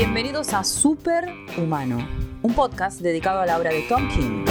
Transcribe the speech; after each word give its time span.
Bienvenidos 0.00 0.54
a 0.54 0.64
Super 0.64 1.28
Humano, 1.58 2.08
un 2.40 2.54
podcast 2.54 3.02
dedicado 3.02 3.40
a 3.40 3.44
la 3.44 3.58
obra 3.58 3.68
de 3.68 3.82
Tom 3.82 4.08
King. 4.08 4.46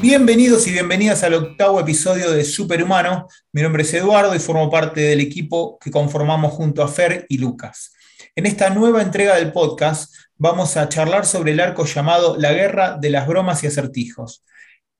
Bienvenidos 0.00 0.66
y 0.66 0.70
bienvenidas 0.70 1.22
al 1.24 1.34
octavo 1.34 1.78
episodio 1.78 2.30
de 2.30 2.46
Superhumano. 2.46 3.28
Mi 3.52 3.60
nombre 3.60 3.82
es 3.82 3.92
Eduardo 3.92 4.34
y 4.34 4.38
formo 4.38 4.70
parte 4.70 5.02
del 5.02 5.20
equipo 5.20 5.78
que 5.78 5.90
conformamos 5.90 6.54
junto 6.54 6.82
a 6.82 6.88
Fer 6.88 7.26
y 7.28 7.36
Lucas. 7.36 7.92
En 8.34 8.46
esta 8.46 8.70
nueva 8.70 9.02
entrega 9.02 9.36
del 9.36 9.52
podcast 9.52 10.14
vamos 10.38 10.78
a 10.78 10.88
charlar 10.88 11.26
sobre 11.26 11.52
el 11.52 11.60
arco 11.60 11.84
llamado 11.84 12.34
La 12.38 12.54
Guerra 12.54 12.96
de 12.96 13.10
las 13.10 13.26
Bromas 13.26 13.62
y 13.62 13.66
Acertijos. 13.66 14.42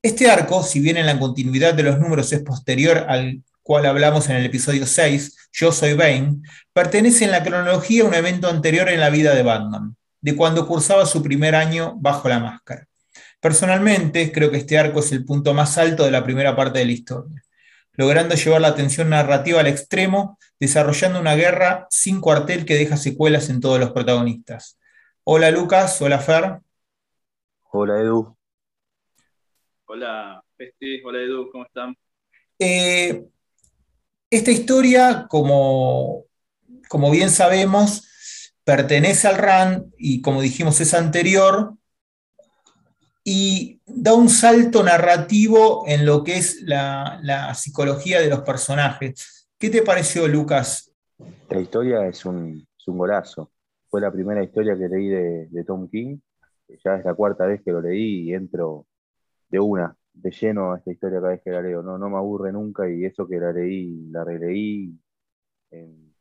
Este 0.03 0.29
arco, 0.29 0.61
si 0.61 0.79
bien 0.81 0.97
en 0.97 1.07
la 1.07 1.17
continuidad 1.17 1.73
de 1.73 1.81
los 1.81 1.99
números 1.99 2.31
es 2.31 2.43
posterior 2.43 3.05
al 3.09 3.41
cual 3.63 3.85
hablamos 3.85 4.29
en 4.29 4.35
el 4.35 4.45
episodio 4.45 4.85
6, 4.85 5.49
Yo 5.53 5.71
soy 5.71 5.93
Bane, 5.93 6.41
pertenece 6.73 7.25
en 7.25 7.31
la 7.31 7.43
cronología 7.43 8.03
a 8.03 8.07
un 8.07 8.13
evento 8.13 8.49
anterior 8.49 8.89
en 8.89 8.99
la 8.99 9.09
vida 9.09 9.33
de 9.33 9.41
Batman, 9.41 9.95
de 10.21 10.35
cuando 10.35 10.67
cursaba 10.67 11.05
su 11.05 11.23
primer 11.23 11.55
año 11.55 11.95
bajo 11.97 12.27
la 12.27 12.39
máscara. 12.39 12.87
Personalmente, 13.39 14.31
creo 14.31 14.51
que 14.51 14.57
este 14.57 14.77
arco 14.77 14.99
es 14.99 15.11
el 15.11 15.25
punto 15.25 15.53
más 15.53 15.77
alto 15.77 16.03
de 16.03 16.11
la 16.11 16.23
primera 16.23 16.55
parte 16.55 16.79
de 16.79 16.85
la 16.85 16.91
historia, 16.91 17.41
logrando 17.93 18.35
llevar 18.35 18.61
la 18.61 18.69
atención 18.69 19.09
narrativa 19.09 19.61
al 19.61 19.67
extremo, 19.67 20.37
desarrollando 20.59 21.19
una 21.19 21.35
guerra 21.35 21.87
sin 21.89 22.19
cuartel 22.19 22.65
que 22.65 22.75
deja 22.75 22.97
secuelas 22.97 23.49
en 23.49 23.61
todos 23.61 23.79
los 23.79 23.91
protagonistas. 23.91 24.77
Hola 25.23 25.51
Lucas, 25.51 26.01
hola 26.01 26.19
Fer. 26.19 26.59
Hola 27.71 27.99
Edu. 27.99 28.35
Hola 29.85 30.43
hola 31.03 31.21
Edu, 31.21 31.49
¿cómo 31.51 31.65
están? 31.65 31.95
Eh, 32.59 33.25
esta 34.35 34.51
historia, 34.51 35.27
como, 35.29 36.25
como 36.89 37.11
bien 37.11 37.29
sabemos, 37.29 38.09
pertenece 38.63 39.27
al 39.27 39.37
RAN 39.37 39.93
y 39.97 40.21
como 40.21 40.41
dijimos 40.41 40.81
es 40.81 40.93
anterior 40.93 41.75
y 43.23 43.79
da 43.85 44.13
un 44.13 44.29
salto 44.29 44.83
narrativo 44.83 45.83
en 45.87 46.05
lo 46.05 46.23
que 46.23 46.37
es 46.37 46.63
la, 46.63 47.53
psicología 47.53 48.19
de 48.19 48.29
los 48.29 48.41
personajes. 48.41 49.47
¿Qué 49.59 49.69
te 49.69 49.83
pareció, 49.83 50.27
Lucas? 50.27 50.91
La 51.49 51.59
historia 51.59 52.07
es 52.07 52.25
un, 52.25 52.67
golazo. 52.87 53.51
Fue 53.87 54.01
la 54.01 54.11
primera 54.11 54.43
historia 54.43 54.75
que 54.75 54.89
leí 54.89 55.07
de, 55.09 55.47
de 55.47 55.63
Tom 55.63 55.87
King. 55.87 56.17
Ya 56.83 56.95
es 56.95 57.05
la 57.05 57.13
cuarta 57.13 57.45
vez 57.45 57.61
que 57.63 57.71
lo 57.71 57.81
leí 57.81 58.29
y 58.29 58.33
entro 58.33 58.87
de 59.49 59.59
una 59.59 59.95
de 60.13 60.31
lleno 60.31 60.73
a 60.73 60.77
esta 60.77 60.91
historia 60.91 61.19
cada 61.19 61.33
vez 61.33 61.41
que 61.43 61.51
la 61.51 61.61
leo. 61.61 61.81
No, 61.81 61.97
no 61.97 62.09
me 62.09 62.17
aburre 62.17 62.51
nunca 62.51 62.89
y 62.89 63.05
eso 63.05 63.27
que 63.27 63.37
la 63.37 63.51
leí, 63.51 64.07
la 64.11 64.23
releí 64.23 64.93
en, 65.71 66.13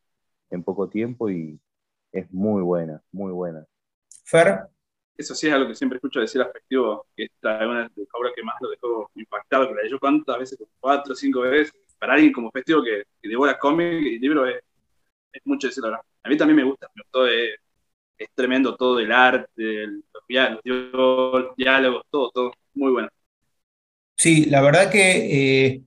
poco 0.64 0.88
tiempo 0.88 1.30
y 1.30 1.58
es 2.12 2.30
muy 2.32 2.62
buena, 2.62 3.02
muy 3.12 3.32
buena. 3.32 3.66
Fer. 4.24 4.68
Eso 5.16 5.34
sí 5.34 5.46
es 5.46 5.52
algo 5.52 5.68
que 5.68 5.74
siempre 5.74 5.96
escucho 5.96 6.20
decir 6.20 6.40
afectivo, 6.40 7.06
que 7.14 7.24
esta 7.24 7.60
es 7.60 7.66
una 7.66 7.82
de 7.82 7.90
las 7.96 8.08
obras 8.14 8.32
que 8.34 8.42
más 8.42 8.56
lo 8.60 8.70
dejó 8.70 9.10
impactado, 9.14 9.68
que 9.68 9.74
la 9.74 9.82
leyó 9.82 9.98
cuántas 9.98 10.38
veces, 10.38 10.58
cuatro 10.80 11.12
o 11.12 11.16
cinco 11.16 11.40
veces. 11.40 11.74
Para 11.98 12.14
alguien 12.14 12.32
como 12.32 12.50
festivo 12.50 12.82
que, 12.82 13.04
que 13.20 13.28
devora 13.28 13.58
cómic 13.58 14.02
y 14.02 14.18
libro 14.18 14.46
es, 14.46 14.62
es 15.32 15.42
mucho 15.44 15.68
decir 15.68 15.82
la 15.84 16.02
A 16.22 16.28
mí 16.28 16.36
también 16.36 16.56
me 16.56 16.64
gusta, 16.64 16.88
me 16.94 17.02
gustó, 17.02 17.26
es, 17.26 17.56
es 18.18 18.28
tremendo 18.34 18.76
todo 18.76 19.00
el 19.00 19.12
arte, 19.12 19.86
los 19.86 20.26
diálogos, 21.56 22.04
todo, 22.10 22.30
todo, 22.30 22.52
muy 22.74 22.92
bueno. 22.92 23.08
Sí, 24.16 24.46
la 24.46 24.60
verdad 24.60 24.91
que 24.91 25.72
eh, 25.72 25.82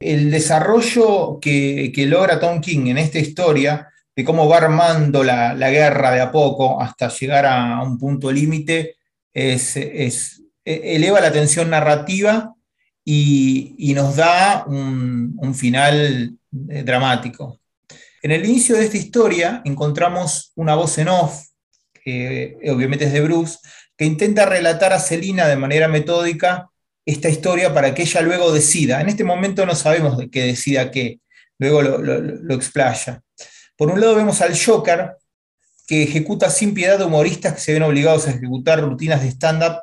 el 0.00 0.30
desarrollo 0.30 1.38
que, 1.40 1.92
logra 2.08 2.38
Tom 2.38 2.60
King 2.60 2.86
en 2.88 2.98
esta 2.98 3.18
historia, 3.18 3.88
de 4.14 4.24
cómo 4.24 4.48
va 4.48 4.58
armando 4.58 5.22
la, 5.22 5.54
guerra 5.70 6.12
de 6.12 6.20
a 6.20 6.32
poco 6.32 6.80
hasta 6.80 7.08
llegar 7.08 7.44
a 7.46 7.82
un 7.82 7.98
punto 7.98 8.32
límite, 8.32 8.96
es, 9.32 9.76
e, 9.76 10.10
eleva 10.64 11.20
la 11.20 11.32
tensión 11.32 11.70
narrativa 11.70 12.54
y, 13.04 13.92
nos 13.94 14.16
da 14.16 14.64
un, 14.66 15.54
final 15.54 16.36
eh, 16.68 16.82
dramático. 16.82 17.60
En 18.22 18.32
el 18.32 18.44
inicio 18.44 18.76
de 18.76 18.84
esta 18.84 18.96
historia 18.96 19.62
encontramos 19.64 20.52
una 20.56 20.74
voz 20.74 20.98
en 20.98 21.08
off, 21.08 21.46
que 21.92 22.56
obviamente 22.70 23.04
es 23.04 23.12
de 23.12 23.20
Bruce, 23.20 23.58
que 23.96 24.04
intenta 24.04 24.46
relatar 24.46 24.92
a 24.92 24.98
Selina 24.98 25.46
de 25.46 25.56
manera 25.56 25.88
metódica 25.88 26.70
esta 27.06 27.28
historia 27.28 27.72
para 27.72 27.94
que 27.94 28.02
ella 28.02 28.20
luego 28.20 28.52
decida. 28.52 29.00
En 29.00 29.08
este 29.08 29.22
momento 29.22 29.64
no 29.64 29.76
sabemos 29.76 30.18
de 30.18 30.28
qué 30.28 30.42
decida 30.42 30.90
qué, 30.90 31.20
luego 31.58 31.80
lo, 31.82 32.54
explaya. 32.54 33.22
Por 33.76 33.90
un 33.90 34.00
lado 34.00 34.16
vemos 34.16 34.40
al 34.42 34.58
Joker, 34.58 35.12
que 35.86 36.02
ejecuta 36.02 36.50
sin 36.50 36.74
piedad 36.74 37.00
humoristas 37.00 37.54
que 37.54 37.60
se 37.60 37.72
ven 37.72 37.84
obligados 37.84 38.26
a 38.26 38.32
ejecutar 38.32 38.80
rutinas 38.80 39.22
de 39.22 39.28
stand-up 39.28 39.78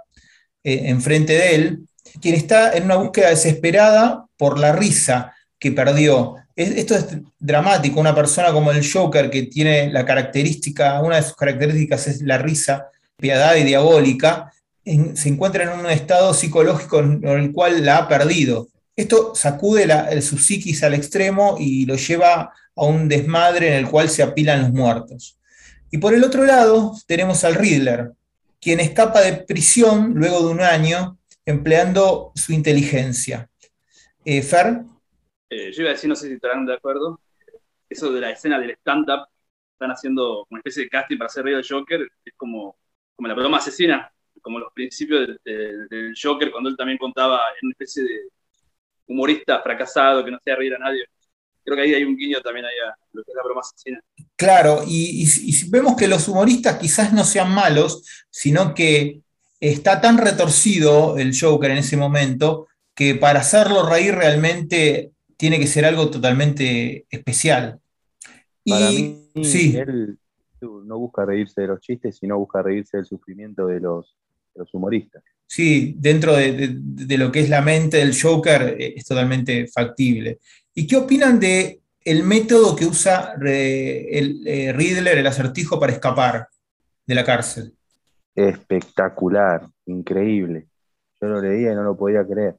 eh, 0.64 0.90
enfrente 0.90 1.34
de 1.34 1.56
él, 1.56 1.88
quien 2.22 2.36
está 2.36 2.74
en 2.74 2.84
una 2.84 2.96
búsqueda 2.96 3.30
desesperada 3.30 4.26
por 4.38 4.60
la 4.60 4.74
risa 4.74 5.34
que 5.58 5.72
perdió. 5.72 6.36
esto 6.56 6.96
es 6.96 7.06
dramático, 7.40 8.02
una 8.02 8.14
persona 8.14 8.52
como 8.52 8.72
el 8.72 8.86
Joker, 8.86 9.30
que 9.30 9.44
tiene 9.44 9.90
la 9.90 10.06
característica, 10.06 11.02
una 11.02 11.16
de 11.16 11.24
sus 11.24 11.38
características 11.38 12.08
es 12.08 12.22
la 12.22 12.38
risa, 12.38 12.90
piedad 13.16 13.56
y 13.56 13.64
diabólica, 13.64 14.53
se 14.84 15.30
encuentra 15.30 15.64
en 15.64 15.80
un 15.80 15.86
estado 15.88 16.34
psicológico 16.34 17.00
en 17.00 17.24
el 17.26 17.52
cual 17.52 17.86
la 17.86 18.00
ha 18.00 18.08
perdido. 18.08 18.68
Esto 18.96 19.34
sacude 19.34 20.22
su 20.22 20.38
psiquis 20.38 20.84
al 20.84 20.94
extremo 20.94 21.56
y 21.60 21.86
lo 21.86 21.96
lleva 21.96 22.54
a 22.76 22.86
un 22.86 23.08
desmadre 23.08 23.70
en 23.70 23.74
el 23.74 23.90
cual 23.90 24.10
se 24.10 24.24
apilan 24.24 24.62
los 24.62 24.72
muertos. 24.72 25.40
Y 25.90 25.98
por 25.98 26.14
el 26.14 26.24
otro 26.24 26.44
lado 26.44 26.94
tenemos 27.08 27.44
al 27.44 27.56
Riddler, 27.56 28.12
quien 28.60 28.80
escapa 28.80 29.22
de 29.22 29.34
prisión 29.34 30.14
luego 30.16 30.40
de 30.48 30.54
un 30.54 30.62
año 30.62 31.18
empleando 31.46 32.32
su 32.36 32.54
inteligencia. 32.54 33.50
Eh, 34.24 34.42
Fer. 34.42 34.82
Eh, 35.50 35.72
yo 35.72 35.82
iba 35.82 35.92
a 35.92 35.94
decir, 35.94 36.10
no 36.10 36.16
sé 36.16 36.28
si 36.28 36.34
estarán 36.34 36.66
de 36.66 36.74
acuerdo, 36.74 37.20
eso 37.90 38.12
de 38.12 38.22
la 38.22 38.32
escena 38.32 38.60
del 38.60 38.72
stand-up, 38.72 39.28
están 39.74 39.92
haciendo 39.92 40.46
una 40.50 40.60
especie 40.60 40.84
de 40.84 40.90
casting 40.90 41.18
para 41.18 41.28
hacer 41.28 41.44
reír 41.44 41.58
al 41.58 41.68
Joker, 41.68 42.02
es 42.24 42.34
como, 42.38 42.78
como 43.16 43.28
la 43.28 43.34
broma 43.34 43.58
asesina, 43.58 44.13
como 44.44 44.60
los 44.60 44.72
principios 44.74 45.40
del, 45.44 46.14
Joker, 46.22 46.52
cuando 46.52 46.70
él 46.70 46.78
también 46.78 47.00
contaba 47.00 47.40
en 47.60 47.68
una 47.68 47.72
especie 47.72 48.04
de 48.04 48.20
humorista 49.08 49.62
fracasado 49.62 50.24
que 50.24 50.30
no 50.30 50.38
hacía 50.38 50.56
reír 50.56 50.76
a 50.76 50.80
nadie. 50.80 51.06
Creo 51.64 51.78
que 51.78 51.84
ahí 51.84 51.94
hay 51.94 52.04
un 52.04 52.18
guiño 52.18 52.42
también 52.42 52.66
ahí 52.66 52.76
a 52.86 52.96
lo 53.14 53.24
que 53.24 53.32
es 53.32 53.36
la 53.36 53.44
broma 53.44 53.62
asesina. 53.62 54.02
Claro, 54.36 54.84
y, 54.86 55.26
vemos 55.70 55.96
que 55.96 56.10
los 56.10 56.28
humoristas 56.28 56.78
quizás 56.78 57.14
no 57.14 57.24
sean 57.24 57.54
malos, 57.54 58.06
sino 58.30 58.74
que 58.74 59.22
está 59.62 60.02
tan 60.02 60.18
retorcido 60.18 61.18
el 61.18 61.34
Joker 61.40 61.72
en 61.72 61.78
ese 61.78 61.96
momento 61.96 62.68
que 62.94 63.16
para 63.16 63.40
hacerlo 63.40 63.90
reír 63.90 64.14
realmente 64.14 65.12
tiene 65.38 65.58
que 65.58 65.68
ser 65.68 65.86
algo 65.86 66.10
totalmente 66.10 67.06
especial. 67.10 67.80
Para 68.66 68.92
y 68.92 69.30
mí, 69.34 69.44
sí. 69.46 69.76
él 69.78 70.18
no 70.62 71.00
busca 71.00 71.26
reírse 71.26 71.62
de 71.62 71.68
los 71.68 71.80
chistes, 71.80 72.18
sino 72.18 72.38
busca 72.38 72.62
reírse 72.62 72.98
del 72.98 73.06
sufrimiento 73.06 73.68
de 73.68 73.80
los, 73.80 74.18
los 74.56 74.74
humoristas. 74.74 75.24
Sí, 75.46 75.96
dentro 76.00 76.36
de, 76.36 76.80
lo 77.18 77.32
que 77.32 77.42
es 77.42 77.50
la 77.50 77.62
mente 77.62 77.98
del 77.98 78.20
Joker 78.20 78.76
eh, 78.80 78.96
es 78.98 79.06
totalmente 79.06 79.68
factible. 79.68 80.40
¿Y 80.74 80.88
qué 80.88 80.96
opinan 80.96 81.40
de 81.40 81.82
el 82.04 82.24
método 82.24 82.76
que 82.76 82.86
usa 82.86 83.36
el 83.40 84.48
eh, 84.48 84.74
Riddler, 84.74 85.18
el 85.18 85.28
acertijo, 85.28 85.80
para 85.80 85.94
escapar 85.94 86.48
de 87.06 87.16
la 87.16 87.24
cárcel? 87.24 87.74
Espectacular, 88.36 89.70
increíble. 89.86 90.68
Yo 91.22 91.28
lo 91.28 91.42
leía 91.42 91.72
y 91.72 91.76
no 91.76 91.84
lo 91.84 91.96
podía 91.96 92.26
creer. 92.26 92.56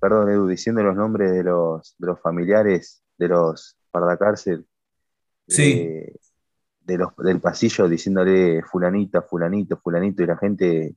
Perdón, 0.00 0.30
Edu, 0.30 0.48
diciendo 0.48 0.82
los 0.82 0.96
nombres 0.96 1.32
de 1.32 1.44
los, 1.44 1.94
los 1.98 2.18
familiares 2.20 3.02
de 3.18 3.28
los 3.28 3.76
cárcel. 4.18 4.66
Sí. 5.46 5.72
Eh, 5.72 6.16
de 6.80 6.98
los, 6.98 7.14
del 7.16 7.40
pasillo 7.40 7.88
diciéndole 7.88 8.62
fulanita, 8.62 9.22
fulanito, 9.22 9.76
fulanito, 9.76 10.22
y 10.22 10.26
la 10.26 10.36
gente 10.36 10.96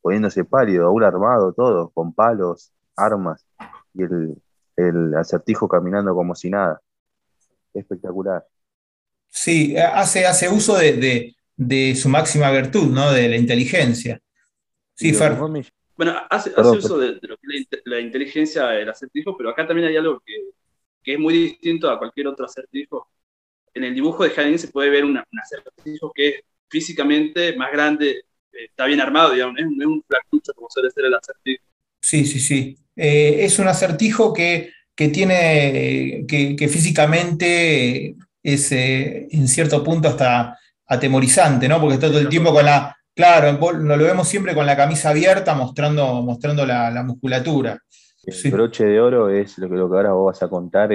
poniéndose 0.00 0.44
pálido, 0.44 0.86
aún 0.86 1.02
armado, 1.02 1.52
todo, 1.52 1.90
con 1.90 2.12
palos, 2.12 2.72
armas, 2.96 3.46
y 3.94 4.02
el, 4.02 5.14
acertijo 5.14 5.68
caminando 5.68 6.14
como 6.14 6.34
si 6.34 6.50
nada. 6.50 6.80
Espectacular. 7.74 8.46
Sí, 9.28 9.76
hace, 9.76 10.26
hace 10.26 10.48
uso 10.48 10.76
de, 10.76 11.34
su 11.94 12.08
máxima 12.08 12.50
virtud, 12.50 12.90
¿no? 12.90 13.12
De 13.12 13.28
la 13.28 13.36
inteligencia. 13.36 14.20
Sí, 14.94 15.12
Fer. 15.12 15.36
Bueno, 15.96 16.14
hace, 16.28 16.50
uso 16.60 16.98
de, 16.98 17.18
lo 17.22 17.36
que 17.36 17.56
es 17.56 17.66
la, 17.84 18.00
inteligencia 18.00 18.66
del 18.68 18.88
acertijo, 18.88 19.36
pero 19.36 19.50
acá 19.50 19.66
también 19.66 19.88
hay 19.88 19.96
algo 19.96 20.22
que, 20.24 21.12
es 21.12 21.18
muy 21.18 21.34
distinto 21.34 21.90
a 21.90 21.98
cualquier 21.98 22.26
otro 22.26 22.44
acertijo. 22.44 23.08
En 23.72 23.84
el 23.84 23.94
dibujo 23.94 24.24
de 24.24 24.30
Janine 24.30 24.58
se 24.58 24.68
puede 24.68 24.90
ver 24.90 25.04
un 25.04 25.18
acertijo 25.18 26.12
que 26.14 26.28
es 26.28 26.34
físicamente 26.68 27.56
más 27.56 27.70
grande 27.72 28.25
está 28.64 28.86
bien 28.86 29.00
armado, 29.00 29.32
digamos, 29.32 29.58
es, 29.58 29.66
un 29.66 30.02
flacucho 30.06 30.52
como 30.54 30.68
suele 30.70 30.90
ser 30.90 31.04
el 31.06 31.14
acertijo. 31.14 31.64
Sí, 32.00 32.24
sí, 32.24 32.38
sí. 32.38 32.78
Eh, 32.94 33.44
es 33.44 33.58
un 33.58 33.68
acertijo 33.68 34.32
que, 34.32 34.72
tiene, 34.94 36.24
que, 36.26 36.68
físicamente 36.68 38.16
es 38.42 38.72
eh, 38.72 39.28
en 39.30 39.48
cierto 39.48 39.82
punto 39.84 40.08
hasta 40.08 40.56
atemorizante, 40.86 41.68
¿no? 41.68 41.80
Porque 41.80 41.94
está 41.94 42.08
todo 42.08 42.20
el 42.20 42.28
tiempo 42.28 42.52
con 42.52 42.64
la, 42.64 42.96
claro, 43.14 43.58
lo 43.80 43.98
vemos 43.98 44.28
siempre 44.28 44.54
con 44.54 44.66
la 44.66 44.76
camisa 44.76 45.10
abierta 45.10 45.54
mostrando, 45.54 46.22
mostrando 46.22 46.64
la, 46.64 47.02
musculatura. 47.02 47.78
El 48.24 48.50
broche 48.50 48.84
de 48.84 49.00
oro 49.00 49.28
es 49.30 49.58
lo 49.58 49.68
que, 49.68 49.76
lo 49.76 49.90
que 49.90 49.96
ahora 49.96 50.12
vos 50.12 50.32
vas 50.32 50.42
a 50.42 50.48
contar, 50.48 50.90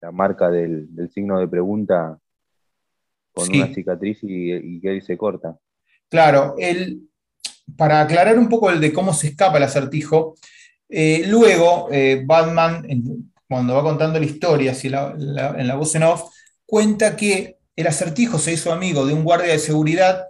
la 0.00 0.12
marca 0.12 0.50
del, 0.50 0.88
signo 1.12 1.38
de 1.38 1.48
pregunta 1.48 2.18
con 3.32 3.48
una 3.54 3.72
cicatriz 3.72 4.18
y, 4.22 4.80
que 4.80 4.90
ahí 4.90 5.00
se 5.00 5.16
corta. 5.16 5.56
Claro, 6.08 6.54
el, 6.58 7.08
para 7.76 8.00
aclarar 8.00 8.38
un 8.38 8.48
poco 8.48 8.70
el 8.70 8.80
de 8.80 8.92
cómo 8.92 9.12
se 9.12 9.28
escapa 9.28 9.58
el 9.58 9.64
acertijo, 9.64 10.34
eh, 10.88 11.24
luego 11.26 11.88
eh, 11.92 12.22
Batman, 12.24 12.86
cuando 13.46 13.74
va 13.74 13.82
contando 13.82 14.18
la 14.18 14.24
historia 14.26 14.72
así 14.72 14.88
en 14.88 15.66
la 15.66 15.74
voz 15.74 15.94
en 15.94 16.04
off, 16.04 16.30
cuenta 16.64 17.16
que 17.16 17.58
el 17.76 17.86
acertijo 17.86 18.38
se 18.38 18.52
hizo 18.52 18.72
amigo 18.72 19.06
de 19.06 19.12
un 19.12 19.24
guardia 19.24 19.52
de 19.52 19.58
seguridad, 19.58 20.24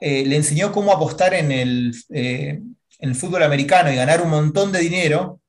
eh, 0.00 0.24
le 0.26 0.36
enseñó 0.36 0.72
cómo 0.72 0.92
apostar 0.92 1.34
en 1.34 1.52
el, 1.52 1.94
en 2.08 2.76
el 3.00 3.14
fútbol 3.14 3.42
americano 3.42 3.92
y 3.92 3.96
ganar 3.96 4.22
un 4.22 4.30
montón 4.30 4.72
de 4.72 4.80
dinero. 4.80 5.40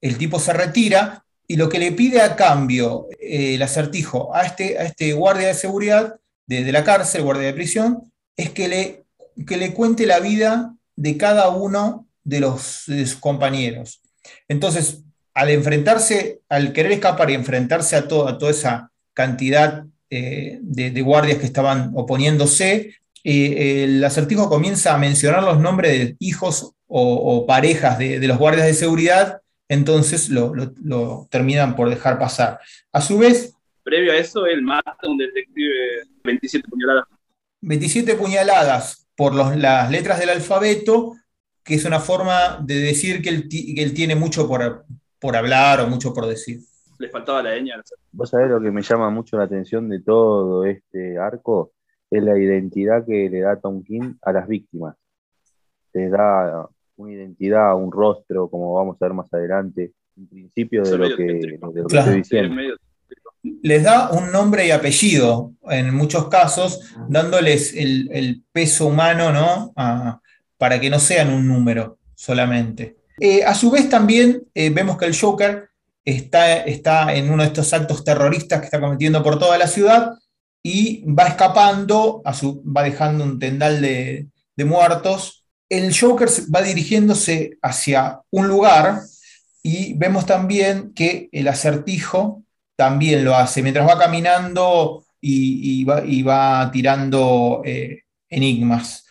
El 0.00 0.16
tipo 0.16 0.38
se 0.38 0.52
retira 0.52 1.24
y 1.46 1.56
lo 1.56 1.68
que 1.68 1.78
le 1.78 1.92
pide 1.92 2.20
a 2.20 2.36
cambio 2.36 3.08
el 3.20 3.60
acertijo 3.62 4.34
a 4.34 4.42
este, 4.42 4.78
a 4.78 4.84
este 4.84 5.12
guardia 5.12 5.48
de 5.48 5.54
seguridad 5.54 6.16
de, 6.46 6.64
de 6.64 6.72
la 6.72 6.84
cárcel, 6.84 7.22
guardia 7.22 7.46
de 7.46 7.54
prisión, 7.54 8.09
es 8.40 8.50
que 8.50 8.68
le 8.68 9.00
que 9.46 9.56
le 9.56 9.72
cuente 9.72 10.06
la 10.06 10.20
vida 10.20 10.74
de 10.96 11.16
cada 11.16 11.48
uno 11.48 12.06
de, 12.24 12.40
los, 12.40 12.62
sus 12.62 13.14
compañeros. 13.16 14.02
Entonces, 14.48 15.02
al 15.34 15.50
enfrentarse, 15.50 16.40
al 16.48 16.72
querer 16.72 16.92
escapar 16.92 17.30
y 17.30 17.34
enfrentarse 17.34 17.96
a, 17.96 18.08
toda 18.08 18.50
esa 18.50 18.90
cantidad 19.14 19.84
eh, 20.10 20.58
de, 20.60 21.02
guardias 21.02 21.38
que 21.38 21.46
estaban 21.46 21.92
oponiéndose, 21.94 22.96
eh, 23.22 23.84
el 23.84 24.04
acertijo 24.04 24.48
comienza 24.48 24.94
a 24.94 24.98
mencionar 24.98 25.42
los 25.42 25.60
nombres 25.60 25.92
de 25.92 26.16
hijos 26.18 26.72
o, 26.92 27.46
parejas 27.46 27.98
de, 27.98 28.18
los 28.26 28.38
guardias 28.38 28.66
de 28.66 28.74
seguridad, 28.74 29.40
entonces 29.68 30.28
lo, 30.28 31.28
terminan 31.30 31.76
por 31.76 31.88
dejar 31.88 32.18
pasar. 32.18 32.58
A 32.92 33.00
su 33.00 33.18
vez... 33.18 33.54
Previo 33.84 34.12
a 34.12 34.16
eso, 34.16 34.44
él 34.46 34.62
mata 34.62 34.96
a 35.00 35.08
un 35.08 35.16
detective 35.16 36.04
27 36.24 36.68
puñaladas. 36.68 37.04
27 37.62 38.14
puñaladas 38.14 39.08
por 39.16 39.34
las 39.34 39.90
letras 39.90 40.18
del 40.18 40.30
alfabeto, 40.30 41.14
que 41.62 41.74
es 41.74 41.84
una 41.84 42.00
forma 42.00 42.58
de 42.62 42.76
decir 42.76 43.20
que 43.22 43.28
él, 43.28 43.94
tiene 43.94 44.14
mucho 44.14 44.48
por, 44.48 44.84
por, 45.18 45.36
hablar 45.36 45.80
o 45.80 45.86
mucho 45.86 46.14
por 46.14 46.26
decir. 46.26 46.60
Le 46.98 47.08
faltaba 47.08 47.42
la 47.42 47.58
ñ. 47.58 47.70
Vos 48.12 48.30
sabés 48.30 48.48
lo 48.48 48.60
que 48.60 48.70
me 48.70 48.82
llama 48.82 49.10
mucho 49.10 49.36
la 49.36 49.44
atención 49.44 49.88
de 49.88 50.00
todo 50.00 50.64
este 50.64 51.18
arco, 51.18 51.72
es 52.10 52.22
la 52.22 52.38
identidad 52.38 53.04
que 53.06 53.28
le 53.28 53.40
da 53.40 53.60
Tom 53.60 53.84
King 53.84 54.14
a 54.22 54.32
las 54.32 54.48
víctimas. 54.48 54.96
Les 55.92 56.10
da 56.10 56.68
una 56.96 57.12
identidad, 57.12 57.76
un 57.76 57.92
rostro, 57.92 58.48
como 58.48 58.74
vamos 58.74 58.96
a 59.00 59.04
ver 59.04 59.14
más 59.14 59.32
adelante, 59.32 59.92
un 60.16 60.28
principio 60.28 60.82
de 60.82 60.98
lo 60.98 61.16
que, 61.16 61.24
de 61.24 61.58
lo 61.60 61.72
que 61.72 61.96
estoy 61.96 62.14
diciendo 62.16 62.76
les 63.42 63.82
da 63.82 64.10
un 64.10 64.30
nombre 64.30 64.66
y 64.66 64.70
apellido, 64.70 65.52
en 65.68 65.94
muchos 65.94 66.28
casos, 66.28 66.80
dándoles 67.08 67.74
el, 67.74 68.42
peso 68.52 68.86
humano 68.86 69.32
¿no? 69.32 69.72
para 70.58 70.80
que 70.80 70.90
no 70.90 70.98
sean 70.98 71.32
un 71.32 71.46
número 71.46 71.98
solamente. 72.14 72.96
Eh, 73.18 73.44
a 73.44 73.54
su 73.54 73.70
vez 73.70 73.88
también 73.88 74.42
eh, 74.54 74.70
vemos 74.70 74.96
que 74.96 75.06
el 75.06 75.18
Joker 75.18 75.68
está, 76.04 76.58
está 76.62 77.14
en 77.14 77.30
uno 77.30 77.42
de 77.42 77.48
estos 77.48 77.72
actos 77.72 78.04
terroristas 78.04 78.60
que 78.60 78.66
está 78.66 78.80
cometiendo 78.80 79.22
por 79.22 79.38
toda 79.38 79.58
la 79.58 79.66
ciudad 79.66 80.12
y 80.62 81.04
va 81.04 81.28
escapando, 81.28 82.22
a 82.24 82.34
su, 82.34 82.62
va 82.64 82.82
dejando 82.82 83.24
un 83.24 83.38
tendal 83.38 83.80
de, 83.80 84.28
de 84.56 84.64
muertos. 84.64 85.44
El 85.68 85.98
Joker 85.98 86.28
va 86.54 86.62
dirigiéndose 86.62 87.58
hacia 87.62 88.20
un 88.30 88.48
lugar 88.48 89.00
y 89.62 89.94
vemos 89.94 90.26
también 90.26 90.92
que 90.94 91.28
el 91.32 91.48
acertijo 91.48 92.42
también 92.80 93.26
lo 93.26 93.36
hace. 93.36 93.62
Mientras 93.62 93.86
va 93.86 93.98
caminando 93.98 95.04
y, 95.20 95.84
va, 95.84 96.70
tirando 96.72 97.60
eh, 97.62 98.04
enigmas. 98.30 99.04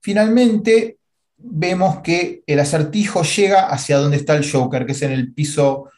Finalmente, 0.00 0.98
vemos 1.36 2.02
que 2.02 2.44
el 2.46 2.60
acertijo 2.60 3.24
llega 3.24 3.66
hacia 3.66 3.96
donde 3.96 4.16
está 4.16 4.36
el 4.36 4.48
Joker, 4.48 4.86
que 4.86 4.92
es 4.92 5.02
en, 5.02 5.10
el 5.10 5.34
piso, 5.34 5.90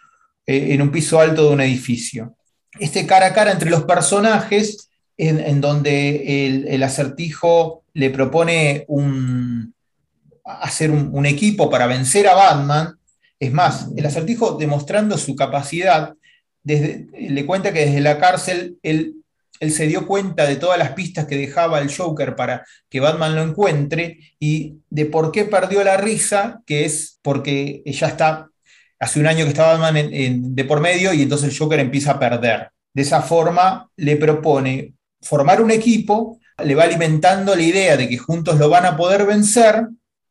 eh, 0.47 0.69
en 0.71 0.81
un 0.81 0.91
piso 0.91 1.21
alto 1.21 1.49
de 1.49 1.53
un 1.53 1.61
edificio. 1.61 2.35
Este 2.81 3.05
cara 3.05 3.27
a 3.27 3.35
cara 3.35 3.53
entre 3.53 3.69
los 3.69 3.85
personajes, 3.85 4.89
en, 5.19 5.61
donde 5.61 6.47
el, 6.75 6.83
acertijo 6.83 7.85
le 7.93 8.09
propone 8.09 8.87
un, 8.89 9.75
hacer 10.45 10.91
un 10.91 11.27
equipo 11.27 11.69
para 11.69 11.87
vencer 11.87 12.27
a 12.27 12.35
Batman. 12.35 12.99
Es 13.39 13.53
más, 13.53 13.89
el 13.95 14.07
acertijo 14.07 14.57
demostrando 14.57 15.19
su 15.19 15.37
capacidad 15.37 16.15
le 16.65 17.47
cuenta 17.47 17.73
que 17.73 17.87
desde 17.87 18.01
la 18.01 18.19
cárcel 18.19 18.79
él, 18.83 19.17
él, 19.61 19.73
se 19.73 19.87
dio 19.87 20.07
cuenta 20.07 20.47
de 20.47 20.57
todas 20.57 20.79
las 20.79 20.93
pistas 20.93 21.27
que 21.27 21.37
dejaba 21.37 21.81
el 21.81 21.95
Joker 21.95 22.37
para 22.37 22.65
que 22.89 23.01
Batman 23.01 23.35
lo 23.35 23.43
encuentre 23.43 24.19
y 24.39 24.77
de 24.91 25.07
por 25.07 25.33
qué 25.33 25.45
perdió 25.45 25.83
la 25.83 25.97
risa, 25.97 26.63
que 26.67 26.85
es 26.85 27.19
porque 27.23 27.83
ya 27.87 28.09
está, 28.09 28.49
hace 28.99 29.21
un 29.21 29.27
año 29.27 29.45
que 29.45 29.51
está 29.51 29.77
Batman 29.77 30.55
de 30.55 30.65
por 30.65 30.81
medio 30.81 31.13
y 31.13 31.23
entonces 31.23 31.51
el 31.51 31.59
Joker 31.59 31.81
empieza 31.81 32.13
a 32.13 32.19
perder. 32.19 32.71
De 32.95 33.03
esa 33.03 33.23
forma 33.23 33.91
le 33.97 34.17
propone 34.17 34.95
formar 35.21 35.63
un 35.63 35.71
equipo, 35.71 36.39
le 36.63 36.75
va 36.75 36.85
alimentando 36.85 37.57
la 37.57 37.63
idea 37.63 37.97
de 37.97 38.09
que 38.09 38.19
juntos 38.19 38.59
lo 38.59 38.69
van 38.69 38.87
a 38.87 38.97
poder 38.97 39.25
vencer. 39.25 39.89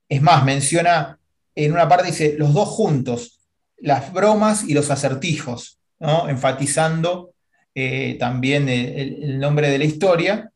Es 0.08 0.22
más, 0.22 0.46
menciona 0.46 1.18
en 1.56 1.74
una 1.74 1.88
parte, 1.88 2.08
dice, 2.08 2.36
los 2.38 2.54
dos 2.54 2.70
juntos, 2.70 3.40
las 3.78 4.14
bromas 4.14 4.64
y 4.64 4.74
los 4.74 4.92
acertijos 4.92 5.81
enfatizando 6.02 7.34
eh, 7.74 8.18
también 8.20 8.68
el, 8.70 9.40
nombre 9.40 9.70
de 9.70 9.78
la 9.78 9.86
historia. 9.86 10.52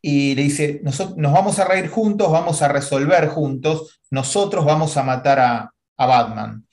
Y 0.00 0.34
le 0.34 0.42
dice, 0.42 0.80
nos, 0.82 1.16
vamos 1.16 1.58
a 1.58 1.64
reír 1.64 1.88
juntos, 1.88 2.30
vamos 2.30 2.62
a 2.62 2.68
resolver 2.68 3.28
juntos, 3.28 4.00
nosotros 4.10 4.64
vamos 4.64 4.96
a 4.96 5.02
matar 5.02 5.38
a, 5.40 5.72
Batman. 5.96 6.64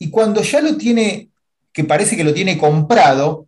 Y 0.00 0.10
cuando 0.10 0.42
ya 0.42 0.60
lo 0.60 0.76
tiene, 0.76 1.30
que 1.72 1.84
parece 1.84 2.16
que 2.16 2.24
lo 2.24 2.34
tiene 2.34 2.58
comprado, 2.58 3.46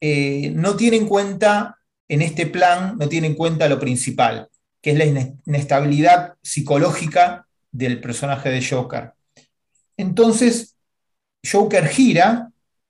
eh, 0.00 0.50
no 0.56 0.74
tiene 0.74 0.96
en 0.96 1.06
cuenta, 1.06 1.78
en 2.08 2.22
este 2.22 2.46
plan, 2.46 2.96
no 2.98 3.08
tiene 3.08 3.28
en 3.28 3.36
cuenta 3.36 3.68
lo 3.68 3.78
principal, 3.78 4.48
que 4.82 4.90
es 4.90 4.98
la 4.98 5.04
inestabilidad 5.46 6.34
psicológica 6.42 7.46
del 7.70 8.00
personaje 8.00 8.50
de 8.50 8.64
Joker. 8.64 9.12
Entonces, 9.96 10.74
Joker 11.48 11.86
gira 11.86 12.47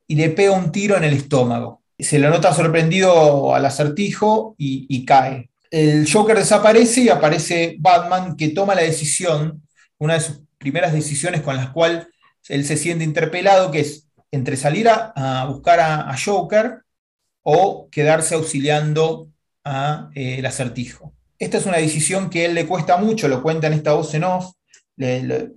y 0.08 0.16
le 0.16 0.30
pega 0.30 0.52
un 0.52 0.72
tiro 0.72 0.96
en 0.96 1.04
el 1.04 1.12
estómago. 1.12 1.82
Se 1.98 2.18
lo 2.18 2.30
nota 2.30 2.52
sorprendido 2.54 3.54
al 3.54 3.64
acertijo 3.66 4.54
y, 4.58 5.04
cae. 5.04 5.50
El 5.70 6.10
Joker 6.10 6.36
desaparece 6.36 7.02
y 7.02 7.08
aparece 7.10 7.76
Batman 7.78 8.36
que 8.36 8.48
toma 8.48 8.74
la 8.74 8.82
decisión, 8.82 9.62
una 9.98 10.14
de 10.14 10.20
sus 10.20 10.40
primeras 10.56 10.92
decisiones 10.92 11.42
con 11.42 11.56
las 11.56 11.70
cuales 11.70 12.06
él 12.48 12.64
se 12.64 12.76
siente 12.76 13.04
interpelado, 13.04 13.70
que 13.70 13.80
es 13.80 14.06
entre 14.30 14.56
salir 14.56 14.88
a, 14.88 15.44
buscar 15.46 15.80
a, 15.80 16.16
Joker 16.16 16.82
o 17.42 17.88
quedarse 17.90 18.34
auxiliando 18.34 19.28
al 19.64 20.08
eh, 20.14 20.42
acertijo. 20.46 21.12
Esta 21.38 21.58
es 21.58 21.66
una 21.66 21.76
decisión 21.76 22.30
que 22.30 22.42
a 22.42 22.46
él 22.46 22.54
le 22.54 22.66
cuesta 22.66 22.96
mucho, 22.96 23.28
lo 23.28 23.42
cuenta 23.42 23.66
en 23.66 23.74
esta 23.74 23.92
voz 23.92 24.14
en 24.14 24.24
off, 24.24 24.52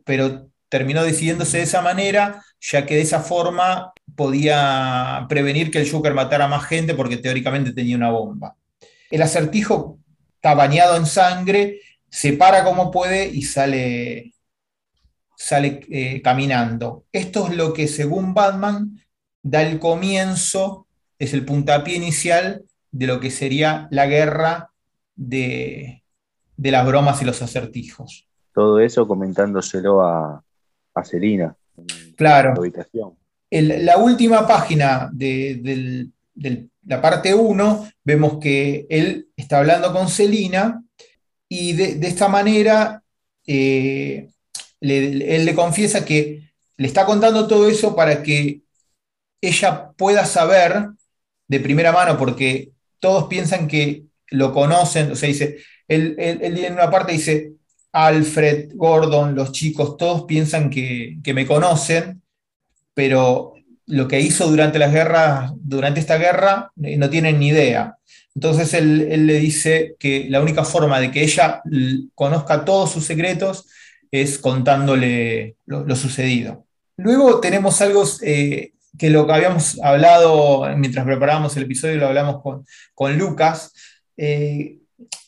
pero 0.05 0.49
terminó 0.69 1.03
decidiéndose 1.03 1.57
de 1.57 1.63
esa 1.63 1.81
manera, 1.81 2.43
ya 2.59 2.85
que 2.85 2.95
de 2.95 3.01
esa 3.01 3.21
forma 3.21 3.93
podía 4.21 5.25
prevenir 5.27 5.71
que 5.71 5.79
el 5.79 5.89
Joker 5.89 6.13
matara 6.13 6.47
más 6.47 6.65
gente 6.65 6.93
porque 6.93 7.17
teóricamente 7.17 7.73
tenía 7.73 7.95
una 7.95 8.11
bomba. 8.11 8.55
El 9.09 9.23
acertijo 9.23 9.97
está 10.35 10.53
bañado 10.53 10.95
en 10.95 11.07
sangre, 11.07 11.79
se 12.07 12.33
para 12.33 12.63
como 12.63 12.91
puede 12.91 13.27
y 13.27 13.41
sale, 13.41 14.35
sale 15.35 15.79
eh, 15.89 16.21
caminando. 16.21 17.05
Esto 17.11 17.47
es 17.47 17.55
lo 17.55 17.73
que 17.73 17.87
según 17.87 18.35
Batman 18.35 19.03
da 19.41 19.63
el 19.63 19.79
comienzo, 19.79 20.85
es 21.17 21.33
el 21.33 21.43
puntapié 21.43 21.95
inicial 21.95 22.63
de 22.91 23.07
lo 23.07 23.19
que 23.19 23.31
sería 23.31 23.87
la 23.89 24.05
guerra 24.05 24.69
de, 25.15 26.03
las 26.57 26.85
bromas 26.85 27.19
y 27.23 27.25
los 27.25 27.41
acertijos. 27.41 28.27
Todo 28.53 28.79
eso 28.81 29.07
comentándoselo 29.07 30.03
a, 30.03 30.43
a 30.93 31.03
Celina. 31.03 31.55
claro 32.15 32.53
la 32.53 33.20
última 33.97 34.47
página 34.47 35.09
de, 35.13 36.07
la 36.83 37.01
parte 37.01 37.33
1, 37.33 37.91
vemos 38.03 38.39
que 38.39 38.87
él 38.89 39.27
está 39.35 39.59
hablando 39.59 39.93
con 39.93 40.09
Celina 40.09 40.83
y 41.47 41.73
de, 41.73 42.07
esta 42.07 42.27
manera 42.27 43.03
eh, 43.45 44.29
él 44.79 45.45
le 45.45 45.55
confiesa 45.55 46.05
que 46.05 46.51
le 46.77 46.87
está 46.87 47.05
contando 47.05 47.47
todo 47.47 47.69
eso 47.69 47.95
para 47.95 48.23
que 48.23 48.61
ella 49.41 49.91
pueda 49.91 50.25
saber 50.25 50.87
de 51.47 51.59
primera 51.59 51.91
mano 51.91 52.17
porque 52.17 52.71
todos 52.99 53.25
piensan 53.25 53.67
que 53.67 54.05
lo 54.27 54.53
conocen, 54.53 55.11
o 55.11 55.15
sea, 55.15 55.27
dice, 55.27 55.57
él, 55.87 56.15
en 56.17 56.73
una 56.73 56.89
parte 56.89 57.11
dice, 57.11 57.53
Alfred, 57.91 58.71
Gordon, 58.75 59.35
los 59.35 59.51
chicos, 59.51 59.97
todos 59.97 60.23
piensan 60.23 60.69
que, 60.69 61.19
me 61.33 61.45
conocen, 61.45 62.21
pero 62.93 63.53
lo 63.91 64.07
que 64.07 64.21
hizo 64.21 64.47
durante 64.47 64.79
las 64.79 64.93
guerras, 64.93 65.51
durante 65.57 65.99
esta 65.99 66.17
guerra, 66.17 66.71
eh, 66.81 66.97
no 66.97 67.09
tienen 67.09 67.39
ni 67.39 67.49
idea. 67.49 67.97
Entonces 68.33 68.73
él, 68.73 69.27
le 69.27 69.39
dice 69.39 69.95
que 69.99 70.27
la 70.29 70.41
única 70.41 70.63
forma 70.63 70.99
de 70.99 71.11
que 71.11 71.23
ella 71.23 71.61
conozca 72.15 72.63
todos 72.63 72.91
sus 72.91 73.05
secretos 73.05 73.67
es 74.09 74.39
contándole 74.39 75.57
lo, 75.65 75.95
sucedido. 75.95 76.65
Luego 76.95 77.41
tenemos 77.41 77.81
algo 77.81 78.05
eh, 78.21 78.71
que 78.97 79.09
lo 79.09 79.25
que 79.25 79.33
habíamos 79.33 79.79
hablado 79.81 80.65
mientras 80.77 81.05
preparábamos 81.05 81.57
el 81.57 81.63
episodio, 81.63 81.97
lo 81.97 82.07
hablamos 82.07 82.41
con, 82.93 83.17
Lucas. 83.17 83.73
Eh, 84.15 84.77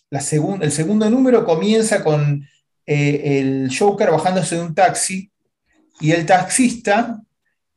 la 0.10 0.20
el 0.62 0.72
segundo 0.72 1.10
número 1.10 1.43
comienza 1.43 2.03
con 2.03 2.48
el 2.86 3.70
Joker 3.77 4.12
bajándose 4.12 4.55
de 4.55 4.62
un 4.62 4.75
taxi 4.75 5.32
y 6.00 6.12
el 6.12 6.25
taxista 6.25 7.20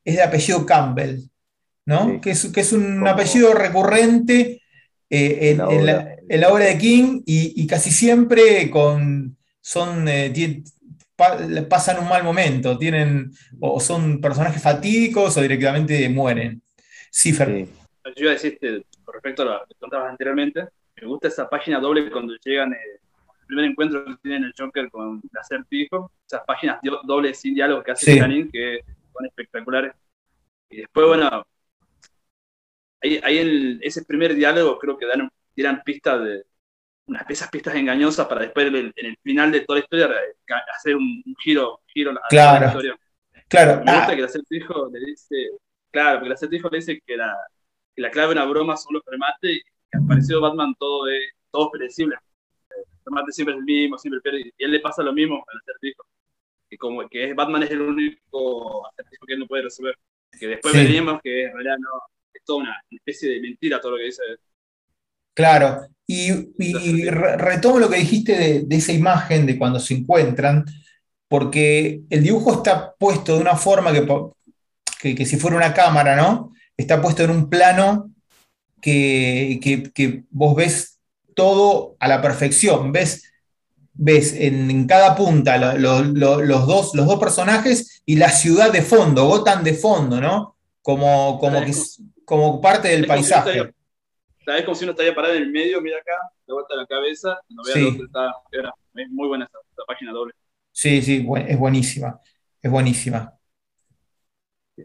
es 0.07 0.15
de 0.15 0.23
apellido 0.23 0.65
Campbell, 0.65 1.29
¿no? 1.85 2.21
que, 2.21 2.31
es, 2.31 2.47
que 2.53 2.61
es 2.61 2.73
un 2.73 3.07
apellido 3.07 3.53
recurrente 3.53 4.63
en, 5.11 5.59
la, 5.59 6.49
obra 6.49 6.67
de 6.67 6.79
King 6.79 7.23
y, 7.27 7.67
casi 7.67 7.91
siempre 7.91 8.71
con, 8.71 9.37
son, 9.61 10.07
pasan 11.69 11.99
un 11.99 12.09
mal 12.09 12.23
momento, 12.23 12.79
tienen, 12.79 13.33
o 13.61 13.81
son 13.81 14.21
personajes 14.21 14.63
fatídicos 14.63 15.37
o 15.37 15.43
directamente 15.43 16.09
mueren. 16.09 16.63
Sí, 17.11 17.33
Fer. 17.33 17.67
Yo 18.15 18.23
iba 18.23 18.31
a 18.31 18.35
decir, 18.35 18.59
con 19.05 19.15
respecto 19.15 19.43
a 19.43 19.45
lo 19.45 19.67
que 19.67 19.75
contabas 19.75 20.11
anteriormente, 20.11 20.69
me 21.01 21.09
gusta 21.09 21.27
esa 21.27 21.49
página 21.49 21.81
doble 21.81 22.09
cuando 22.13 22.33
llegan, 22.45 22.73
eh, 22.73 23.01
el 23.41 23.47
primer 23.47 23.65
encuentro 23.65 24.05
que 24.05 24.15
tienen 24.23 24.45
el 24.45 24.55
Joker 24.57 24.89
con 24.89 25.21
el 25.23 25.39
acertijo, 25.39 26.13
esas 26.25 26.43
páginas 26.47 26.79
dobles 27.05 27.41
sin 27.41 27.55
diálogo 27.57 27.83
que 27.83 27.91
hace 27.91 28.13
sí. 28.13 28.49
que 28.53 28.81
son 29.17 29.27
espectaculares. 29.27 29.95
Y 30.69 30.79
después, 30.79 31.07
bueno, 31.07 31.47
ahí, 33.03 33.21
ahí 33.23 33.39
en 33.39 33.79
ese 33.83 34.05
primer 34.05 34.35
diálogo 34.35 34.79
creo 34.79 34.97
que 34.99 35.07
dan, 35.07 35.31
tiran 35.55 35.83
pistas 35.85 36.23
de, 36.23 36.45
unas 37.07 37.29
esas 37.31 37.51
pistas 37.51 37.75
engañosas 37.75 38.27
para 38.27 38.43
después 38.43 38.67
en 38.67 38.93
el, 38.95 39.17
final 39.23 39.53
de 39.53 39.61
toda 39.61 39.79
la 39.79 39.85
historia 39.85 40.11
hacer 40.77 40.97
un, 40.97 41.23
giro, 41.43 41.81
giro 41.87 42.11
a 42.11 42.29
claro. 42.29 42.61
la 42.61 42.67
historia. 42.67 42.99
Claro. 43.49 43.85
Me 43.85 43.93
gusta 43.93 44.07
ah. 44.07 44.15
que 44.15 44.19
el 44.19 44.25
acertijo 44.25 44.91
le 44.93 45.01
dice, 45.01 45.51
claro, 45.91 46.19
porque 46.19 46.27
el 46.27 46.33
acertijo 46.33 46.69
le 46.69 46.79
dice 46.79 47.01
que 47.07 47.17
la, 47.17 47.35
que 47.95 48.03
la 48.03 48.11
clave 48.11 48.35
de 48.35 48.41
una 48.41 48.51
broma 48.51 48.77
son 48.77 48.95
los 48.95 49.03
remates 49.07 49.51
y 49.51 49.63
que 49.63 49.99
ha 49.99 50.07
parecido 50.07 50.41
Batman 50.41 50.75
todo 50.79 51.09
es, 51.09 51.31
todo 51.51 51.71
predecible. 51.71 52.17
El 52.71 52.85
remate 53.05 53.33
siempre 53.33 53.55
es 53.55 53.59
el 53.61 53.65
mismo, 53.65 53.99
siempre 53.99 54.21
pierde, 54.21 54.53
y 54.57 54.65
a 54.65 54.67
él 54.67 54.73
le 54.73 54.81
pasa 54.81 55.03
lo 55.03 55.13
mismo 55.13 55.45
al 55.47 55.59
acertijo. 55.59 56.05
Que 56.77 56.79
como 56.79 57.09
que 57.09 57.33
Batman 57.33 57.63
es 57.63 57.71
el 57.71 57.81
único 57.81 58.87
acertijo 58.89 59.27
que 59.27 59.33
él 59.33 59.41
no 59.41 59.47
puede 59.47 59.63
resolver. 59.63 59.97
Que 60.39 60.47
después 60.49 60.75
veremos 60.75 61.21
que 61.23 61.45
en 61.45 61.53
realidad 61.55 61.77
no, 61.79 61.89
es 62.35 62.45
toda 62.45 62.61
una 62.61 62.83
especie 62.91 63.31
de 63.31 63.41
mentira 63.41 63.81
todo 63.81 63.93
lo 63.93 63.99
que 63.99 64.05
dice. 64.05 64.23
Claro, 65.35 65.87
y, 66.07 67.09
retomo 67.09 67.79
lo 67.79 67.91
que 67.91 67.99
dijiste 67.99 68.65
de, 68.65 68.77
esa 68.77 68.93
imagen 68.93 69.47
de 69.47 69.59
cuando 69.59 69.81
se 69.81 69.95
encuentran, 69.95 70.65
porque 71.29 72.03
el 72.11 72.23
dibujo 72.23 72.55
está 72.55 72.95
puesto 72.95 73.35
de 73.35 73.41
una 73.41 73.57
forma 73.57 73.93
que, 73.93 75.15
que, 75.15 75.27
si 75.27 75.37
fuera 75.37 75.57
una 75.57 75.75
cámara, 75.75 76.17
¿no? 76.17 76.53
Está 76.77 77.01
puesto 77.01 77.25
en 77.25 77.31
un 77.31 77.49
plano 77.49 78.13
que, 78.81 80.25
vos 80.31 80.55
ves 80.55 81.01
todo 81.35 81.97
a 81.99 82.09
la 82.09 82.23
perfección, 82.23 82.93
ves, 82.93 83.33
ves 83.99 84.35
en, 84.35 84.87
cada 84.87 85.17
punta 85.17 85.57
los, 85.77 86.15
dos, 86.67 86.95
los 86.95 87.07
dos 87.07 87.19
personajes 87.19 88.03
y 88.05 88.17
la 88.17 88.31
ciudad 88.31 88.73
de 88.73 88.83
fondo, 88.83 89.27
Gotham 89.27 89.65
de 89.65 89.75
fondo, 89.75 90.21
¿no? 90.21 90.57
Como, 90.83 91.39
como, 91.39 91.61
que, 91.65 91.73
como 92.25 92.61
parte 92.61 92.89
del 92.89 93.07
paisaje 93.07 93.73
vez 94.55 94.65
como 94.65 94.75
si 94.75 94.85
uno 94.85 94.93
estaría 94.93 95.15
parado 95.15 95.35
en 95.35 95.43
el 95.43 95.51
medio, 95.51 95.81
mira 95.81 95.99
acá, 95.99 96.17
de 96.47 96.53
vuelta 96.53 96.77
la 96.77 96.87
cabeza, 96.87 97.41
no 97.49 97.63
vea 97.65 97.85
dónde 97.85 98.05
está. 98.05 98.35
es 98.95 99.11
muy 99.11 99.29
buena 99.29 99.45
esta, 99.45 99.85
página 99.87 100.13
doble. 100.13 100.33
Sí, 100.73 101.03
sí, 101.03 101.27
es 101.47 101.59
buenísima. 101.59 102.21
Es 102.63 102.71
buenísima. 102.71 103.33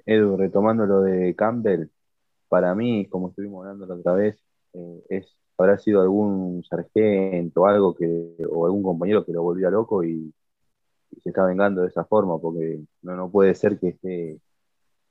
Edu, 0.05 0.37
retomando 0.37 0.85
lo 0.85 1.01
de 1.01 1.35
Campbell, 1.35 1.87
para 2.47 2.73
mí, 2.75 3.07
como 3.07 3.29
estuvimos 3.29 3.65
hablando 3.65 3.85
la 3.85 3.95
otra 3.95 4.13
vez, 4.13 4.41
eh, 4.73 5.03
es, 5.09 5.37
habrá 5.61 5.77
sido 5.77 6.01
algún 6.01 6.63
sargento 6.63 7.65
algo 7.65 7.95
que, 7.95 8.35
o 8.49 8.65
algún 8.65 8.83
compañero 8.83 9.25
que 9.25 9.33
lo 9.33 9.43
volvía 9.43 9.69
loco 9.69 10.03
y, 10.03 10.33
se 11.21 11.29
está 11.29 11.45
vengando 11.45 11.81
de 11.81 11.89
esa 11.89 12.05
forma, 12.05 12.39
porque 12.39 12.79
no, 13.01 13.15
no 13.17 13.29
puede 13.29 13.53
ser 13.53 13.77
que 13.77 13.89
esté, 13.89 14.37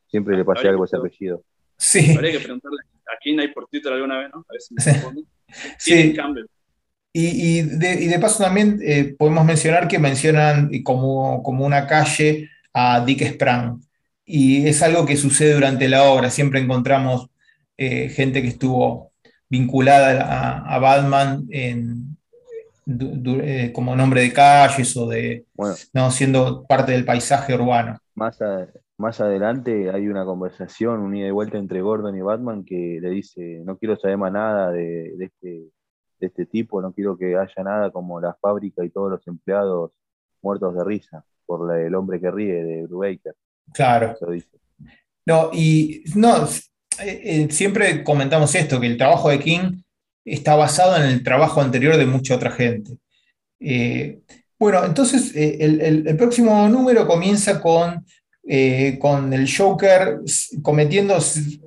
siempre 0.06 0.34
le 0.34 0.46
pase 0.46 0.66
algo 0.66 0.82
a 0.82 0.86
ese 0.86 0.96
apellido. 0.96 1.42
Sí. 1.76 2.12
Habría 2.16 2.32
que 2.32 2.40
preguntarle 2.40 2.78
aquí 3.16 3.38
hay 3.38 3.48
por 3.48 3.68
Twitter 3.68 3.92
alguna 3.92 4.18
vez, 4.18 4.30
¿no? 4.32 4.40
A 4.40 4.52
ver 4.52 4.60
si 4.60 4.74
me 4.74 5.24
sí. 5.78 6.14
Campbell. 6.14 6.46
Y, 7.12 7.58
y, 7.58 7.62
de, 7.62 8.04
y, 8.04 8.06
de, 8.06 8.18
paso 8.20 8.42
también 8.42 8.78
eh, 8.82 9.16
podemos 9.18 9.44
mencionar 9.44 9.88
que 9.88 9.98
mencionan 9.98 10.70
como, 10.84 11.42
como 11.42 11.66
una 11.66 11.86
calle 11.86 12.48
a 12.72 13.04
Dick 13.04 13.24
Sprang. 13.32 13.80
Y 14.24 14.68
es 14.68 14.80
algo 14.82 15.04
que 15.04 15.16
sucede 15.16 15.54
durante 15.54 15.88
la 15.88 16.04
obra. 16.04 16.30
Siempre 16.30 16.60
encontramos 16.60 17.28
eh, 17.76 18.10
gente 18.10 18.42
que 18.42 18.48
estuvo 18.48 19.09
vinculada 19.50 20.62
a, 20.64 20.78
Batman 20.78 21.46
en, 21.50 22.16
eh, 22.86 23.72
como 23.74 23.96
nombre 23.96 24.22
de 24.22 24.32
calles 24.32 24.96
o 24.96 25.08
de 25.08 25.44
no 25.92 26.10
siendo 26.10 26.64
parte 26.64 26.92
del 26.92 27.04
paisaje 27.04 27.54
urbano. 27.54 27.98
Más, 28.14 28.40
a, 28.40 28.68
más 28.96 29.20
adelante 29.20 29.90
hay 29.90 30.08
una 30.08 30.24
conversación, 30.24 31.00
un 31.00 31.16
ida 31.16 31.26
y 31.26 31.32
vuelta 31.32 31.58
entre 31.58 31.80
Gordon 31.80 32.16
y 32.16 32.20
Batman 32.20 32.64
que 32.64 32.98
le 33.00 33.10
dice, 33.10 33.60
no 33.64 33.76
quiero 33.76 33.96
saber 33.98 34.18
más 34.18 34.32
nada 34.32 34.70
de, 34.70 35.14
este, 35.18 35.48
de 36.20 36.26
este 36.26 36.46
tipo, 36.46 36.80
no 36.80 36.92
quiero 36.92 37.18
que 37.18 37.36
haya 37.36 37.64
nada 37.64 37.90
como 37.90 38.20
la 38.20 38.34
fábrica 38.34 38.84
y 38.84 38.90
todos 38.90 39.10
los 39.10 39.26
empleados 39.26 39.90
muertos 40.42 40.74
de 40.76 40.84
risa 40.84 41.24
por 41.44 41.76
el 41.76 41.94
hombre 41.96 42.20
que 42.20 42.30
ríe 42.30 42.62
de 42.62 42.86
Brubaker. 42.86 43.34
Claro. 43.72 44.14
No, 45.26 45.50
y 45.52 46.04
no, 46.14 46.46
eh, 47.02 47.20
eh, 47.24 47.48
siempre 47.50 48.04
comentamos 48.04 48.54
esto, 48.54 48.80
que 48.80 48.86
el 48.86 48.96
trabajo 48.96 49.30
de 49.30 49.38
King 49.38 49.82
está 50.24 50.54
basado 50.54 50.96
en 50.96 51.04
el 51.04 51.22
trabajo 51.22 51.60
anterior 51.60 51.96
de 51.96 52.06
mucha 52.06 52.34
otra 52.34 52.50
gente. 52.50 52.92
Eh, 53.60 54.20
bueno, 54.58 54.84
entonces 54.84 55.32
el, 55.34 56.16
próximo 56.16 56.68
número 56.68 57.06
comienza 57.06 57.60
con 57.60 58.04
con 58.98 59.32
el 59.32 59.48
Joker 59.54 60.20
cometiendo 60.62 61.16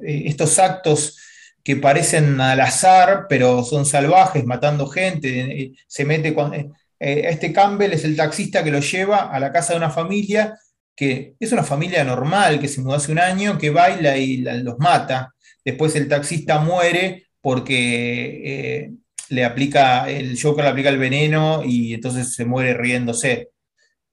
estos 0.01 0.59
actos 0.59 1.17
que 1.63 1.77
parecen 1.77 2.41
al 2.41 2.59
azar, 2.59 3.25
pero 3.29 3.63
son 3.63 3.85
salvajes, 3.85 4.45
matando 4.45 4.87
gente. 4.87 5.73
Se 5.87 6.03
mete 6.05 6.33
con. 6.33 6.73
este 6.99 7.53
Campbell 7.53 7.93
es 7.93 8.03
el 8.03 8.15
taxista 8.15 8.63
que 8.63 8.71
lo 8.71 8.79
lleva 8.79 9.31
a 9.31 9.39
la 9.39 9.51
casa 9.51 9.73
de 9.73 9.77
una 9.77 9.91
familia 9.91 10.59
que 10.95 11.35
es 11.39 11.51
una 11.51 11.63
familia 11.63 12.03
normal, 12.03 12.59
que 12.59 12.67
se 12.67 12.81
mudó 12.81 12.95
hace 12.95 13.11
un 13.11 13.19
año, 13.19 13.57
que 13.57 13.69
baila 13.69 14.17
y 14.17 14.37
los 14.37 14.77
mata. 14.79 15.33
Después 15.65 15.95
el 15.95 16.07
taxista 16.07 16.59
muere 16.59 17.27
porque 17.41 18.93
le 19.29 19.45
aplica, 19.45 20.09
el 20.09 20.39
Joker 20.39 20.63
le 20.63 20.71
aplica 20.71 20.89
el 20.89 20.97
veneno 20.97 21.63
y 21.65 21.93
entonces 21.93 22.33
se 22.33 22.45
muere 22.45 22.73
riéndose. 22.73 23.49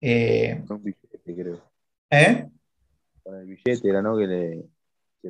¿Eh? 0.01 0.63
Con 0.67 0.79
el 3.39 3.47
billete 3.47 3.89
era, 3.89 4.03
¿no? 4.03 4.17
Que 4.17 4.27
le, 4.27 4.65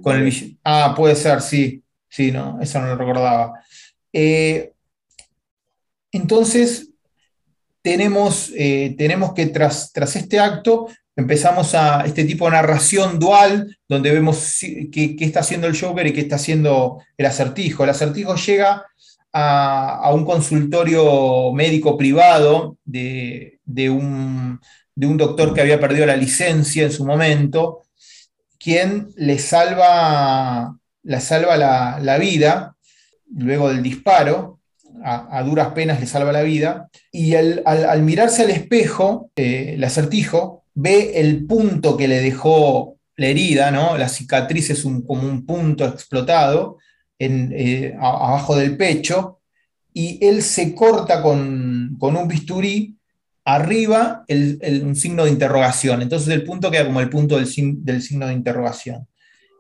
con 0.03 0.17
el 0.17 0.25
billete. 0.25 0.57
Ah, 0.65 0.95
puede 0.97 1.15
ser, 1.17 1.41
sí. 1.41 1.83
Sí, 2.09 2.33
no, 2.33 2.59
eso 2.61 2.81
no 2.81 2.89
lo 2.89 2.97
recordaba. 2.97 3.61
Eh, 4.13 4.73
entonces, 6.11 6.91
tenemos, 7.83 8.53
eh, 8.57 8.95
tenemos 8.99 9.33
que 9.33 9.47
tras, 9.47 9.93
tras, 9.93 10.17
este 10.17 10.41
acto 10.41 10.89
empezamos 11.21 11.75
a 11.75 12.05
este 12.07 12.25
tipo 12.25 12.47
de 12.47 12.53
narración 12.53 13.19
dual, 13.19 13.77
donde 13.89 14.11
vemos 14.11 14.59
qué, 14.91 15.17
está 15.21 15.41
haciendo 15.41 15.67
el 15.67 15.79
Joker 15.79 16.07
y 16.07 16.13
qué 16.13 16.23
está 16.23 16.37
haciendo 16.37 17.03
el 17.17 17.27
acertijo. 17.27 17.85
El 17.85 17.91
acertijo 17.91 18.35
llega 18.37 18.87
a, 19.33 20.11
un 20.13 20.25
consultorio 20.25 21.53
médico 21.53 21.97
privado 21.97 22.77
de, 22.85 23.59
un, 23.91 24.61
de 24.95 25.07
un 25.07 25.17
doctor 25.17 25.55
que 25.55 25.61
había 25.61 25.79
perdido 25.79 26.07
la 26.07 26.17
licencia 26.17 26.85
en 26.85 26.93
su 26.93 27.05
momento 27.05 27.83
quien 28.59 29.09
le 29.17 29.39
salva, 29.39 30.77
salva 31.19 31.57
la, 31.57 32.19
vida 32.19 32.77
luego 33.35 33.71
del 33.71 33.83
disparo, 33.83 34.61
a, 35.03 35.43
duras 35.43 35.69
penas 35.69 35.99
le 35.99 36.07
salva 36.07 36.31
la 36.31 36.43
vida, 36.43 36.91
y 37.11 37.35
al, 37.35 38.03
mirarse 38.03 38.43
al 38.43 38.51
espejo, 38.51 39.31
eh, 39.35 39.73
el 39.77 39.85
acertijo 39.85 40.60
ve 40.81 41.21
el 41.21 41.47
punto 41.47 41.97
que 41.97 42.09
le 42.09 42.21
dejó 42.21 42.97
la 43.17 43.27
herida, 43.27 43.71
¿no? 43.71 43.99
la 43.99 44.09
cicatriz 44.09 44.71
es 44.71 44.85
un, 44.85 45.03
como 45.03 45.29
un 45.29 45.45
punto 45.45 45.85
explotado, 45.85 46.79
en, 47.19 47.53
eh, 47.55 47.95
abajo 48.01 48.57
del 48.57 48.77
pecho 48.77 49.41
y 49.93 50.19
él 50.27 50.43
se 50.43 50.75
corta 50.75 51.23
con, 51.23 51.99
un 52.01 52.29
bisturí 52.29 52.97
arriba 53.45 54.25
el, 54.27 54.59
un 54.85 54.97
signo 54.97 55.25
de 55.25 55.31
interrogación. 55.31 56.01
Entonces 56.01 56.29
el 56.29 56.45
punto 56.45 56.71
queda 56.71 56.87
como 56.87 57.01
el 57.01 57.11
punto 57.11 57.37
del, 57.37 57.47
del 57.85 58.03
signo 58.03 58.27
de 58.27 58.33
interrogación. 58.33 59.07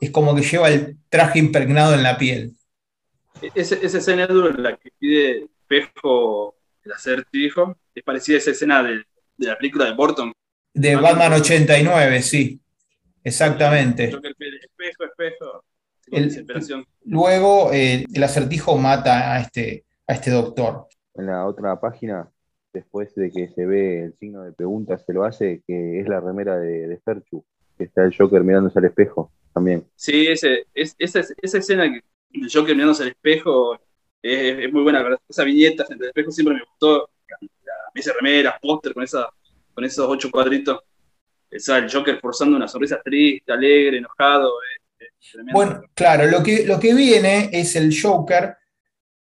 Es 0.00 0.10
como 0.10 0.34
que 0.34 0.42
lleva 0.42 0.70
el 0.70 0.96
traje 1.10 1.38
impregnado 1.38 1.94
en 1.94 2.02
la 2.02 2.16
piel. 2.16 2.54
Esa, 3.54 3.74
escena 3.74 4.24
en 4.24 4.62
la 4.62 4.76
que 4.76 4.90
pide 4.98 5.48
espejo 5.70 6.56
el 6.84 6.92
acertijo 6.92 7.76
es 7.94 8.02
parecida 8.02 8.36
a 8.36 8.38
esa 8.38 8.50
escena 8.50 8.82
de, 8.82 9.04
la 9.38 9.56
película 9.56 9.84
de 9.86 9.92
Burton. 9.92 10.32
De 10.72 10.96
Batman 10.96 11.32
89, 11.34 12.22
sí. 12.22 12.60
Exactamente. 13.22 14.04
Espejo, 14.04 15.04
espejo. 15.04 15.64
luego 17.04 17.72
eh, 17.72 18.06
el 18.12 18.22
acertijo 18.22 18.76
mata 18.76 19.34
a 19.34 19.40
este, 19.40 19.84
a 20.06 20.14
este 20.14 20.30
doctor. 20.30 20.86
En 21.14 21.26
la 21.26 21.46
otra 21.46 21.78
página, 21.78 22.30
después 22.72 23.14
de 23.14 23.30
que 23.30 23.48
se 23.48 23.66
ve 23.66 24.04
el 24.04 24.14
signo 24.18 24.42
de 24.42 24.52
pregunta, 24.52 24.98
se 24.98 25.12
lo 25.12 25.24
hace, 25.24 25.62
que 25.66 26.00
es 26.00 26.08
la 26.08 26.20
remera 26.20 26.56
de, 26.56 26.86
de 26.86 26.98
Ferchu, 26.98 27.44
que 27.76 27.84
está 27.84 28.04
el 28.04 28.16
Joker 28.16 28.42
mirándose 28.42 28.78
al 28.78 28.86
espejo 28.86 29.32
también. 29.52 29.84
Sí, 29.96 30.26
ese, 30.28 30.66
es, 30.74 30.94
esa, 30.98 31.20
esa 31.42 31.58
escena 31.58 31.84
el 31.84 32.48
Joker 32.52 32.74
mirándose 32.74 33.02
al 33.02 33.10
espejo 33.10 33.78
es, 34.22 34.72
muy 34.72 34.82
buena, 34.82 35.18
esa 35.28 35.44
viñeta 35.44 35.84
frente 35.84 36.04
al 36.04 36.08
espejo 36.08 36.30
siempre 36.30 36.54
me 36.54 36.62
gustó, 36.62 37.08
me 37.94 38.00
hice 38.00 38.12
remeras, 38.12 38.54
póster 38.60 38.94
con, 38.94 39.02
esa, 39.02 39.28
con 39.80 39.86
esos 39.86 40.06
ocho 40.06 40.30
cuadritos, 40.30 40.80
el 41.50 41.90
Joker 41.90 42.20
forzando 42.20 42.54
una 42.54 42.68
sonrisa 42.68 43.00
triste, 43.02 43.50
alegre, 43.50 43.96
enojado, 43.96 44.52
Bueno, 45.54 45.80
claro, 45.94 46.26
lo 46.26 46.42
que, 46.42 46.66
lo 46.66 46.78
que 46.78 46.92
viene 46.92 47.48
es 47.50 47.74
el 47.76 47.90
Joker 47.98 48.56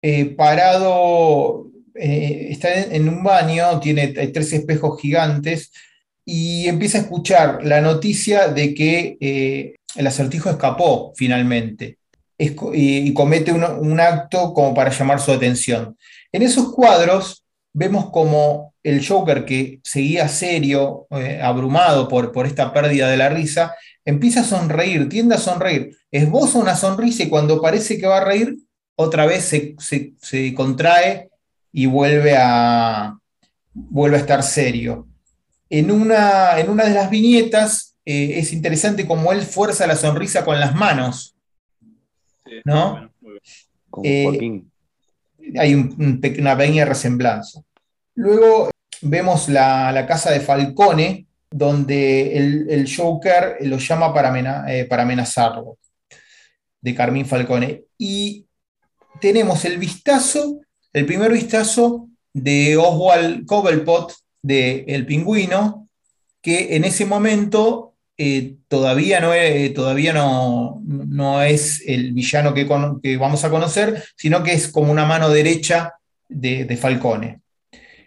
eh, 0.00 0.26
parado, 0.26 1.66
eh, 1.96 2.46
está 2.50 2.73
en, 2.73 3.08
un 3.08 3.25
baño, 3.25 3.80
tiene 3.80 4.08
tres 4.08 4.52
espejos 4.52 5.00
gigantes 5.00 5.73
y 6.25 6.68
empieza 6.68 6.99
a 6.99 7.00
escuchar 7.00 7.64
la 7.64 7.80
noticia 7.80 8.46
de 8.46 8.75
que 8.75 9.16
eh, 9.20 9.75
el 9.96 10.06
acertijo 10.06 10.50
escapó 10.50 11.12
finalmente 11.16 11.99
y, 12.38 13.12
comete 13.12 13.50
un, 13.50 13.99
acto 13.99 14.54
como 14.54 14.73
para 14.73 14.90
llamar 14.90 15.20
su 15.20 15.32
atención. 15.32 15.96
En 16.30 16.42
esos 16.42 16.73
cuadros 16.73 17.44
vemos 17.73 18.11
como 18.12 18.74
el 18.84 19.04
Joker, 19.04 19.46
que 19.46 19.80
seguía 19.82 20.28
serio, 20.28 21.06
eh, 21.10 21.40
abrumado 21.42 22.06
por, 22.06 22.30
por 22.32 22.46
esta 22.46 22.72
pérdida 22.72 23.08
de 23.08 23.16
la 23.16 23.30
risa, 23.30 23.74
empieza 24.04 24.40
a 24.40 24.44
sonreír, 24.44 25.08
tiende 25.08 25.34
a 25.34 25.38
sonreír, 25.38 25.96
esboza 26.10 26.58
una 26.58 26.76
sonrisa 26.76 27.22
y 27.22 27.30
cuando 27.30 27.62
parece 27.62 27.98
que 27.98 28.06
va 28.06 28.18
a 28.18 28.24
reír, 28.24 28.58
otra 28.94 29.24
vez 29.26 29.44
se, 29.78 30.54
contrae 30.54 31.30
y 31.72 31.86
vuelve 31.86 32.36
a, 32.36 33.18
vuelve 33.72 34.18
a 34.18 34.20
estar 34.20 34.42
serio. 34.42 35.08
En 35.70 35.90
una, 35.90 36.60
en 36.60 36.68
una 36.68 36.84
de 36.84 36.94
las 36.94 37.10
viñetas 37.10 37.96
eh, 38.04 38.38
es 38.38 38.52
interesante 38.52 39.06
como 39.06 39.32
él 39.32 39.40
fuerza 39.40 39.86
la 39.86 39.96
sonrisa 39.96 40.44
con 40.44 40.60
las 40.60 40.74
manos, 40.74 41.34
¿no? 42.64 43.10
Eh, 44.02 44.62
hay 45.56 45.74
una 45.74 46.20
pequeña 46.20 46.84
resemblanza. 46.84 47.62
Luego 48.14 48.70
vemos 49.02 49.48
la, 49.48 50.04
casa 50.06 50.30
de 50.30 50.40
Falcone, 50.40 51.26
donde 51.50 52.36
el, 52.36 52.94
Joker 52.94 53.56
lo 53.60 53.78
llama 53.78 54.12
para, 54.12 54.73
eh, 54.73 54.84
para 54.86 55.02
amenazarlo, 55.02 55.78
de 56.80 56.95
Carmín 56.95 57.26
Falcone. 57.26 57.84
Y 57.99 58.47
tenemos 59.21 59.64
el 59.64 59.78
vistazo, 59.78 60.60
el 60.92 61.06
primer 61.06 61.32
vistazo 61.32 62.08
de 62.32 62.76
Oswald 62.76 63.47
Cobblepot, 63.47 64.12
de 64.42 64.84
El 64.88 65.06
Pingüino, 65.06 65.88
que 66.42 66.76
en 66.76 66.84
ese 66.84 67.06
momento 67.06 67.95
eh, 68.16 68.56
todavía, 68.69 69.21
no 69.21 69.32
es, 69.32 69.75
todavía 69.75 70.12
no, 70.12 70.80
no, 70.84 71.42
es 71.42 71.82
el 71.86 72.12
villano 72.12 72.54
que, 72.54 72.69
que, 73.02 73.16
vamos 73.16 73.45
a 73.45 73.50
conocer, 73.50 74.04
sino 74.16 74.42
que 74.42 74.52
es 74.52 74.69
como 74.69 74.92
una 74.92 75.06
mano 75.06 75.30
derecha 75.30 75.95
de, 76.28 76.76
Falcone. 76.76 77.40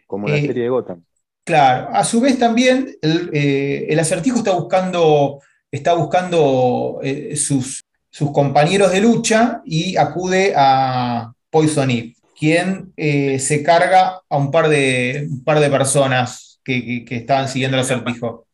Como 0.07 0.27
la 0.27 0.37
eh, 0.37 0.47
serie 0.47 0.63
de 0.63 0.69
Gotham. 0.69 1.03
Claro, 1.43 1.89
a 1.91 2.03
su 2.03 2.19
vez 2.19 2.39
también 2.39 2.97
el, 3.01 3.29
eh, 3.31 3.95
acertijo 3.99 4.39
está 4.39 4.51
buscando, 4.51 5.39
está 5.71 5.93
buscando 5.93 6.99
sus, 7.35 7.83
sus, 8.09 8.31
compañeros 8.31 8.91
de 8.91 9.01
lucha 9.01 9.61
y 9.63 9.95
acude 9.95 10.53
a 10.57 11.31
Poison 11.49 11.89
Eve, 11.89 12.15
quien 12.37 12.91
se 12.97 13.63
carga 13.63 14.21
a 14.27 14.37
un 14.37 14.51
par 14.51 14.67
de, 14.67 15.27
un 15.29 15.43
par 15.43 15.59
de 15.59 15.69
personas 15.69 16.59
que, 16.65 17.05
que 17.05 17.15
estaban 17.15 17.47
siguiendo 17.47 17.77
el 17.77 17.83
acertijo. 17.83 18.47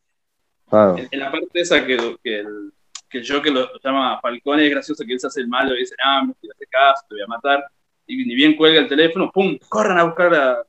En, 1.11 1.19
la 1.19 1.31
parte 1.31 1.61
esa 1.61 1.85
que, 1.85 2.17
que, 2.23 2.39
el, 2.39 2.73
que 3.07 3.19
el 3.19 3.27
Joker 3.27 3.51
lo, 3.51 3.69
llama 3.83 4.19
Falcone, 4.19 4.65
es 4.65 4.71
gracioso 4.71 5.03
que 5.05 5.13
él 5.13 5.19
se 5.19 5.27
hace 5.27 5.41
el 5.41 5.47
malo 5.47 5.75
y 5.75 5.81
dice, 5.81 5.95
ah, 6.03 6.23
me 6.25 6.31
hace 6.31 6.65
caso, 6.65 7.05
te 7.07 7.15
voy 7.15 7.23
a 7.23 7.27
matar. 7.27 7.63
Y 8.07 8.25
ni 8.25 8.33
bien 8.33 8.55
cuelga 8.55 8.79
el 8.79 8.87
teléfono, 8.87 9.31
¡pum! 9.31 9.57
Corran 9.69 9.99
a 9.99 10.03
buscar 10.03 10.31
la, 10.31 10.63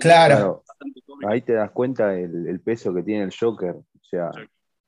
Claro. 0.00 0.62
Ahí 1.26 1.42
te 1.42 1.54
das 1.54 1.70
cuenta 1.70 2.18
el, 2.18 2.46
el, 2.48 2.60
peso 2.60 2.94
que 2.94 3.02
tiene 3.02 3.24
el 3.24 3.34
Joker. 3.38 3.74
O 3.74 4.04
sea, 4.04 4.30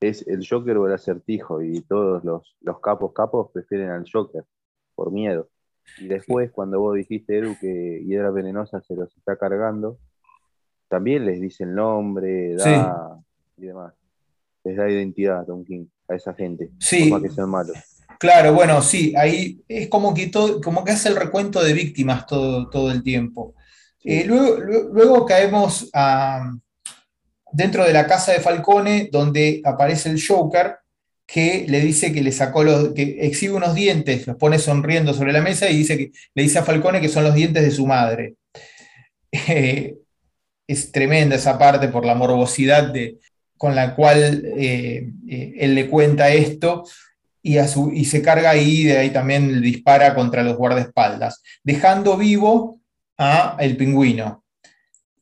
es 0.00 0.26
el 0.26 0.46
Joker 0.48 0.76
o 0.78 0.86
el 0.86 0.94
acertijo. 0.94 1.62
Y 1.62 1.82
todos 1.82 2.24
los, 2.24 2.56
los 2.60 2.80
capos 2.80 3.12
capos 3.12 3.50
prefieren 3.52 3.90
al 3.90 4.04
Joker 4.10 4.44
por 4.94 5.12
miedo. 5.12 5.48
Y 5.98 6.08
después, 6.08 6.50
cuando 6.50 6.80
vos 6.80 6.96
dijiste, 6.96 7.38
Edu, 7.38 7.56
que 7.60 8.02
Hiedra 8.04 8.30
Venenosa 8.30 8.80
se 8.80 8.94
los 8.94 9.16
está 9.16 9.36
cargando, 9.36 9.98
también 10.88 11.24
les 11.24 11.40
dice 11.40 11.64
el 11.64 11.74
nombre, 11.74 12.54
da, 12.54 13.18
y 13.56 13.66
demás. 13.66 13.94
Les 14.64 14.76
da 14.76 14.90
identidad 14.90 15.40
a 15.40 15.46
Tom 15.46 15.64
King, 15.64 15.86
a 16.08 16.14
esa 16.14 16.34
gente. 16.34 16.70
Sí. 16.80 17.12
que 17.22 17.30
sean 17.30 17.50
malos. 17.50 17.76
Claro, 18.18 18.54
bueno, 18.54 18.80
sí, 18.80 19.14
ahí 19.16 19.62
es 19.68 19.88
como 19.88 20.14
que, 20.14 20.28
todo, 20.28 20.60
como 20.60 20.84
que 20.84 20.92
hace 20.92 21.08
el 21.10 21.16
recuento 21.16 21.62
de 21.62 21.72
víctimas 21.72 22.26
todo, 22.26 22.68
todo 22.70 22.90
el 22.90 23.02
tiempo. 23.02 23.54
Eh, 24.08 24.24
luego, 24.24 25.26
caemos 25.26 25.90
dentro 27.52 27.84
de 27.84 27.92
la 27.92 28.06
casa 28.06 28.32
de 28.32 28.40
Falcone, 28.40 29.08
donde 29.10 29.60
aparece 29.64 30.10
el 30.10 30.24
Joker, 30.24 30.76
que 31.26 31.66
le 31.68 31.80
dice 31.80 32.12
que 32.12 32.22
le 32.22 32.30
sacó 32.30 32.62
los, 32.62 32.94
que 32.94 33.18
exhibe 33.26 33.54
unos 33.54 33.74
dientes, 33.74 34.24
los 34.28 34.36
pone 34.36 34.60
sonriendo 34.60 35.12
sobre 35.12 35.32
la 35.32 35.40
mesa 35.40 35.68
y 35.68 35.78
dice 35.78 35.98
que, 35.98 36.12
le 36.34 36.42
dice 36.44 36.60
a 36.60 36.62
Falcone 36.62 37.00
que 37.00 37.08
son 37.08 37.24
los 37.24 37.34
dientes 37.34 37.64
de 37.64 37.70
su 37.72 37.86
madre. 37.86 38.34
Eh, 39.48 39.96
es 40.68 40.92
tremenda 40.92 41.36
esa 41.36 41.58
parte 41.58 41.88
por 41.88 42.06
la 42.06 42.14
morbosidad 42.14 42.92
con 43.56 43.74
la 43.74 43.94
cual 43.94 44.42
eh, 44.56 45.10
él 45.28 45.74
le 45.74 45.88
cuenta 45.88 46.30
esto 46.30 46.84
y, 47.42 47.58
y, 47.58 48.04
se 48.04 48.22
carga 48.22 48.50
ahí, 48.50 48.84
de 48.84 48.98
ahí 48.98 49.10
también 49.10 49.60
dispara 49.60 50.14
contra 50.14 50.42
los 50.42 50.56
guardaespaldas, 50.56 51.42
dejando 51.62 52.16
vivo 52.16 52.80
a 53.18 53.56
el 53.58 53.76
pingüino, 53.76 54.44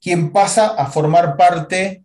quien 0.00 0.33
pasa 0.33 0.74
a 0.74 0.87
formar 0.87 1.37
parte 1.37 2.04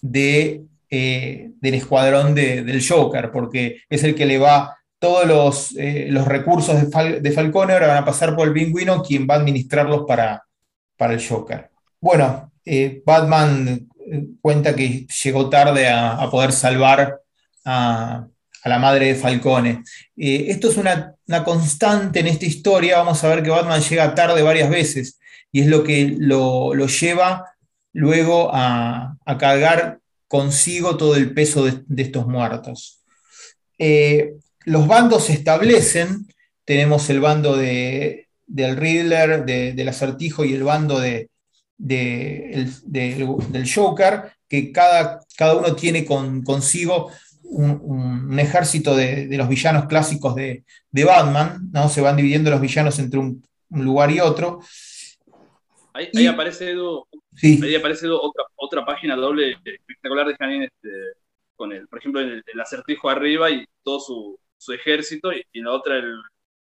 de, 0.00 0.64
eh, 0.90 1.50
del 1.60 1.74
escuadrón 1.74 2.34
del 2.34 2.86
Joker, 2.86 3.30
porque 3.30 3.82
es 3.88 4.04
el 4.04 4.14
que 4.14 4.26
le 4.26 4.38
va 4.38 4.76
todos 4.98 5.26
los, 5.26 5.72
los 5.72 6.26
recursos 6.26 6.90
de, 6.90 7.20
de, 7.20 7.32
Falcone, 7.32 7.72
ahora 7.72 7.88
van 7.88 7.98
a 7.98 8.04
pasar 8.04 8.34
por 8.34 8.48
el 8.48 8.54
pingüino, 8.54 9.02
quien 9.02 9.26
va 9.28 9.34
a 9.34 9.38
administrarlos 9.38 10.04
para, 10.06 10.42
para 10.96 11.14
el 11.14 11.26
Joker. 11.26 11.70
Bueno, 12.00 12.52
Batman 13.04 13.88
cuenta 14.40 14.74
que 14.74 15.06
llegó 15.24 15.48
tarde 15.48 15.88
a, 15.88 16.28
poder 16.30 16.52
salvar 16.52 17.20
a, 17.64 18.26
la 18.64 18.78
madre 18.78 19.06
de 19.06 19.14
Falcone. 19.14 19.82
Eh, 20.16 20.46
esto 20.48 20.70
es 20.70 20.76
una, 20.76 21.14
constante 21.44 22.20
en 22.20 22.26
esta 22.26 22.46
historia, 22.46 22.98
vamos 22.98 23.22
a 23.22 23.28
ver 23.28 23.42
que 23.42 23.50
Batman 23.50 23.80
llega 23.80 24.14
tarde 24.14 24.42
varias 24.42 24.70
veces 24.70 25.18
y 25.52 25.60
es 25.60 25.66
lo 25.66 25.84
que 25.84 26.14
lo, 26.18 26.74
lleva 26.86 27.44
luego 27.92 28.50
a, 28.52 29.16
cargar 29.38 29.98
consigo 30.26 30.96
todo 30.96 31.16
el 31.16 31.32
peso 31.32 31.64
de, 31.64 32.02
estos 32.02 32.26
muertos. 32.26 33.02
Eh, 33.78 34.34
los 34.64 34.86
bandos 34.86 35.24
se 35.24 35.32
establecen, 35.32 36.26
tenemos 36.64 37.08
el 37.08 37.20
bando 37.20 37.56
de, 37.56 38.28
del 38.46 38.76
Riddler, 38.76 39.44
del 39.44 39.88
acertijo 39.88 40.44
y 40.44 40.54
el 40.54 40.64
bando 40.64 40.98
de, 41.00 41.30
del 41.78 43.72
Joker, 43.72 44.32
que 44.48 44.72
cada, 44.72 45.20
cada 45.36 45.54
uno 45.54 45.76
tiene 45.76 46.04
con, 46.04 46.42
consigo 46.42 47.10
un, 47.50 48.38
ejército 48.38 48.94
de, 48.94 49.28
los 49.36 49.48
villanos 49.48 49.86
clásicos 49.86 50.34
de, 50.34 50.64
Batman, 50.92 51.70
¿no? 51.72 51.88
se 51.88 52.00
van 52.00 52.16
dividiendo 52.16 52.50
los 52.50 52.60
villanos 52.60 52.98
entre 52.98 53.18
un, 53.18 53.42
lugar 53.70 54.10
y 54.10 54.20
otro. 54.20 54.60
Ahí, 55.92 56.26
aparece, 56.26 56.74
ahí 57.42 57.74
aparece 57.74 58.08
otra, 58.08 58.44
otra 58.56 58.86
página 58.86 59.16
doble 59.16 59.56
espectacular 59.64 60.26
de 60.28 60.36
Janine, 60.36 60.64
este, 60.66 60.88
con 61.56 61.72
el, 61.72 61.88
por 61.88 61.98
ejemplo, 61.98 62.20
el, 62.20 62.60
acertijo 62.60 63.10
arriba 63.10 63.50
y 63.50 63.66
todo 63.82 64.38
su, 64.58 64.72
ejército, 64.72 65.32
y, 65.32 65.44
en 65.52 65.64
la 65.64 65.72
otra 65.72 65.96
el, 65.96 66.14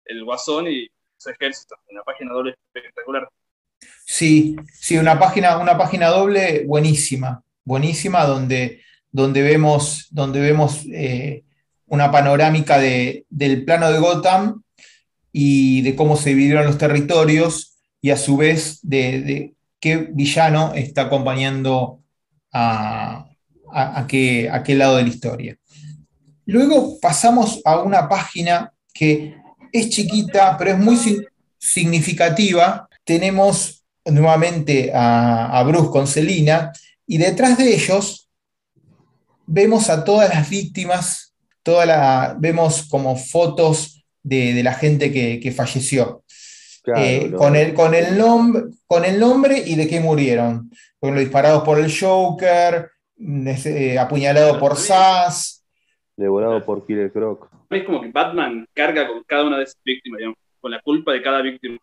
el 0.05 0.23
Guasón 0.23 0.67
y 0.67 0.87
su 1.17 1.29
ejército. 1.29 1.75
Una 1.89 2.03
página 2.03 2.33
doble 2.33 2.55
espectacular. 2.73 3.27
Sí, 4.05 4.55
sí, 4.71 4.97
una 4.97 5.17
página, 5.19 5.57
una 5.57 5.77
página 5.77 6.07
doble 6.07 6.65
buenísima, 6.65 7.41
buenísima, 7.63 8.25
donde, 8.25 8.83
donde 9.13 9.41
vemos, 9.41 10.07
donde 10.11 10.41
vemos 10.41 10.81
eh, 10.91 11.43
una 11.85 12.11
panorámica 12.11 12.77
de, 12.79 13.25
del 13.29 13.63
plano 13.63 13.89
de 13.91 13.99
Gotham 13.99 14.63
y 15.31 15.81
de 15.83 15.95
cómo 15.95 16.17
se 16.17 16.29
dividieron 16.31 16.65
los 16.65 16.77
territorios 16.77 17.77
y 18.01 18.09
a 18.09 18.17
su 18.17 18.35
vez 18.35 18.79
de, 18.81 19.53
qué 19.79 19.97
villano 19.97 20.73
está 20.73 21.03
acompañando 21.03 22.01
a, 22.51 23.29
a, 23.71 24.07
qué, 24.07 24.49
a 24.49 24.63
lado 24.73 24.97
de 24.97 25.03
la 25.03 25.09
historia. 25.09 25.57
Luego 26.45 26.99
pasamos 26.99 27.61
a 27.63 27.81
una 27.81 28.09
página 28.09 28.73
que 28.93 29.35
es 29.71 29.89
chiquita, 29.89 30.57
pero 30.57 30.71
es 30.71 30.79
muy 30.79 30.97
significativa. 31.57 32.89
Tenemos 33.03 33.83
nuevamente 34.05 34.91
a, 34.93 35.63
Bruce 35.65 35.89
con 35.89 36.07
Celina 36.07 36.71
y 37.07 37.17
detrás 37.17 37.57
de 37.57 37.73
ellos 37.73 38.22
vemos 39.45 39.89
a 39.89 40.03
todas 40.03 40.29
las 40.29 40.49
víctimas, 40.49 41.35
toda 41.63 41.85
la, 41.85 42.35
vemos 42.39 42.87
como 42.89 43.15
fotos 43.15 44.05
de, 44.21 44.61
la 44.63 44.73
gente 44.73 45.11
que, 45.11 45.51
falleció. 45.51 46.23
Eh, 46.97 47.31
con, 47.37 47.55
el, 47.55 47.73
con, 47.73 47.93
el 47.93 48.17
con 48.87 49.05
el 49.05 49.19
nombre 49.19 49.63
y 49.65 49.75
de 49.75 49.87
qué 49.87 49.99
murieron. 49.99 50.69
Fueron 50.99 51.19
disparados 51.19 51.63
por 51.63 51.79
el 51.79 51.91
Joker, 51.97 52.91
eh, 53.17 53.97
apuñalado 53.97 54.59
por 54.59 54.75
Sass. 54.75 55.63
Devorado 56.15 56.63
por 56.63 56.85
Killer 56.85 57.11
Croc. 57.11 57.49
Es 57.69 57.83
como 57.83 58.01
que 58.01 58.11
Batman 58.11 58.67
carga 58.73 59.07
con 59.07 59.23
cada 59.23 59.45
una 59.45 59.57
de 59.57 59.63
esas 59.63 59.79
víctimas, 59.83 60.21
con 60.59 60.71
la 60.71 60.79
culpa 60.81 61.11
de 61.11 61.21
cada 61.21 61.41
víctima. 61.41 61.77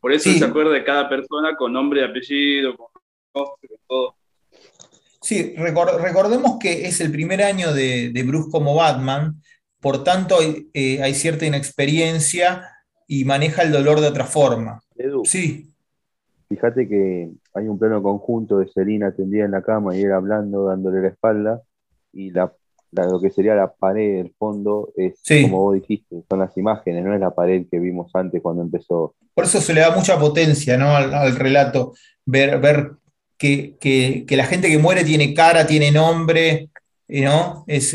Por 0.00 0.12
eso 0.12 0.30
se 0.30 0.44
acuerda 0.44 0.72
de 0.72 0.84
cada 0.84 1.08
persona 1.08 1.56
con 1.56 1.72
nombre 1.72 2.00
y 2.00 2.04
apellido, 2.04 2.76
con 2.76 2.88
todo. 3.86 4.14
Sí, 5.28 5.54
recordemos 5.58 6.56
que 6.58 6.86
es 6.86 7.02
el 7.02 7.12
primer 7.12 7.42
año 7.42 7.74
de, 7.74 8.24
Bruce 8.26 8.50
como 8.50 8.74
Batman, 8.74 9.42
por 9.78 10.02
tanto 10.02 10.36
eh, 10.72 11.02
hay 11.02 11.12
cierta 11.12 11.44
inexperiencia 11.44 12.66
y 13.06 13.26
maneja 13.26 13.60
el 13.60 13.70
dolor 13.70 14.00
de 14.00 14.06
otra 14.06 14.24
forma. 14.24 14.80
Sí. 15.24 15.66
Fíjate 16.48 16.88
que 16.88 17.28
hay 17.52 17.68
un 17.68 17.78
plano 17.78 18.02
conjunto 18.02 18.56
de 18.56 18.68
Selina 18.68 19.14
tendida 19.14 19.44
en 19.44 19.50
la 19.50 19.60
cama 19.60 19.94
y 19.94 20.00
él 20.00 20.12
hablando, 20.12 20.64
dándole 20.64 21.02
la 21.02 21.08
espalda, 21.08 21.60
y 22.10 22.30
la 22.30 22.50
lo 22.90 23.20
que 23.20 23.28
sería 23.28 23.54
la 23.54 23.70
pared 23.70 24.22
del 24.22 24.34
fondo 24.38 24.94
es, 24.96 25.20
como 25.42 25.58
vos 25.58 25.74
dijiste, 25.74 26.22
son 26.26 26.38
las 26.38 26.56
imágenes, 26.56 27.04
no 27.04 27.12
es 27.12 27.20
la 27.20 27.34
pared 27.34 27.66
que 27.70 27.78
vimos 27.78 28.10
antes 28.14 28.40
cuando 28.40 28.62
empezó. 28.62 29.14
Por 29.34 29.44
eso 29.44 29.60
se 29.60 29.74
le 29.74 29.82
da 29.82 29.94
mucha 29.94 30.18
potencia 30.18 30.78
¿no? 30.78 30.96
al, 30.96 31.36
relato, 31.36 31.92
ver, 32.24 32.58
ver 32.60 32.92
que, 33.38 34.26
la 34.28 34.44
gente 34.44 34.68
que 34.68 34.78
muere 34.78 35.04
tiene 35.04 35.32
cara, 35.32 35.66
tiene 35.66 35.90
nombre, 35.90 36.68
¿no? 37.08 37.64
Es, 37.66 37.94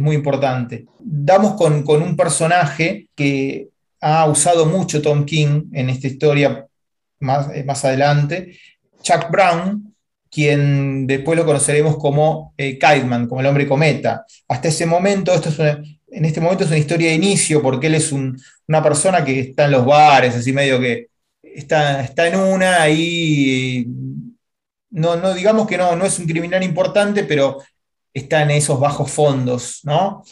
muy 0.00 0.16
importante. 0.16 0.86
Damos 0.98 1.54
con, 1.54 2.02
un 2.02 2.16
personaje 2.16 3.08
que 3.14 3.68
ha 4.00 4.26
usado 4.26 4.66
mucho 4.66 5.02
Tom 5.02 5.24
King 5.24 5.64
en 5.72 5.90
esta 5.90 6.06
historia 6.06 6.66
más, 7.20 7.48
más 7.64 7.84
adelante, 7.84 8.58
Chuck 9.02 9.30
Brown, 9.30 9.94
quien 10.30 11.06
después 11.06 11.38
lo 11.38 11.46
conoceremos 11.46 11.96
como 11.96 12.54
eh, 12.56 12.78
como 13.28 13.40
el 13.40 13.46
hombre 13.46 13.66
cometa. 13.66 14.24
Hasta 14.48 14.68
ese 14.68 14.86
momento, 14.86 15.32
esto 15.34 15.48
es 15.48 15.78
en 16.10 16.24
este 16.24 16.40
momento 16.40 16.64
es 16.64 16.70
una 16.70 16.78
historia 16.78 17.08
de 17.08 17.16
inicio, 17.16 17.62
porque 17.62 17.88
él 17.88 17.94
es 17.94 18.12
una 18.12 18.82
persona 18.82 19.24
que 19.24 19.40
está 19.40 19.66
en 19.66 19.72
los 19.72 19.84
bares, 19.84 20.34
así 20.34 20.52
medio 20.52 20.80
que 20.80 21.08
está, 21.42 22.02
está 22.02 22.28
en 22.28 22.36
una 22.36 22.88
y 22.88 23.86
no, 24.90 25.16
no 25.16 25.34
digamos 25.34 25.66
que 25.66 25.78
no, 25.78 25.96
no 25.96 26.04
es 26.04 26.18
un 26.18 26.26
criminal 26.26 26.62
importante, 26.62 27.24
pero 27.24 27.58
está 28.12 28.42
en 28.42 28.50
esos 28.50 28.80
bajos 28.80 29.10
fondos, 29.10 29.80
¿no? 29.84 30.22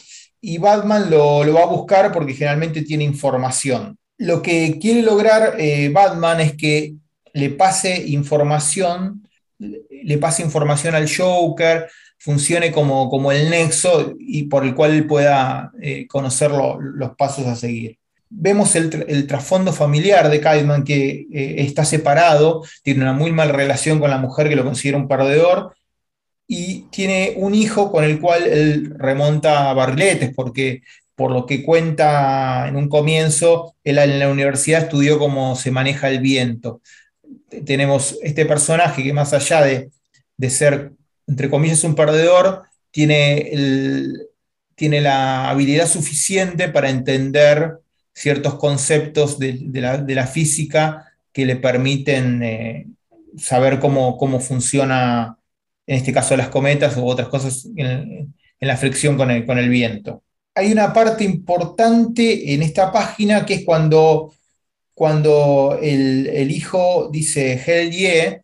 Y 0.41 0.57
Batman 0.57 1.09
lo, 1.09 1.53
va 1.53 1.63
a 1.63 1.67
buscar 1.67 2.11
porque 2.11 2.33
generalmente 2.33 2.81
tiene 2.83 3.03
información. 3.03 3.97
Lo 4.17 4.41
que 4.41 4.77
quiere 4.79 5.01
lograr 5.01 5.55
eh, 5.59 5.89
Batman 5.89 6.41
es 6.41 6.55
que 6.55 6.95
le 7.33 7.49
pase 7.51 8.07
información 8.07 9.27
le 9.59 10.17
pase 10.17 10.43
información 10.43 10.95
al 10.95 11.09
Joker, 11.09 11.89
funcione 12.17 12.71
como, 12.71 13.09
como 13.09 13.31
el 13.31 13.49
nexo 13.49 14.15
y 14.19 14.43
por 14.43 14.65
el 14.65 14.75
cual 14.75 15.05
pueda 15.05 15.71
eh, 15.81 16.07
conocer 16.07 16.51
los 16.51 17.15
pasos 17.15 17.45
a 17.45 17.55
seguir. 17.55 17.97
Vemos 18.29 18.75
el, 18.75 19.27
trasfondo 19.27 19.71
familiar 19.71 20.29
de 20.29 20.41
Kidman 20.41 20.83
que 20.83 21.27
eh, 21.31 21.55
está 21.59 21.85
separado, 21.85 22.63
tiene 22.83 23.01
una 23.01 23.13
muy 23.13 23.31
mala 23.31 23.53
relación 23.53 23.99
con 23.99 24.09
la 24.09 24.17
mujer 24.17 24.49
que 24.49 24.55
lo 24.55 24.65
considera 24.65 24.97
un 24.97 25.07
perdedor 25.07 25.75
y 26.47 26.83
tiene 26.89 27.33
un 27.37 27.55
hijo 27.55 27.91
con 27.91 28.03
el 28.03 28.19
cual 28.19 28.43
él 28.43 28.93
remonta 28.97 29.69
a 29.69 29.73
barriletes 29.73 30.33
porque 30.35 30.81
por 31.17 31.31
lo 31.31 31.45
que 31.47 31.63
cuenta 31.63 32.67
en 32.67 32.75
un 32.75 32.89
comienzo, 32.89 33.75
él 33.83 33.97
en 33.97 34.19
la 34.19 34.29
universidad 34.29 34.83
estudió 34.83 35.17
cómo 35.17 35.55
se 35.55 35.71
maneja 35.71 36.09
el 36.09 36.19
viento. 36.19 36.81
Tenemos 37.65 38.19
este 38.21 38.45
personaje 38.45 39.01
que 39.01 39.13
más 39.13 39.33
allá 39.33 39.63
de, 39.63 39.89
ser, 40.51 40.91
entre 41.25 41.49
comillas, 41.49 41.83
un 41.83 41.95
perdedor, 41.95 42.65
tiene, 42.91 43.51
tiene 44.75 45.01
la 45.01 45.49
habilidad 45.49 45.87
suficiente 45.87 46.69
para 46.69 46.91
entender 46.91 47.79
ciertos 48.17 48.55
conceptos 48.55 49.37
de, 49.37 49.69
la, 49.71 50.25
física 50.25 51.13
que 51.31 51.45
le 51.45 51.55
permiten 51.55 52.41
eh, 52.41 52.87
saber 53.37 53.79
cómo, 53.79 54.17
cómo, 54.17 54.39
funciona, 54.39 55.37
en 55.85 55.97
este 55.97 56.11
caso, 56.11 56.35
las 56.35 56.49
cometas 56.49 56.97
u 56.97 57.05
otras 57.05 57.27
cosas 57.27 57.67
en, 57.75 58.33
la 58.59 58.75
fricción 58.75 59.17
con 59.17 59.29
el, 59.29 59.45
con 59.45 59.59
el 59.59 59.69
viento. 59.69 60.23
Hay 60.55 60.71
una 60.71 60.91
parte 60.91 61.23
importante 61.23 62.55
en 62.55 62.63
esta 62.63 62.91
página 62.91 63.45
que 63.45 63.53
es 63.53 63.63
cuando 63.63 64.33
cuando 64.95 65.77
el, 65.79 66.49
hijo 66.49 67.09
dice 67.11 67.61
hell 67.63 67.91
yeah, 67.91 68.41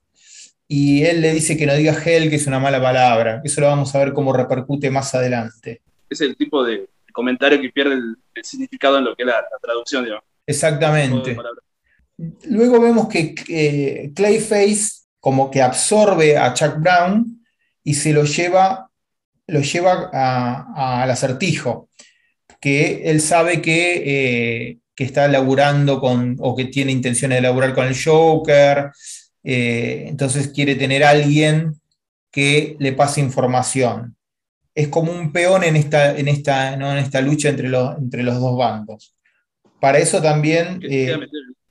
y 0.68 1.04
él 1.04 1.22
le 1.22 1.34
dice 1.34 1.58
que 1.58 1.66
no 1.66 1.74
diga 1.74 1.98
hell, 2.06 2.30
que 2.30 2.36
es 2.36 2.46
una 2.46 2.60
mala 2.60 2.80
palabra. 2.80 3.42
Eso 3.44 3.62
lo 3.62 3.68
vamos 3.68 3.96
a 3.96 3.98
ver 3.98 4.14
cómo 4.14 4.32
repercute 4.34 4.92
más 4.92 5.16
adelante. 5.16 5.82
Es 6.08 6.22
el 6.22 6.38
tipo 6.38 6.64
de 6.64 6.86
comentario 7.14 7.62
que 7.62 7.70
pierde 7.70 7.96
el, 7.96 8.18
significado 8.44 8.98
en 8.98 9.06
lo 9.06 9.16
que 9.16 9.24
es 9.24 9.28
la, 9.28 9.46
traducción, 9.62 10.04
digamos. 10.04 10.26
Exactamente. 10.46 11.38
Luego 12.46 12.82
vemos 12.82 13.08
que 13.08 14.12
Clayface 14.14 15.04
como 15.22 15.50
que 15.50 15.62
absorbe 15.62 16.38
a 16.38 16.54
Chuck 16.54 16.80
Brown 16.80 17.46
y 17.84 17.94
se 17.94 18.12
lo 18.12 18.26
lleva, 18.26 18.90
lo 19.48 19.62
lleva 19.62 20.10
al 20.76 21.10
acertijo, 21.10 21.90
que 22.60 23.04
él 23.10 23.22
sabe 23.22 23.62
que 23.62 24.04
eh, 24.06 24.78
que 24.96 25.04
está 25.04 25.28
laburando 25.28 26.00
con, 26.00 26.38
o 26.40 26.56
que 26.56 26.66
tiene 26.66 26.92
intenciones 26.92 27.38
de 27.38 27.42
laburar 27.42 27.74
con 27.74 27.88
el 27.88 27.96
Joker, 28.00 28.92
eh, 29.44 30.06
entonces 30.08 30.50
quiere 30.50 30.76
tener 30.76 31.04
a 31.04 31.10
alguien 31.10 31.74
que 32.32 32.76
le 32.80 32.94
pase 32.94 33.22
información. 33.22 34.16
Es 34.76 34.88
como 34.88 35.12
un 35.12 35.32
peón 35.32 35.64
en 35.64 35.76
esta, 35.76 36.18
en 36.18 36.28
esta, 36.28 36.74
en 36.74 36.98
esta 36.98 37.22
lucha 37.22 37.50
entre 37.50 37.70
los, 37.70 37.96
entre 37.98 38.24
los 38.24 38.40
dos 38.40 38.58
bandos. 38.58 39.16
Para 39.80 40.00
eso 40.00 40.22
también... 40.22 40.80
Eh, 40.84 41.16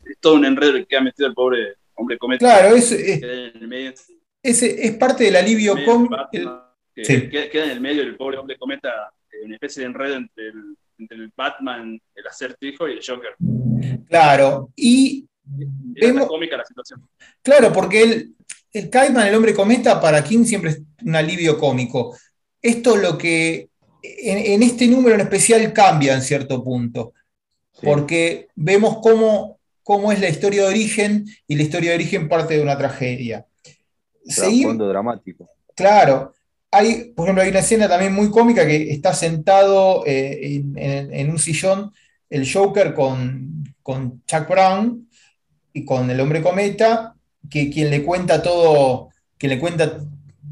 es 0.05 0.19
todo 0.21 0.35
un 0.35 0.45
enredo 0.45 0.75
que 0.87 0.97
ha 0.97 1.01
metido 1.01 1.29
el 1.29 1.35
pobre 1.35 1.75
hombre 1.95 2.19
cometa. 2.19 2.45
Claro, 2.45 2.77
es, 2.77 2.93
es, 2.93 4.95
parte 4.97 5.25
del 5.25 5.37
alivio 5.37 5.77
cómico. 5.85 6.17
Queda 6.95 7.65
en 7.65 7.71
el 7.71 7.81
medio 7.81 8.03
el 8.03 8.17
pobre 8.17 8.39
hombre 8.39 8.57
cometa, 8.59 9.13
una 9.45 9.55
especie 9.55 9.83
de 9.83 9.89
enredo 9.89 10.17
entre 10.17 10.49
el 10.49 10.77
entre 11.03 11.19
el 11.19 11.33
Batman, 11.37 12.01
el 12.15 12.27
acertijo 12.27 12.89
y 12.89 12.93
el 12.93 13.01
Joker. 13.07 13.35
Claro, 14.09 14.71
y 14.77 15.27
vemos, 15.45 16.27
cómica 16.27 16.57
la 16.57 16.65
situación. 16.65 17.07
Claro, 17.43 17.73
porque 17.73 18.03
el, 18.03 18.35
el 18.73 18.91
el 18.93 19.35
hombre 19.35 19.55
cometa, 19.55 20.01
para 20.01 20.23
King 20.23 20.45
siempre 20.45 20.71
es 20.71 20.83
un 21.05 21.17
alivio 21.17 21.59
cómico. 21.59 22.17
Esto 22.63 22.97
lo 22.97 23.19
que 23.19 23.69
en, 24.03 24.63
este 24.63 24.87
número 24.87 25.15
en 25.15 25.21
especial 25.21 25.73
cambia 25.73 26.15
en 26.15 26.23
cierto 26.23 26.63
punto, 26.63 27.13
porque 27.83 28.49
vemos 28.55 28.99
cómo, 29.03 29.59
cómo 29.83 30.13
es 30.13 30.21
la 30.21 30.29
historia 30.29 30.63
de 30.63 30.69
origen 30.69 31.27
y 31.47 31.57
la 31.57 31.63
historia 31.63 31.91
de 31.91 31.97
origen 31.97 32.29
parte 32.29 32.55
de 32.55 32.63
una 32.63 32.79
tragedia. 32.79 33.47
fondo 34.63 34.89
dramático. 34.89 35.49
Claro, 35.75 36.33
hay, 36.71 37.13
por 37.15 37.27
ejemplo, 37.27 37.43
hay 37.43 37.51
una 37.51 37.61
escena 37.61 37.89
también 37.89 38.15
muy 38.15 38.31
cómica 38.31 38.67
que 38.67 38.91
está 38.91 39.13
sentado 39.15 40.05
eh, 40.07 40.65
en, 40.77 41.31
un 41.31 41.39
sillón 41.39 41.93
el 42.31 42.51
Joker 42.51 42.95
con, 42.95 43.65
Chuck 43.85 44.49
Brown 44.49 45.09
y 45.75 45.85
con 45.85 46.11
el 46.11 46.19
hombre 46.21 46.43
cometa, 46.43 47.15
que 47.51 47.71
quien 47.71 47.91
le 47.91 48.03
cuenta 48.03 48.43
todo, 48.43 49.11
que 49.37 49.49
le 49.49 49.59
cuenta 49.59 50.01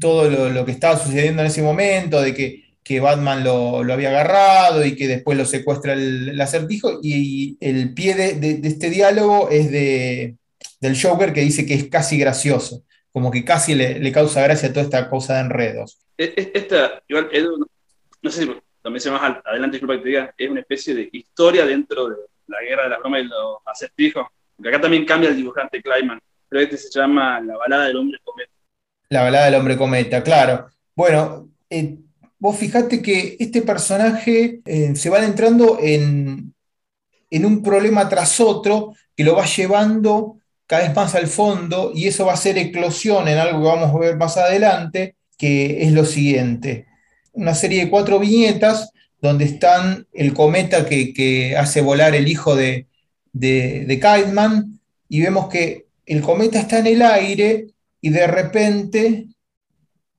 todo 0.01 0.49
lo, 0.49 0.65
que 0.65 0.71
estaba 0.71 0.97
sucediendo 0.97 1.41
en 1.41 1.47
ese 1.47 1.61
momento, 1.61 2.21
de 2.21 2.33
que 2.33 2.71
que 2.83 2.99
Batman 2.99 3.43
lo, 3.43 3.77
había 3.93 4.09
agarrado 4.09 4.83
y 4.85 4.95
que 4.95 5.07
después 5.07 5.37
lo 5.37 5.45
secuestra 5.45 5.93
el, 5.93 6.39
acertijo. 6.41 6.99
Y, 7.01 7.57
el 7.61 7.93
pie 7.93 8.15
de, 8.15 8.59
este 8.67 8.89
diálogo 8.89 9.49
es 9.49 9.71
de, 9.71 10.35
del 10.79 11.01
Joker 11.01 11.31
que 11.31 11.41
dice 11.41 11.65
que 11.65 11.75
es 11.75 11.89
casi 11.89 12.17
gracioso, 12.17 12.83
como 13.11 13.31
que 13.31 13.45
casi 13.45 13.75
le, 13.75 14.11
causa 14.11 14.41
gracia 14.41 14.73
toda 14.73 14.83
esta 14.83 15.09
cosa 15.09 15.35
de 15.35 15.41
enredos. 15.41 15.99
E, 16.17 16.33
e, 16.35 16.51
esta, 16.53 17.01
igual, 17.07 17.29
no 18.21 18.29
sé 18.29 18.41
si 18.41 18.45
lo 18.45 18.91
mencioné 18.91 19.19
más 19.19 19.37
adelante, 19.45 19.77
disculpa 19.77 19.95
que 19.95 20.01
te 20.01 20.09
diga, 20.09 20.33
es 20.37 20.49
una 20.49 20.61
especie 20.61 20.95
de 20.95 21.09
historia 21.11 21.65
dentro 21.65 22.09
de 22.09 22.15
la 22.47 22.61
guerra 22.61 22.83
de 22.83 22.89
la 22.89 22.99
broma 22.99 23.19
y 23.19 23.25
los 23.25 23.57
acertijos. 23.65 24.25
Acá 24.59 24.81
también 24.81 25.05
cambia 25.05 25.29
el 25.29 25.37
dibujante 25.37 25.81
Kleiman, 25.81 26.19
pero 26.49 26.61
este 26.61 26.77
se 26.77 26.99
llama 26.99 27.39
La 27.41 27.57
balada 27.57 27.85
del 27.85 27.97
hombre. 27.97 28.19
La 29.11 29.23
balada 29.23 29.45
del 29.47 29.55
hombre 29.55 29.75
cometa, 29.75 30.23
claro. 30.23 30.69
Bueno, 30.95 31.49
eh, 31.69 31.97
vos 32.39 32.55
fijate 32.55 33.01
que 33.01 33.35
este 33.41 33.61
personaje 33.61 34.61
eh, 34.63 34.95
se 34.95 35.09
va 35.09 35.17
adentrando 35.17 35.77
en, 35.81 36.53
en 37.29 37.45
un 37.45 37.61
problema 37.61 38.07
tras 38.07 38.39
otro 38.39 38.93
que 39.13 39.25
lo 39.25 39.35
va 39.35 39.45
llevando 39.45 40.37
cada 40.65 40.83
vez 40.83 40.95
más 40.95 41.13
al 41.15 41.27
fondo 41.27 41.91
y 41.93 42.07
eso 42.07 42.25
va 42.25 42.31
a 42.31 42.37
ser 42.37 42.57
eclosión 42.57 43.27
en 43.27 43.37
algo 43.37 43.59
que 43.59 43.67
vamos 43.67 43.93
a 43.93 43.99
ver 43.99 44.15
más 44.15 44.37
adelante, 44.37 45.17
que 45.37 45.83
es 45.83 45.91
lo 45.91 46.05
siguiente. 46.05 46.85
Una 47.33 47.53
serie 47.53 47.83
de 47.83 47.89
cuatro 47.89 48.17
viñetas 48.17 48.93
donde 49.21 49.43
están 49.43 50.07
el 50.13 50.33
cometa 50.33 50.85
que, 50.85 51.57
hace 51.59 51.81
volar 51.81 52.15
el 52.15 52.29
hijo 52.29 52.55
de, 52.55 52.87
de, 53.33 53.83
de 53.85 54.63
y 55.09 55.21
vemos 55.21 55.49
que 55.49 55.87
el 56.05 56.21
cometa 56.21 56.61
está 56.61 56.79
en 56.79 56.87
el 56.87 57.01
aire 57.01 57.67
y 58.01 58.09
de 58.09 58.27
repente 58.27 59.27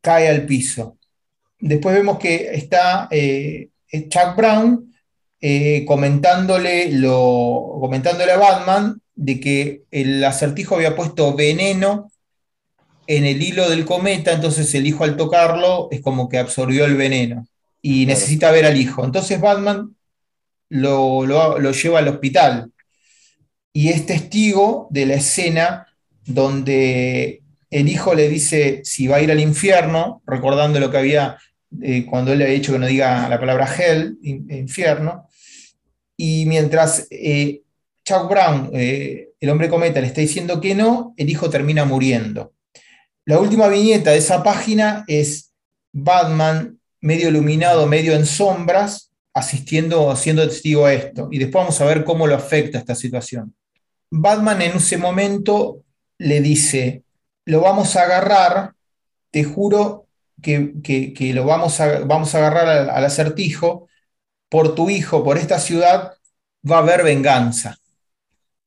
cae 0.00 0.28
al 0.28 0.46
piso. 0.46 0.98
Después 1.58 1.94
vemos 1.94 2.18
que 2.18 2.54
está 2.54 3.08
eh, 3.10 3.70
Chuck 4.08 4.36
Brown 4.36 4.92
eh, 5.40 5.84
comentándole, 5.86 6.92
lo, 6.92 7.78
comentándole 7.80 8.32
a 8.32 8.36
Batman 8.36 9.00
de 9.14 9.40
que 9.40 9.82
el 9.90 10.24
acertijo 10.24 10.76
había 10.76 10.96
puesto 10.96 11.34
veneno 11.34 12.10
en 13.06 13.24
el 13.24 13.42
hilo 13.42 13.68
del 13.68 13.84
cometa, 13.84 14.32
entonces 14.32 14.72
el 14.74 14.86
hijo 14.86 15.04
al 15.04 15.16
tocarlo 15.16 15.88
es 15.90 16.00
como 16.00 16.28
que 16.28 16.38
absorbió 16.38 16.84
el 16.84 16.96
veneno 16.96 17.46
y 17.82 18.06
necesita 18.06 18.50
ver 18.52 18.64
al 18.64 18.76
hijo. 18.76 19.04
Entonces 19.04 19.40
Batman 19.40 19.96
lo, 20.68 21.26
lo, 21.26 21.72
lleva 21.72 21.98
al 21.98 22.08
hospital 22.08 22.72
y 23.72 23.88
es 23.88 24.06
testigo 24.06 24.86
de 24.90 25.06
la 25.06 25.14
escena 25.14 25.86
donde 26.24 27.41
el 27.72 27.88
hijo 27.88 28.14
le 28.14 28.28
dice 28.28 28.82
si 28.84 29.06
va 29.08 29.16
a 29.16 29.22
ir 29.22 29.32
al 29.32 29.40
infierno, 29.40 30.22
recordando 30.26 30.78
lo 30.78 30.90
que 30.90 30.98
había 30.98 31.38
eh, 31.80 32.04
cuando 32.04 32.32
él 32.32 32.38
le 32.38 32.44
había 32.44 32.56
dicho 32.56 32.72
que 32.72 32.78
no 32.78 32.86
diga 32.86 33.28
la 33.28 33.40
palabra 33.40 33.66
hell, 33.66 34.18
infierno, 34.22 35.26
y 36.16 36.44
mientras 36.46 37.06
eh, 37.10 37.62
Chuck 38.04 38.28
Brown, 38.28 38.70
eh, 38.74 39.30
el 39.40 39.50
hombre 39.50 39.70
cometa, 39.70 40.00
le 40.00 40.08
está 40.08 40.20
diciendo 40.20 40.60
que 40.60 40.74
no, 40.74 41.14
el 41.16 41.30
hijo 41.30 41.48
termina 41.48 41.84
muriendo. 41.84 42.52
La 43.24 43.40
última 43.40 43.68
viñeta 43.68 44.10
de 44.10 44.18
esa 44.18 44.42
página 44.42 45.04
es 45.06 45.52
Batman 45.92 46.78
medio 47.00 47.28
iluminado, 47.28 47.86
medio 47.86 48.14
en 48.14 48.26
sombras, 48.26 49.10
asistiendo, 49.32 50.14
siendo 50.14 50.46
testigo 50.46 50.84
a 50.84 50.92
esto. 50.92 51.28
Y 51.30 51.38
después 51.38 51.62
vamos 51.62 51.80
a 51.80 51.86
ver 51.86 52.04
cómo 52.04 52.26
lo 52.26 52.34
afecta 52.34 52.78
esta 52.78 52.94
situación. 52.94 53.54
Batman 54.10 54.60
en 54.60 54.76
ese 54.76 54.98
momento 54.98 55.82
le 56.18 56.40
dice, 56.40 57.02
lo 57.44 57.60
vamos 57.60 57.96
a 57.96 58.02
agarrar, 58.02 58.74
te 59.30 59.44
juro 59.44 60.08
que, 60.40 61.32
lo 61.34 61.44
vamos 61.44 61.80
a, 61.80 62.00
vamos 62.00 62.34
a 62.34 62.38
agarrar 62.38 62.90
al, 62.90 63.04
acertijo, 63.04 63.88
por 64.48 64.74
tu 64.74 64.90
hijo, 64.90 65.24
por 65.24 65.38
esta 65.38 65.58
ciudad, 65.58 66.12
va 66.68 66.76
a 66.76 66.80
haber 66.80 67.02
venganza. 67.02 67.78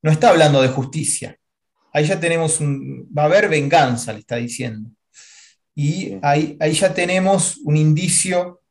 No 0.02 0.12
está 0.12 0.30
hablando 0.30 0.62
de 0.62 0.70
justicia. 0.70 1.38
Ahí 1.94 2.06
ya 2.06 2.20
tenemos 2.20 2.60
un, 2.60 3.08
va 3.16 3.24
a 3.24 3.26
haber 3.26 3.48
venganza, 3.50 4.12
le 4.14 4.20
está 4.20 4.38
diciendo. 4.38 4.90
Y 5.76 6.18
ahí, 6.22 6.58
ahí 6.60 6.74
ya 6.74 6.94
tenemos 6.94 7.58
un 7.64 7.78
indicio 7.78 8.62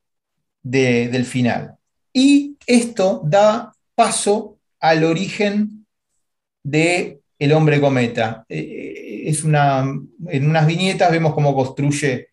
del 0.63 1.25
final. 1.25 1.77
Y 2.13 2.57
esto 2.67 3.23
da 3.25 3.73
paso 3.95 4.59
al 4.81 5.05
origen 5.05 5.87
de 6.63 7.21
el 7.39 7.53
hombre 7.53 7.81
cometa. 7.81 8.45
Eh, 8.49 8.59
eh, 8.59 9.29
es 9.29 9.45
una, 9.45 9.85
en 10.29 10.49
unas 10.49 10.67
viñetas 10.67 11.11
vemos 11.11 11.35
cómo 11.35 11.55
construye 11.55 12.29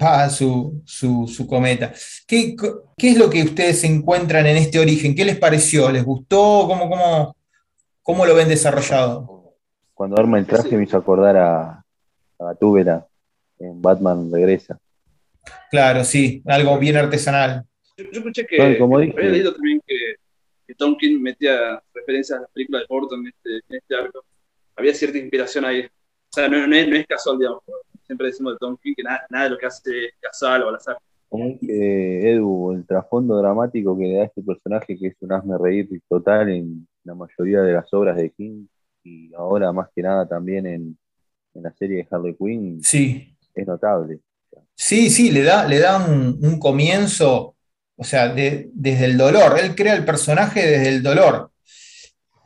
va 0.00 0.28
su, 0.28 0.82
su, 0.84 1.46
cometa. 1.48 1.92
¿Qué, 2.26 2.54
es 2.96 3.18
lo 3.18 3.30
que 3.30 3.42
ustedes 3.42 3.82
encuentran 3.84 4.46
en 4.46 4.56
este 4.56 4.78
origen? 4.78 5.14
¿Qué 5.14 5.24
les 5.24 5.38
pareció? 5.38 5.90
¿Les 5.90 6.04
gustó? 6.04 6.66
¿Cómo, 6.68 6.88
cómo, 6.88 7.36
cómo 8.02 8.26
lo 8.26 8.34
ven 8.34 8.48
desarrollado? 8.48 9.54
Cuando 9.94 10.18
arma 10.18 10.38
el 10.38 10.46
traje 10.46 10.76
me 10.76 10.84
hizo 10.84 10.98
acordar 10.98 11.36
a, 11.36 11.84
a 12.38 12.54
Túbera 12.54 13.06
en 13.58 13.80
Batman 13.80 14.30
Regresa. 14.30 14.78
Claro, 15.70 16.04
sí, 16.04 16.42
algo 16.46 16.78
bien 16.78 16.96
artesanal. 16.96 17.64
Yo, 17.96 18.04
escuché 18.12 18.46
que, 18.46 18.60
había 18.60 19.30
leído 19.30 19.54
también 19.54 19.80
que, 19.86 20.16
que, 20.66 20.74
Tom 20.74 20.96
King 20.98 21.18
metía 21.20 21.82
referencias 21.94 22.38
a 22.38 22.42
las 22.42 22.50
películas 22.50 22.82
de 22.82 22.86
Burton 22.94 23.20
en 23.20 23.28
este, 23.28 23.54
en 23.68 23.76
este 23.78 23.96
arco. 23.96 24.22
Había 24.76 24.94
cierta 24.94 25.18
inspiración 25.18 25.64
ahí. 25.64 25.84
O 25.84 26.32
sea, 26.32 26.48
no, 26.48 26.66
no, 26.66 26.76
es, 26.76 26.88
no 26.88 26.96
es 26.96 27.06
casual, 27.06 27.38
digamos 27.38 27.62
siempre 28.06 28.28
decimos 28.28 28.54
de 28.54 28.58
Tom 28.58 28.76
King 28.80 28.94
que 28.96 29.02
nada, 29.02 29.44
de 29.44 29.50
lo 29.50 29.58
que 29.58 29.66
hace 29.66 30.06
es 30.06 30.14
casual 30.20 30.62
o 30.62 30.68
al 30.68 30.76
azar. 30.76 30.96
que 31.60 32.32
Edu, 32.32 32.72
el 32.72 32.86
trasfondo 32.86 33.36
dramático 33.36 33.98
que 33.98 34.04
le 34.04 34.14
da 34.14 34.22
a 34.22 34.26
este 34.26 34.42
personaje, 34.42 34.96
que 34.96 35.08
es 35.08 35.16
un 35.20 35.32
asme 35.32 35.58
reír 35.58 35.88
total 36.08 36.48
en 36.50 36.86
la 37.04 37.14
mayoría 37.14 37.62
de 37.62 37.72
las 37.72 37.92
obras 37.92 38.16
de 38.16 38.30
King, 38.30 38.66
y 39.02 39.34
ahora 39.34 39.72
más 39.72 39.88
que 39.94 40.02
nada 40.02 40.26
también 40.26 40.66
en, 40.66 40.98
la 41.54 41.72
serie 41.72 41.96
de 41.96 42.08
Harley 42.10 42.34
Quinn, 42.34 42.82
sí. 42.82 43.34
es 43.54 43.66
notable. 43.66 44.20
Sí, 44.74 45.08
sí, 45.08 45.30
le 45.30 45.42
da, 45.42 45.66
le 45.66 45.78
da 45.78 46.04
un, 46.06 46.58
comienzo, 46.58 47.56
o 47.96 48.04
sea, 48.04 48.28
desde 48.28 49.04
el 49.06 49.16
dolor. 49.16 49.58
Él 49.58 49.74
crea 49.74 49.94
el 49.94 50.04
personaje 50.04 50.60
desde 50.60 50.88
el 50.90 51.02
dolor. 51.02 51.50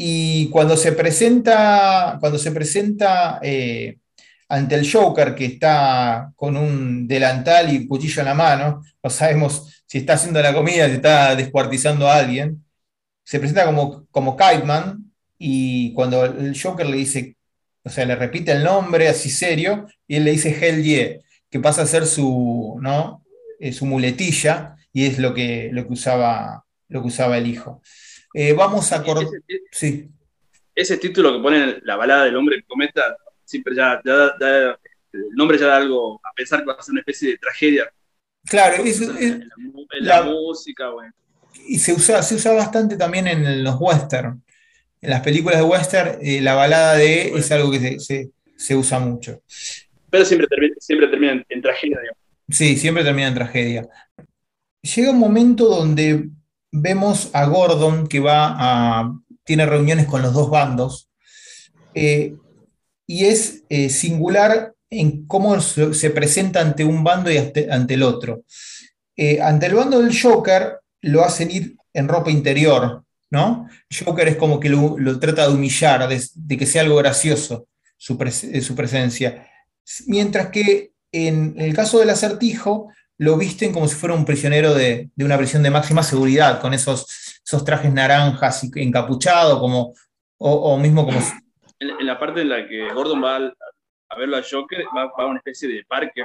Y 0.03 0.49
cuando 0.49 0.79
se 0.79 0.93
presenta, 0.93 2.17
cuando 2.21 2.39
se 2.39 2.53
presenta 2.53 3.39
eh, 3.43 3.99
ante 4.49 4.75
el 4.77 4.91
Joker 4.91 5.35
que 5.35 5.45
está 5.45 6.33
con 6.37 6.57
un 6.57 7.07
delantal 7.07 7.71
y 7.71 7.87
cuchillo 7.87 8.21
en 8.21 8.29
la 8.29 8.35
mano, 8.35 8.83
no 9.03 9.11
sabemos 9.11 9.85
si 9.87 9.99
está 9.99 10.15
haciendo 10.15 10.41
la 10.41 10.55
comida, 10.55 10.87
si 10.89 10.95
está 10.95 11.37
descuartizando 11.37 12.09
a 12.09 12.17
alguien, 12.17 12.65
se 13.25 13.41
presenta 13.41 13.67
como, 13.67 14.07
como 14.11 14.39
Kiteman 14.39 15.05
y 15.39 15.93
cuando 15.93 16.25
el 16.25 16.59
Joker 16.59 16.87
le 16.87 16.97
dice, 16.97 17.37
o 17.85 17.91
sea, 17.91 18.07
le 18.07 18.17
repite 18.17 18.53
el 18.53 18.65
nombre 18.65 19.07
así 19.07 19.29
serio 19.29 19.87
y 20.09 20.17
él 20.17 20.25
le 20.25 20.31
dice 20.31 20.49
Hell 20.49 20.83
yeah, 20.83 21.19
que 21.51 21.61
pasa 21.61 21.83
a 21.83 21.87
ser 21.87 22.07
su, 22.07 22.79
¿no? 22.81 23.23
Eh, 23.59 23.75
su 23.75 23.85
muletilla 23.85 24.77
y 24.95 25.05
es 25.05 25.19
lo 25.19 25.35
que, 25.35 25.69
lo 25.71 25.87
que, 25.87 25.93
usaba, 25.93 26.65
lo 26.89 27.03
que 27.03 27.09
usaba 27.09 27.37
el 27.37 27.47
hijo. 27.47 27.83
Eh, 28.35 28.53
vamos 28.53 28.91
a 28.93 28.97
acordar... 28.97 29.27
Sí. 29.71 30.09
Ese 30.75 30.97
título 30.97 31.33
que 31.33 31.43
pone 31.43 31.81
la 31.83 31.97
balada 31.97 32.25
del 32.25 32.37
hombre 32.37 32.63
cometa 32.67 33.17
siempre 33.51 33.75
ya, 33.75 34.01
el 34.05 35.31
nombre 35.33 35.59
ya 35.59 35.67
da 35.67 35.77
algo 35.77 36.21
a 36.25 36.33
pensar 36.35 36.61
que 36.61 36.67
va 36.67 36.75
a 36.75 36.83
ser 36.83 36.93
una 36.93 37.01
especie 37.01 37.31
de 37.31 37.39
tragedia. 37.39 37.93
Claro, 38.45 38.83
es, 38.85 39.01
en, 39.03 39.49
la, 40.01 40.23
música, 40.23 40.91
bueno. 40.91 41.13
Y 41.67 41.79
se 41.79 41.93
usa, 41.93 42.23
se 42.23 42.37
usa 42.37 42.53
bastante 42.53 42.97
también 42.97 43.27
en 43.27 43.65
los 43.65 43.77
western. 43.79 44.43
En 45.03 45.11
las 45.11 45.21
películas 45.21 45.59
de 45.59 45.65
western, 45.65 46.19
eh, 46.23 46.41
la 46.41 46.55
balada 46.55 46.95
de 46.95 47.31
es 47.31 47.51
algo 47.51 47.71
que 47.71 47.99
se, 47.99 48.77
usa 48.77 49.01
mucho. 49.01 49.43
Pero 50.11 50.25
siempre 50.25 50.47
termina, 50.47 50.75
siempre 50.79 51.09
termina 51.09 51.45
en, 51.49 51.63
tragedia, 51.63 51.99
Sí, 52.49 52.77
siempre 52.77 53.05
termina 53.05 53.29
en 53.29 53.35
tragedia. 53.35 53.89
Llega 54.83 55.11
un 55.11 55.19
momento 55.19 55.67
donde 55.67 56.29
vemos 56.73 57.31
a 57.33 57.45
Gordon 57.47 58.07
que 58.07 58.21
va 58.21 58.55
a. 58.59 59.13
tiene 59.45 59.67
reuniones 59.67 60.07
con 60.07 60.23
los 60.23 60.33
dos 60.33 60.51
bandos. 60.51 61.11
Eh, 61.95 62.35
y 63.07 63.25
es 63.25 63.65
eh, 63.69 63.91
singular 63.91 64.75
en 64.89 65.27
cómo 65.27 65.61
se 65.61 66.11
presenta 66.11 66.61
ante 66.61 66.85
un 66.85 67.03
bando 67.03 67.31
y 67.31 67.37
ante, 67.39 67.95
el 67.95 68.03
otro. 68.03 68.45
Eh, 69.17 69.41
ante 69.41 69.67
el 69.67 69.75
bando 69.75 70.01
del 70.01 70.17
Joker 70.19 70.79
lo 71.03 71.25
hacen 71.25 71.51
ir 71.51 71.77
en 71.93 72.09
ropa 72.09 72.31
interior, 72.31 73.05
¿no? 73.31 73.69
Joker 74.05 74.29
es 74.29 74.37
como 74.37 74.61
que 74.61 74.69
lo, 74.69 75.19
trata 75.19 75.49
de 75.49 75.55
humillar, 75.55 76.09
de, 76.09 76.57
que 76.57 76.67
sea 76.67 76.83
algo 76.83 76.97
gracioso 76.97 77.67
su, 77.97 78.17
su, 78.63 78.75
presencia. 78.75 79.47
Mientras 80.07 80.51
que 80.51 80.93
en 81.13 81.55
el 81.59 81.75
caso 81.75 81.99
del 81.99 82.11
acertijo 82.11 82.93
lo 83.21 83.37
visten 83.37 83.71
como 83.71 83.87
si 83.87 83.97
fuera 83.97 84.15
un 84.15 84.25
prisionero 84.25 84.73
de, 84.73 85.11
una 85.19 85.37
prisión 85.37 85.63
de 85.63 85.71
máxima 85.71 86.03
seguridad, 86.03 86.59
con 86.59 86.73
esos, 86.73 87.41
esos 87.45 87.63
trajes 87.65 87.93
naranjas 87.93 88.65
y 88.65 88.71
encapuchado, 88.83 89.61
como, 89.61 89.93
o, 90.39 90.51
o 90.51 90.79
mismo 90.79 91.05
como 91.05 91.19
en, 91.81 92.07
la 92.07 92.19
parte 92.19 92.41
en 92.41 92.49
la 92.49 92.67
que 92.67 92.91
Gordon 92.95 93.23
va 93.23 93.37
a, 93.37 94.17
verlo 94.19 94.39
a 94.39 94.43
Joker, 94.43 94.85
va, 94.97 95.11
a 95.15 95.27
una 95.27 95.37
especie 95.37 95.69
de 95.69 95.85
parque. 95.85 96.23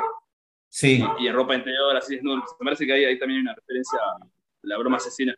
Sí. 0.69 1.03
y, 1.19 1.23
y 1.23 1.27
en 1.27 1.33
ropa 1.35 1.55
interior, 1.55 1.95
así 1.97 2.15
desnudo. 2.15 2.37
Me 2.59 2.65
parece 2.65 2.85
que 2.85 2.93
ahí, 2.93 3.03
ahí 3.05 3.19
también 3.19 3.39
hay 3.39 3.43
una 3.43 3.55
referencia 3.55 3.99
a 3.99 4.25
la 4.63 4.77
broma 4.77 4.97
asesina. 4.97 5.35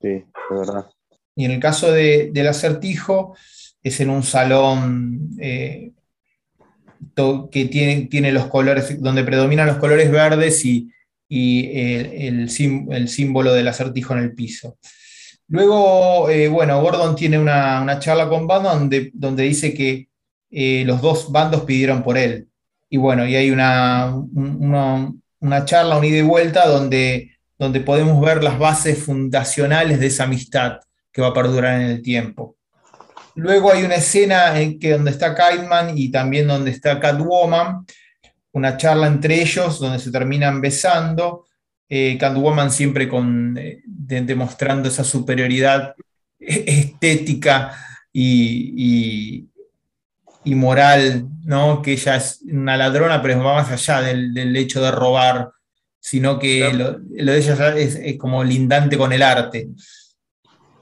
Sí, 0.00 0.08
de 0.08 0.24
verdad. 0.50 0.90
Y 1.34 1.46
en 1.46 1.50
el 1.52 1.60
caso 1.60 1.90
de- 1.90 2.30
del 2.30 2.48
acertijo, 2.48 3.34
es 3.82 4.00
en 4.00 4.10
un 4.10 4.22
salón 4.22 5.30
eh, 5.40 5.92
que 7.50 7.66
tiene, 7.66 8.06
tiene 8.06 8.32
los 8.32 8.46
colores, 8.46 9.00
donde 9.02 9.24
predominan 9.24 9.66
los 9.66 9.76
colores 9.78 10.10
verdes 10.10 10.64
y, 10.64 10.90
y 11.28 11.66
el, 11.78 12.06
el 12.50 12.50
el 12.90 13.08
símbolo 13.08 13.52
del 13.52 13.68
acertijo 13.68 14.14
en 14.14 14.20
el 14.20 14.34
piso. 14.34 14.76
Luego, 15.48 16.30
eh, 16.30 16.48
bueno, 16.48 16.80
Gordon 16.80 17.14
tiene 17.14 17.38
una, 17.38 17.82
una 17.82 17.98
charla 17.98 18.28
con 18.28 18.46
Batman 18.46 18.78
donde, 18.80 19.10
donde 19.12 19.42
dice 19.42 19.74
que 19.74 20.08
eh, 20.50 20.84
los 20.86 21.02
dos 21.02 21.30
bandos 21.30 21.62
pidieron 21.64 22.02
por 22.02 22.16
él. 22.16 22.48
Y 22.88 22.96
bueno, 22.96 23.26
y 23.26 23.36
hay 23.36 23.50
una, 23.50 24.14
un- 24.14 24.56
una, 24.60 25.12
una 25.40 25.64
charla, 25.64 25.98
un 25.98 26.04
ida 26.04 26.18
y 26.18 26.22
vuelta, 26.22 26.66
donde, 26.66 27.32
donde 27.58 27.80
podemos 27.80 28.20
ver 28.24 28.42
las 28.42 28.58
bases 28.58 28.98
fundacionales 29.02 29.98
de 30.00 30.06
esa 30.06 30.24
amistad 30.24 30.78
que 31.12 31.20
va 31.22 31.28
a 31.28 31.34
perdurar 31.34 31.80
en 31.80 31.88
el 31.88 32.02
tiempo. 32.02 32.56
Luego 33.34 33.72
hay 33.72 33.82
una 33.84 33.94
escena 33.96 34.60
en 34.60 34.78
que 34.78 34.92
donde 34.92 35.10
está 35.10 35.34
Kiteman 35.34 35.96
y 35.96 36.10
también 36.10 36.46
donde 36.48 36.70
está 36.70 36.98
Catwoman, 37.00 37.86
una 38.52 38.76
charla 38.76 39.06
entre 39.06 39.40
ellos 39.40 39.78
donde 39.80 39.98
se 39.98 40.10
terminan 40.10 40.60
besando. 40.60 41.46
Eh, 41.88 42.16
Catwoman 42.18 42.70
siempre 42.70 43.08
con, 43.08 43.56
eh, 43.58 43.82
de- 43.86 44.20
demostrando 44.22 44.88
esa 44.88 45.04
superioridad 45.04 45.94
estética 46.38 47.72
y, 48.12 48.74
y- 48.76 49.48
y 50.44 50.54
moral, 50.54 51.26
¿no? 51.44 51.80
Que 51.82 51.92
ella 51.92 52.16
es 52.16 52.40
una 52.50 52.76
ladrona, 52.76 53.22
pero 53.22 53.42
va 53.44 53.54
más 53.62 53.70
allá 53.70 54.00
del, 54.02 54.34
del 54.34 54.54
hecho 54.56 54.82
de 54.82 54.90
robar, 54.90 55.50
sino 56.00 56.38
que 56.38 56.58
Claro. 56.70 56.98
lo, 57.08 57.24
lo 57.24 57.32
de 57.32 57.38
ella 57.38 57.76
es, 57.76 57.94
es 57.94 58.18
como 58.18 58.42
lindante 58.42 58.98
con 58.98 59.12
el 59.12 59.22
arte. 59.22 59.68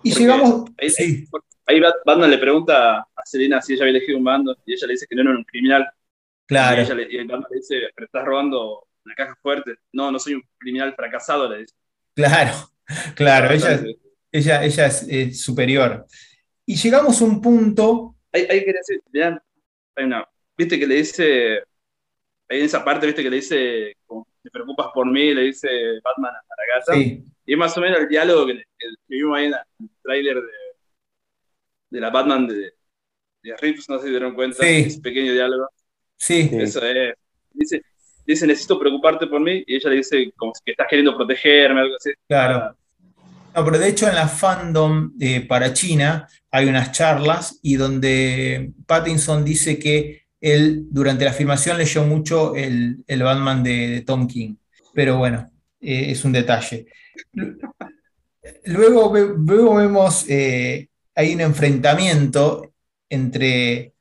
Y 0.02 0.10
Porque 0.12 0.24
llegamos. 0.24 0.64
sí. 0.96 1.26
Ahí 1.70 1.78
Bat- 1.78 2.02
Batman 2.04 2.30
le 2.30 2.38
pregunta 2.38 2.98
a 2.98 3.24
Selena 3.24 3.62
si 3.62 3.74
ella 3.74 3.84
había 3.84 3.96
elegido 3.96 4.18
un 4.18 4.24
bando 4.24 4.56
y 4.66 4.72
ella 4.74 4.88
le 4.88 4.94
dice 4.94 5.06
que 5.08 5.14
no 5.14 5.22
era 5.22 5.30
un 5.30 5.44
criminal. 5.44 5.88
Claro. 6.46 6.82
Y, 6.82 6.84
ella 6.84 6.94
le, 6.94 7.02
y 7.08 7.18
Batman 7.18 7.46
le 7.48 7.56
dice, 7.58 7.80
pero 7.94 8.06
estás 8.06 8.24
robando 8.24 8.88
una 9.04 9.14
caja 9.14 9.36
fuerte. 9.40 9.76
No, 9.92 10.10
no 10.10 10.18
soy 10.18 10.34
un 10.34 10.42
criminal 10.58 10.94
fracasado, 10.96 11.48
le 11.48 11.60
dice. 11.60 11.74
Claro, 12.12 12.52
claro, 13.14 13.54
ella, 13.54 13.80
ella, 14.32 14.64
ella 14.64 14.86
es, 14.86 15.40
superior. 15.40 16.06
Y 16.66 16.74
llegamos 16.74 17.22
a 17.22 17.24
un 17.24 17.40
punto, 17.40 18.16
Hay, 18.32 18.42
hay 18.50 18.64
que 18.64 18.72
decir, 18.72 19.00
mirá, 19.12 19.40
hay 19.94 20.04
una, 20.04 20.28
viste 20.58 20.76
que 20.76 20.88
le 20.88 20.96
dice, 20.96 21.58
ahí 22.48 22.58
en 22.58 22.64
esa 22.64 22.84
parte, 22.84 23.06
viste 23.06 23.22
que 23.22 23.30
le 23.30 23.36
dice, 23.36 23.96
como, 24.06 24.26
te 24.42 24.50
preocupas 24.50 24.88
por 24.92 25.06
mí, 25.06 25.32
le 25.32 25.42
dice 25.42 25.68
Batman 26.02 26.34
a 26.34 26.54
la 26.56 26.78
gata. 26.78 26.94
sí, 26.94 27.24
Y 27.46 27.52
es 27.52 27.58
más 27.58 27.76
o 27.78 27.80
menos 27.80 28.00
el 28.00 28.08
diálogo 28.08 28.46
que, 28.46 28.54
que 28.76 28.86
vimos 29.08 29.38
ahí 29.38 29.46
en 29.46 29.54
el 29.54 29.90
tráiler 30.02 30.34
de, 30.34 30.59
de 31.90 32.00
la 32.00 32.10
Batman 32.10 32.46
de, 32.46 32.72
de 33.42 33.56
Reeves, 33.60 33.88
no 33.88 33.98
sé 33.98 34.04
si 34.04 34.10
dieron 34.10 34.34
cuenta, 34.34 34.62
Sí. 34.64 34.68
ese 34.86 35.00
pequeño 35.00 35.32
diálogo. 35.32 35.68
sí. 36.16 36.48
Eso 36.52 36.84
es. 36.84 37.14
Dice, 37.52 37.82
dice, 38.26 38.46
necesito 38.46 38.78
preocuparte 38.78 39.26
por 39.26 39.40
mí, 39.40 39.64
y 39.66 39.74
ella 39.76 39.90
le 39.90 39.96
dice 39.96 40.32
como 40.36 40.52
que 40.64 40.70
estás 40.72 40.86
queriendo 40.88 41.16
protegerme, 41.16 41.80
algo 41.80 41.96
así. 41.96 42.10
claro. 42.28 42.76
No, 43.52 43.64
pero 43.64 43.78
de 43.80 43.88
hecho 43.88 44.06
en 44.08 44.14
la 44.14 44.28
fandom 44.28 45.12
eh, 45.20 45.40
para 45.40 45.72
China 45.72 46.28
hay 46.52 46.68
unas 46.68 46.92
charlas 46.92 47.58
y 47.64 47.74
donde 47.74 48.70
Pattinson 48.86 49.44
dice 49.44 49.76
que 49.76 50.22
él 50.40 50.84
durante 50.88 51.24
la 51.24 51.32
filmación 51.32 51.76
leyó 51.76 52.04
mucho 52.04 52.54
el, 52.54 53.02
el 53.08 53.22
Batman 53.24 53.64
de, 53.64 53.88
de 53.88 54.00
Tom 54.02 54.28
King. 54.28 54.54
Pero 54.94 55.18
bueno, 55.18 55.50
eh, 55.80 56.12
es 56.12 56.24
un 56.24 56.30
detalle. 56.30 56.86
Lu- 57.32 57.58
Luego, 58.66 59.12
luego 59.38 59.74
vemos, 59.74 60.24
eh, 60.28 60.88
hay 61.20 61.34
un 61.34 61.40
enfrentamiento 61.42 62.72
entre 63.10 63.92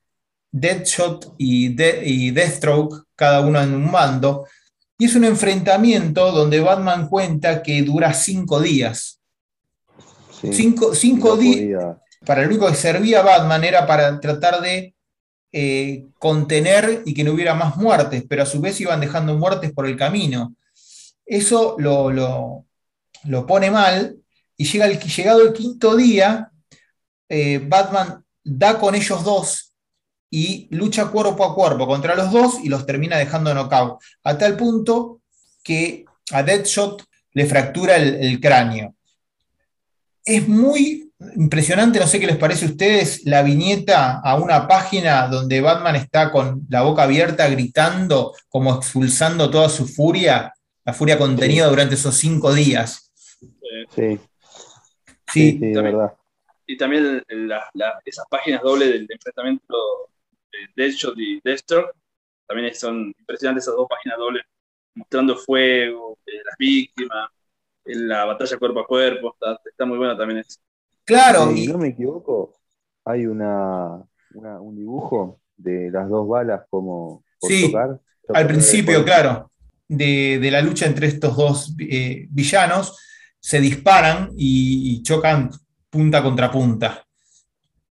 Deadshot 0.51 1.35
y, 1.37 1.73
De- 1.75 2.01
y 2.05 2.31
Deathstroke, 2.31 3.03
cada 3.15 3.41
uno 3.41 3.61
en 3.61 3.73
un 3.73 3.91
bando, 3.91 4.45
y 4.97 5.05
es 5.05 5.15
un 5.15 5.25
enfrentamiento 5.25 6.31
donde 6.31 6.59
Batman 6.59 7.07
cuenta 7.07 7.61
que 7.61 7.81
dura 7.83 8.13
cinco 8.13 8.59
días. 8.61 9.19
Sí. 10.41 10.53
Cinco, 10.53 10.91
Y 10.93 10.95
cinco 10.95 11.29
no 11.29 11.37
días, 11.37 11.97
para 12.25 12.41
lo 12.41 12.47
único 12.47 12.67
que 12.67 12.75
servía 12.75 13.21
Batman 13.21 13.63
era 13.63 13.85
para 13.85 14.19
tratar 14.19 14.61
de 14.61 14.95
eh, 15.51 16.05
contener 16.19 17.01
y 17.05 17.13
que 17.13 17.23
no 17.23 17.33
hubiera 17.33 17.53
más 17.53 17.75
muertes, 17.75 18.23
pero 18.27 18.43
a 18.43 18.45
su 18.45 18.61
vez 18.61 18.79
iban 18.79 19.01
dejando 19.01 19.35
muertes 19.37 19.71
por 19.73 19.85
el 19.87 19.97
camino. 19.97 20.55
Eso 21.25 21.75
lo, 21.79 22.11
lo- 22.11 22.65
lo 23.25 23.45
pone 23.45 23.69
mal 23.71 24.15
y 24.57 24.65
llega 24.65 24.85
el, 24.85 24.99
llegado 24.99 25.41
el 25.41 25.53
quinto 25.53 25.95
día, 25.95 26.51
eh, 27.29 27.59
Batman 27.65 28.23
da 28.43 28.79
con 28.79 28.95
ellos 28.95 29.23
dos 29.23 29.73
y 30.29 30.67
lucha 30.71 31.07
cuerpo 31.07 31.45
a 31.45 31.55
cuerpo 31.55 31.87
contra 31.87 32.15
los 32.15 32.31
dos 32.31 32.55
y 32.63 32.69
los 32.69 32.85
termina 32.85 33.17
dejando 33.17 33.53
knockout, 33.53 33.99
a 34.23 34.37
tal 34.37 34.57
punto 34.57 35.21
que 35.63 36.05
a 36.31 36.43
Deadshot 36.43 37.03
le 37.33 37.45
fractura 37.45 37.95
el, 37.95 38.15
el 38.15 38.39
cráneo. 38.39 38.95
Es 40.25 40.47
muy 40.47 41.11
impresionante, 41.35 41.99
no 41.99 42.07
sé 42.07 42.19
qué 42.19 42.27
les 42.27 42.37
parece 42.37 42.65
a 42.65 42.69
ustedes, 42.69 43.25
la 43.25 43.41
viñeta 43.41 44.19
a 44.19 44.35
una 44.35 44.67
página 44.67 45.27
donde 45.27 45.61
Batman 45.61 45.95
está 45.95 46.31
con 46.31 46.65
la 46.69 46.83
boca 46.83 47.03
abierta 47.03 47.47
gritando, 47.49 48.33
como 48.47 48.75
expulsando 48.75 49.49
toda 49.49 49.69
su 49.69 49.87
furia, 49.87 50.53
la 50.85 50.93
furia 50.93 51.17
contenida 51.17 51.67
durante 51.67 51.95
esos 51.95 52.15
cinco 52.15 52.53
días. 52.53 53.11
Sí, 53.39 53.47
sí, 53.95 54.19
Sí, 55.31 55.57
sí, 55.59 55.59
de 55.59 55.81
verdad. 55.81 56.13
Y 56.71 56.77
también 56.77 57.23
la- 57.29 57.67
la- 57.73 57.99
esas 58.05 58.25
páginas 58.29 58.61
dobles 58.61 58.89
del 58.89 59.07
enfrentamiento 59.09 59.75
de 60.51 60.59
Deadshot 60.83 61.17
y 61.17 61.41
Deathstroke, 61.43 61.91
también 62.47 62.73
son 62.75 63.13
impresionantes 63.19 63.63
esas 63.63 63.75
dos 63.75 63.87
páginas 63.89 64.17
dobles, 64.19 64.43
mostrando 64.95 65.35
fuego, 65.35 66.17
eh, 66.27 66.41
las 66.45 66.55
víctimas, 66.59 67.29
en 67.85 68.07
la 68.07 68.25
batalla 68.25 68.57
cuerpo 68.57 68.81
a 68.81 68.87
cuerpo, 68.87 69.33
está, 69.33 69.59
está 69.65 69.85
muy 69.85 69.97
buena 69.97 70.15
también 70.15 70.39
eso. 70.41 70.59
claro, 71.05 71.51
Si 71.51 71.63
y- 71.63 71.67
no 71.67 71.79
me 71.79 71.87
equivoco, 71.89 72.53
hay 73.05 73.25
una, 73.25 74.03
una- 74.35 74.61
un 74.61 74.75
dibujo 74.75 75.41
de 75.57 75.89
las 75.89 76.07
dos 76.07 76.27
balas 76.27 76.61
como 76.69 77.23
por 77.39 77.49
Sí, 77.49 77.63
tocar. 77.71 77.99
al 78.31 78.47
principio, 78.47 79.03
claro, 79.03 79.51
de, 79.87 80.37
de 80.39 80.51
la 80.51 80.61
lucha 80.61 80.85
entre 80.85 81.07
estos 81.07 81.35
dos 81.35 81.73
eh, 81.79 82.27
villanos, 82.29 82.95
se 83.39 83.59
disparan 83.59 84.29
y, 84.37 84.97
y 84.97 85.03
chocan 85.03 85.49
punta 85.89 86.21
contra 86.23 86.51
punta. 86.51 87.03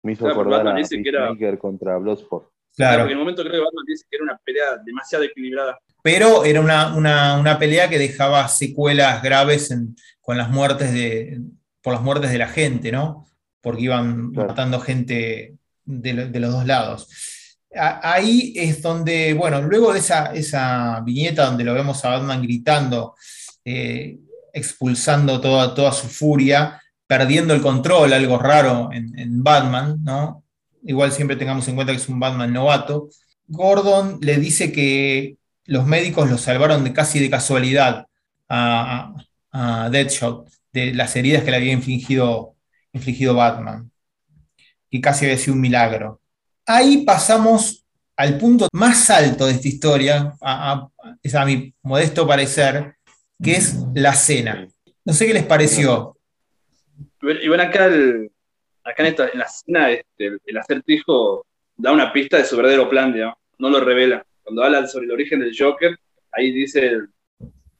Me 0.04 0.14
hizo 0.14 0.22
Claro, 0.26 0.34
acordar 0.42 0.60
Batman 0.60 0.76
a 0.76 0.80
dice 0.80 1.02
que 1.02 1.10
era- 1.10 1.58
contra 1.58 1.98
Bloodsport. 1.98 2.50
Claro. 2.76 3.00
Porque 3.00 3.14
en 3.14 3.18
el 3.18 3.24
momento 3.24 3.42
creo 3.42 3.54
que 3.54 3.60
Batman 3.66 3.86
dice 3.88 4.06
que 4.10 4.16
era 4.18 4.24
una 4.24 4.38
pelea 4.38 4.66
demasiado 4.86 5.24
equilibrada. 5.24 5.80
pero 6.04 6.46
era 6.46 6.62
una, 6.62 6.96
una- 6.96 7.38
una 7.38 7.60
pelea 7.60 7.90
que 7.90 7.98
dejaba 8.00 8.48
secuelas 8.48 9.22
graves 9.22 9.72
en- 9.72 9.96
con 10.22 10.38
las 10.38 10.50
muertes 10.50 10.94
de, 10.94 11.42
por 11.82 11.92
las 11.94 12.02
muertes 12.02 12.32
de 12.32 12.38
la 12.38 12.48
gente, 12.48 12.92
¿no? 12.94 13.26
Porque 13.60 13.82
iban 13.84 14.32
Claro. 14.32 14.50
matando 14.50 14.80
gente 14.80 15.56
de, 15.84 16.14
de 16.28 16.40
los 16.40 16.52
dos 16.54 16.66
lados. 16.66 17.10
A- 17.76 18.14
Ahí 18.14 18.54
es 18.56 18.82
donde, 18.82 19.34
bueno, 19.34 19.62
luego 19.64 19.92
de 19.92 20.00
esa, 20.00 20.34
esa 20.34 21.02
viñeta 21.04 21.46
donde 21.48 21.66
lo 21.66 21.74
vemos 21.74 22.06
a 22.06 22.10
Batman 22.12 22.42
gritando, 22.42 23.16
eh, 23.66 24.18
expulsando 24.54 25.42
toda, 25.42 25.74
toda 25.76 25.92
su 25.92 26.08
furia, 26.08 26.82
perdiendo 27.08 27.54
el 27.54 27.62
control, 27.62 28.13
algo 28.13 28.38
raro 28.38 28.89
en, 28.91 29.43
Batman, 29.43 29.98
¿no? 30.04 30.44
Igual 30.84 31.12
siempre 31.12 31.38
tengamos 31.38 31.67
en 31.67 31.75
cuenta 31.75 31.94
que 31.94 32.00
es 32.00 32.10
un 32.10 32.19
Batman 32.19 32.54
novato. 32.54 33.10
Gordon 33.48 34.19
le 34.21 34.38
dice 34.38 34.71
que 34.71 35.38
los 35.65 35.86
médicos 35.86 36.29
lo 36.29 36.38
salvaron 36.38 36.84
de 36.84 36.94
casi 36.94 37.19
de 37.19 37.29
casualidad 37.29 38.08
a, 38.50 39.13
Deadshot 39.90 40.48
de 40.71 40.94
las 40.94 41.15
heridas 41.15 41.44
que 41.44 41.50
le 41.50 41.58
había 41.58 41.71
infligido, 41.71 42.56
infligido 42.94 43.34
Batman, 43.34 43.90
que 44.92 45.02
casi 45.02 45.25
había 45.25 45.38
sido 45.38 45.56
un 45.56 45.62
milagro. 45.62 46.21
Ahí 46.65 47.04
pasamos 47.04 47.84
al 48.15 48.38
punto 48.38 48.67
más 48.73 49.10
alto 49.10 49.48
de 49.48 49.54
esta 49.54 49.67
historia, 49.67 50.36
es 51.23 51.34
a 51.34 51.46
mi 51.46 51.73
modesto 51.82 52.27
parecer, 52.27 52.98
que 53.42 53.54
es 53.54 53.77
la 53.96 54.13
cena. 54.13 54.67
No 55.06 55.13
sé 55.13 55.25
qué 55.25 55.34
les 55.34 55.46
pareció. 55.46 56.17
Y 57.42 57.48
bueno, 57.48 57.63
acá, 57.63 57.86
acá 57.86 59.04
en, 59.04 59.06
esta, 59.06 59.30
en 59.30 59.40
la 59.40 59.46
escena, 59.46 59.92
este, 59.92 60.25
el, 60.28 60.40
el 60.46 60.58
acertijo 60.58 61.46
da 61.75 61.92
una 61.92 62.12
pista 62.12 62.38
de 62.38 62.46
su 62.46 62.58
verdadero 62.58 62.90
plan, 62.90 63.13
digamos. 63.13 63.38
no 63.60 63.69
lo 63.69 63.80
revela. 63.80 64.25
Cuando 64.44 64.63
habla 64.63 64.88
sobre 64.88 65.06
el 65.06 65.12
origen 65.12 65.40
del 65.40 65.56
Joker, 65.58 65.98
ahí 66.32 66.52
dice, 66.52 66.92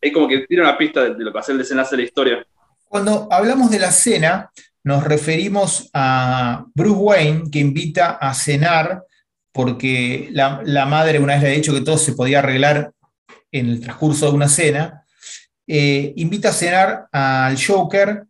ahí 0.02 0.12
como 0.12 0.28
que 0.28 0.45
tira 0.48 0.64
una 0.64 0.78
pista 0.78 1.04
de, 1.04 1.24
lo 1.24 1.34
que 1.34 1.43
ser 1.43 1.54
el 1.54 1.60
desenlace 1.60 1.95
de 1.95 2.02
la 2.02 2.08
historia. 2.08 2.48
Cuando 2.88 3.28
hablamos 3.32 3.72
de 3.72 3.80
la 3.80 3.91
cena, 3.91 4.52
nos 4.84 5.04
referimos 5.04 5.89
a 5.93 6.66
Bruce 6.74 7.00
Wayne, 7.00 7.43
que 7.52 7.60
invita 7.60 8.12
a 8.12 8.34
cenar 8.34 9.04
porque 9.52 10.30
la, 10.32 10.62
la 10.64 10.86
madre 10.86 11.20
una 11.20 11.34
vez 11.34 11.43
le 11.43 11.50
ha 11.50 11.54
dicho 11.54 11.74
que 11.74 11.82
todo 11.82 11.98
se 11.98 12.14
podía 12.14 12.39
arreglar 12.39 12.91
en 13.52 13.70
el 13.70 13.82
transcurso 13.82 14.28
de 14.28 14.36
una 14.36 14.48
cena, 14.48 15.04
eh, 15.66 16.14
invita 16.16 16.50
a 16.50 16.54
cenar 16.54 17.08
al 17.12 17.58
Joker 17.62 18.27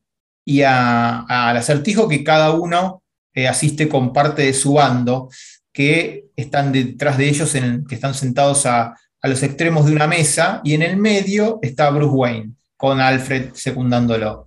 y 0.48 0.64
al 0.64 1.58
acertijo 1.58 2.08
que 2.08 2.24
cada 2.24 2.52
uno 2.52 3.04
eh, 3.34 3.50
asiste 3.50 3.90
con 3.90 4.14
parte 4.14 4.44
de 4.44 4.54
su 4.54 4.76
bando, 4.76 5.30
que 5.74 6.28
están 6.38 6.72
detrás 6.72 7.18
de 7.18 7.28
ellos, 7.28 7.52
que 7.52 7.96
están 7.96 8.14
sentados 8.14 8.66
a, 8.66 8.96
los 9.24 9.44
extremos 9.44 9.86
de 9.86 9.92
una 9.92 10.08
mesa, 10.08 10.62
y 10.64 10.74
en 10.74 10.84
el 10.84 10.96
medio 10.96 11.60
está 11.62 11.90
Bruce 11.90 12.16
Wayne, 12.16 12.52
con 12.78 13.02
Alfred 13.02 13.50
secundándolo. 13.56 14.46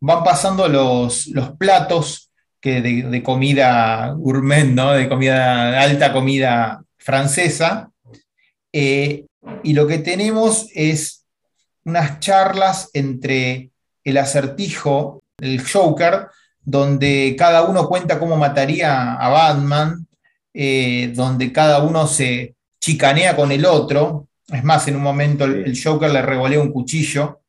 Van 0.00 0.24
pasando 0.24 0.66
los, 0.68 1.26
los 1.26 1.50
platos 1.50 2.30
que 2.58 2.80
de, 2.80 3.22
comida 3.22 4.14
gourmet, 4.16 4.64
¿no? 4.64 4.92
de 4.92 5.06
comida, 5.06 5.82
alta 5.82 6.14
comida 6.14 6.82
francesa, 6.96 7.90
eh, 8.72 9.26
y 9.62 9.74
lo 9.74 9.86
que 9.86 9.98
tenemos 9.98 10.68
es 10.74 11.26
unas 11.84 12.20
charlas 12.20 12.88
entre 12.94 13.70
el 14.02 14.16
acertijo, 14.16 15.21
el 15.42 15.62
Joker, 15.66 16.28
donde 16.64 17.34
cada 17.36 17.64
uno 17.64 17.88
cuenta 17.88 18.18
cómo 18.18 18.36
mataría 18.36 19.14
a 19.14 19.28
Batman, 19.28 20.06
eh, 20.54 21.12
donde 21.14 21.52
cada 21.52 21.82
uno 21.82 22.06
se 22.06 22.54
chicanea 22.80 23.34
con 23.36 23.52
el 23.52 23.66
otro. 23.66 24.28
Es 24.46 24.62
más, 24.64 24.86
en 24.88 24.96
un 24.96 25.02
momento 25.02 25.44
el, 25.44 25.78
Joker 25.82 26.10
le 26.10 26.22
revolea 26.22 26.60
un 26.60 26.72
cuchillo, 26.72 27.40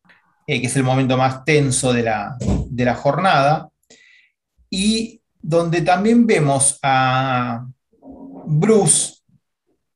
eh, 0.48 0.60
que 0.60 0.68
es 0.68 0.76
el 0.76 0.84
momento 0.84 1.18
más 1.18 1.46
tenso 1.46 1.94
de 1.94 2.04
la, 2.04 2.36
de 2.40 2.86
la 2.86 2.96
jornada. 2.96 3.70
Y 4.70 5.22
donde 5.42 5.82
también 5.82 6.26
vemos 6.26 6.80
a 6.82 7.66
Bruce 8.46 9.24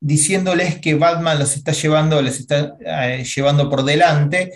diciéndoles 0.00 0.78
que 0.78 0.94
Batman 0.94 1.38
los 1.38 1.56
está 1.56 1.72
llevando, 1.72 2.22
les 2.22 2.38
está 2.38 2.76
eh, 2.80 3.24
llevando 3.24 3.68
por 3.68 3.82
delante 3.84 4.52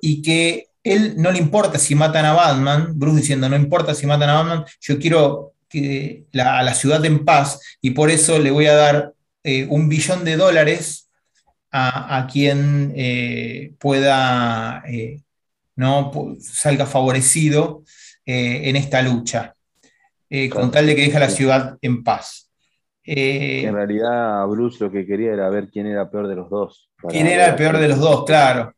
y 0.00 0.22
que 0.22 0.68
él 0.92 1.14
no 1.16 1.30
le 1.30 1.38
importa 1.38 1.78
si 1.78 1.94
matan 1.94 2.24
a 2.24 2.32
Batman, 2.32 2.92
Bruce 2.94 3.20
diciendo, 3.20 3.48
no 3.48 3.56
importa 3.56 3.94
si 3.94 4.06
matan 4.06 4.30
a 4.30 4.34
Batman, 4.34 4.64
yo 4.80 4.98
quiero 4.98 5.54
que 5.68 6.24
la, 6.32 6.58
a 6.58 6.62
la 6.62 6.74
ciudad 6.74 7.04
en 7.04 7.24
paz 7.24 7.60
y 7.80 7.90
por 7.90 8.10
eso 8.10 8.38
le 8.38 8.50
voy 8.50 8.66
a 8.66 8.74
dar 8.74 9.12
eh, 9.42 9.66
un 9.68 9.88
billón 9.88 10.24
de 10.24 10.36
dólares 10.36 11.10
a, 11.70 12.26
quien 12.32 12.94
eh, 12.96 13.74
pueda, 13.78 14.82
no 15.74 16.36
salga 16.40 16.86
favorecido 16.86 17.82
en 18.24 18.76
esta 18.76 19.02
lucha, 19.02 19.54
con 20.50 20.70
tal 20.70 20.86
de 20.86 20.96
que 20.96 21.02
deje 21.02 21.18
a 21.18 21.20
la 21.20 21.28
ciudad 21.28 21.76
en 21.82 22.02
paz. 22.02 22.46
Eh, 23.06 23.62
en 23.62 23.74
realidad 23.74 24.44
Bruce 24.48 24.82
lo 24.82 24.90
que 24.90 25.06
quería 25.06 25.32
era 25.32 25.48
ver 25.48 25.68
quién 25.68 25.86
era 25.86 26.10
peor 26.10 26.26
de 26.26 26.34
los 26.34 26.50
dos. 26.50 26.90
¿Quién 27.08 27.28
era 27.28 27.46
el 27.46 27.54
peor 27.54 27.78
de 27.78 27.88
los 27.88 28.00
dos? 28.00 28.24
Claro. 28.24 28.74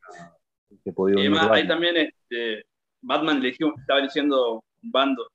Y 0.89 1.21
además, 1.21 1.49
ahí 1.51 1.67
también 1.67 1.97
este, 1.97 2.65
Batman 3.01 3.39
eligió, 3.39 3.75
estaba 3.79 4.01
diciendo 4.01 4.65
un 4.83 4.91
bando. 4.91 5.31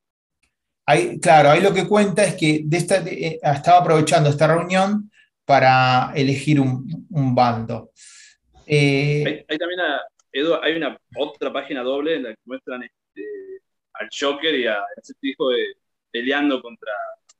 Ahí, 0.86 1.20
claro, 1.20 1.50
ahí 1.50 1.62
lo 1.62 1.74
que 1.74 1.88
cuenta 1.88 2.24
es 2.24 2.36
que 2.36 2.62
de 2.66 2.78
esta, 2.78 2.98
eh, 2.98 3.40
estaba 3.42 3.80
aprovechando 3.80 4.30
esta 4.30 4.48
reunión 4.48 5.10
para 5.46 6.12
elegir 6.16 6.60
un, 6.60 6.86
bando. 7.36 7.92
Eh, 8.66 9.46
ahí, 9.48 9.58
también, 9.58 9.80
ah, 9.82 10.02
hay 10.62 10.76
una 10.76 10.98
otra 11.18 11.52
página 11.52 11.84
doble 11.84 12.16
en 12.16 12.24
la 12.24 12.30
que 12.30 12.42
muestran 12.46 12.84
este, 12.84 13.24
al 13.94 14.10
Joker 14.18 14.56
y 14.56 14.68
a 14.68 14.84
ese 14.98 15.14
hijo 15.22 15.50
peleando 16.12 16.62
contra, 16.62 16.92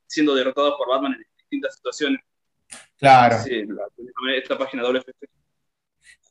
siendo 0.08 0.36
derrotados 0.36 0.76
por 0.78 0.90
Batman 0.90 1.14
en 1.52 1.62
situaciones. 1.72 2.22
Claro. 2.98 3.36
esta 4.36 4.58
página 4.58 4.84
doble 4.84 5.02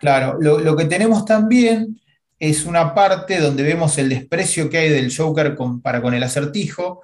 Claro, 0.02 0.36
lo, 0.40 0.76
que 0.76 0.86
tenemos 0.86 1.24
también 1.24 2.00
es 2.40 2.64
una 2.64 2.92
parte 2.92 3.38
donde 3.38 3.62
vemos 3.62 3.96
el 3.98 4.08
desprecio 4.08 4.68
que 4.68 4.78
hay 4.78 4.88
del 4.88 5.16
Joker 5.16 5.56
para 5.80 6.02
con 6.02 6.12
el 6.12 6.24
acertijo, 6.24 7.02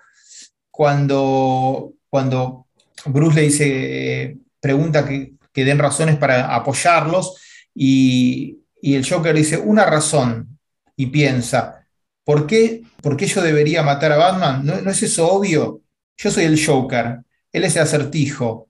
cuando, 0.68 1.92
cuando 2.10 2.66
Bruce 3.04 3.36
le 3.36 3.42
dice, 3.42 4.38
pregunta 4.58 5.06
que, 5.06 5.34
den 5.54 5.78
razones 5.78 6.16
para 6.16 6.52
apoyarlos, 6.52 7.40
y, 7.72 8.58
el 8.82 9.08
Joker 9.08 9.36
dice, 9.36 9.58
una 9.58 9.84
razón, 9.84 10.58
y 10.96 11.06
piensa, 11.06 11.86
¿por 12.24 12.48
qué, 12.48 12.82
¿por 13.00 13.16
qué 13.16 13.28
yo 13.28 13.42
debería 13.42 13.84
matar 13.84 14.10
a 14.10 14.16
Batman? 14.16 14.66
¿No, 14.66 14.80
¿No 14.80 14.90
es 14.90 15.00
eso 15.04 15.30
obvio? 15.30 15.82
Yo 16.16 16.32
soy 16.32 16.46
el 16.46 16.66
Joker, 16.66 17.20
él 17.52 17.62
es 17.62 17.76
el 17.76 17.82
acertijo. 17.82 18.67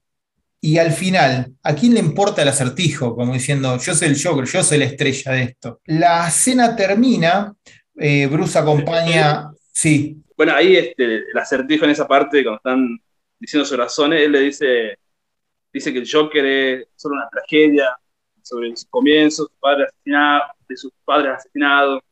Y 0.61 0.78
al 0.78 0.90
final, 0.92 1.52
¿a 1.62 1.74
quién 1.74 1.94
le 1.94 2.00
importa 2.00 2.42
el 2.42 2.48
acertijo? 2.48 3.14
Como 3.14 3.32
diciendo, 3.32 3.78
yo 3.78 3.94
soy 3.94 4.09
el 4.09 4.20
Joker, 4.20 4.44
yo 4.44 4.62
soy 4.62 4.78
la 4.78 4.86
estrella 4.86 5.32
de 5.32 5.42
esto. 5.42 5.80
La 5.84 6.28
cena 6.30 6.74
termina, 6.74 7.54
eh, 7.96 8.26
Bruce 8.26 8.59
acompaña. 8.59 9.50
Sí. 9.72 10.16
Bueno, 10.36 10.54
ahí 10.54 10.76
este, 10.76 11.04
el 11.30 11.38
acertijo 11.38 11.84
en 11.84 11.92
esa 11.92 12.09
parte, 12.09 12.42
cuando 12.42 12.56
están 12.56 12.98
diciendo 13.38 13.64
sus 13.64 13.78
razones, 13.78 14.20
él 14.20 14.32
le 14.32 14.40
dice, 14.40 14.98
dice 15.72 15.92
que 15.92 16.00
el 16.00 16.11
Joker 16.11 16.44
es 16.44 16.88
solo 16.96 17.14
una 17.14 17.28
tragedia 17.28 17.96
sobre 18.42 18.70
sus 18.70 18.86
comienzos, 18.86 19.48
de 20.68 20.76
sus 20.76 20.92
padres 21.04 21.34
asesinados. 21.36 22.02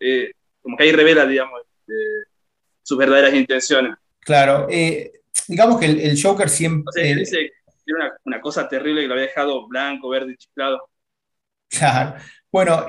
Eh, 0.00 0.32
como 0.62 0.78
que 0.78 0.84
ahí 0.84 0.92
revela, 0.92 1.26
digamos, 1.26 1.60
este, 1.60 1.94
sus 2.82 2.96
verdaderas 2.96 3.34
intenciones. 3.34 3.96
Claro, 4.20 4.66
eh, 4.70 5.12
digamos 5.46 5.78
que 5.78 5.86
el, 5.86 6.20
Joker 6.20 6.48
siempre... 6.48 7.16
dice 7.16 7.52
era 7.86 8.12
una, 8.24 8.40
cosa 8.40 8.68
terrible 8.68 9.02
que 9.02 9.08
lo 9.08 9.14
había 9.14 9.26
dejado 9.26 9.66
blanco, 9.68 10.08
verde 10.08 10.36
chiflado. 10.36 10.88
Claro. 11.68 12.14
Bueno, 12.50 12.86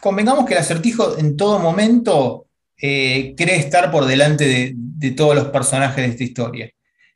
convengamos 0.00 0.46
que 0.46 0.54
el 0.54 0.60
acertijo 0.60 1.16
en 1.18 1.36
todo 1.36 1.58
momento 1.58 2.46
eh, 2.80 3.34
cree 3.36 3.56
estar 3.56 3.90
por 3.90 4.04
delante 4.04 4.74
de, 4.98 5.10
todos 5.12 5.34
los 5.34 5.46
personajes 5.46 5.96
de 5.96 6.10
esta 6.10 6.24
historia. 6.24 6.70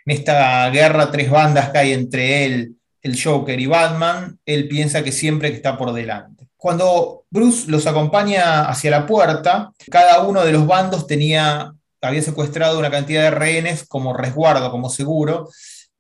En 0.07 0.17
esta 0.17 0.71
guerra, 0.71 1.11
tres 1.11 1.31
bandas 1.31 1.71
que 1.71 1.79
hay 1.79 1.93
entre 1.93 2.45
él, 2.45 2.77
el 3.03 3.21
Joker 3.23 3.59
y 3.59 3.67
Batman, 3.67 4.39
él 4.47 4.69
piensa 4.69 5.03
que 5.03 5.13
siempre 5.13 5.49
está 5.49 5.77
por 5.77 5.93
delante. 5.93 6.49
Cuando 6.57 7.25
Bruce 7.31 7.71
los 7.71 7.87
acompaña 7.87 8.69
hacia 8.69 8.91
la 8.91 9.07
puerta, 9.07 9.73
cada 9.91 10.23
uno 10.23 10.45
de 10.45 10.53
los 10.53 10.67
bandos 10.67 11.07
tenía 11.07 11.75
había 12.03 12.23
secuestrado 12.23 12.79
una 12.79 12.91
cantidad 12.91 13.23
de 13.25 13.31
rehenes 13.31 13.87
como 13.87 14.15
resguardo, 14.15 14.71
como 14.71 14.89
seguro, 14.89 15.51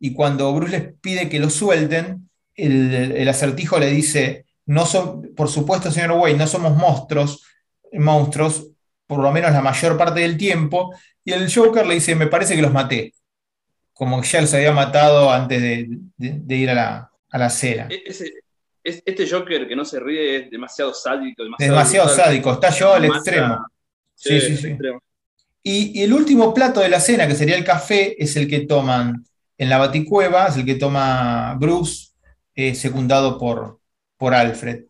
y 0.00 0.14
cuando 0.14 0.52
Bruce 0.54 0.78
les 0.78 0.94
pide 0.94 1.28
que 1.28 1.38
lo 1.38 1.50
suelten, 1.50 2.30
el, 2.54 3.28
acertijo 3.28 3.78
le 3.78 3.90
dice, 3.90 4.46
no 4.66 4.86
son, 4.86 5.34
por 5.36 5.48
supuesto, 5.48 5.90
señor 5.90 6.12
Wayne, 6.12 6.38
no 6.38 6.46
somos 6.46 6.74
monstruos, 6.74 7.44
monstruos, 7.92 8.68
por 9.06 9.20
lo 9.20 9.30
menos 9.30 9.52
la 9.52 9.60
mayor 9.60 9.98
parte 9.98 10.20
del 10.20 10.38
tiempo, 10.38 10.94
y 11.22 11.32
el 11.32 11.52
Joker 11.52 11.86
le 11.86 11.94
dice, 11.94 12.14
me 12.14 12.28
parece 12.28 12.56
que 12.56 12.62
los 12.62 12.72
maté, 12.72 13.12
como 13.92 14.20
que 14.20 14.28
ya 14.28 14.40
los 14.40 14.54
había 14.54 14.72
matado 14.72 15.30
antes 15.30 15.60
de, 15.60 16.56
ir 16.56 16.70
a 16.70 16.74
la, 16.74 17.10
a 17.30 17.50
cena. 17.50 17.88
E, 17.90 18.02
este 18.82 19.28
Joker 19.28 19.68
que 19.68 19.76
no 19.76 19.84
se 19.84 20.00
ríe 20.00 20.36
es 20.36 20.50
demasiado 20.50 20.94
sádico. 20.94 21.44
Demasiado, 21.58 22.08
sádico, 22.08 22.54
está 22.54 22.70
yo 22.70 22.94
al 22.94 23.04
extremo. 23.04 23.66
Sí, 24.14 24.40
sí, 24.40 24.56
sí. 24.56 24.76
Y, 25.62 26.02
el 26.02 26.14
último 26.14 26.54
plato 26.54 26.80
de 26.80 26.88
la 26.88 27.00
cena, 27.00 27.26
que 27.28 27.34
sería 27.34 27.56
el 27.56 27.64
café, 27.64 28.16
es 28.22 28.34
el 28.36 28.48
que 28.48 28.60
toman 28.60 29.26
en 29.60 29.68
la 29.68 29.78
baticueva, 29.78 30.46
es 30.46 30.56
el 30.56 30.64
que 30.64 30.74
toma 30.74 31.54
Bruce, 31.60 32.08
eh, 32.54 32.74
secundado 32.74 33.38
por, 33.38 33.80
por 34.16 34.34
Alfred, 34.34 34.84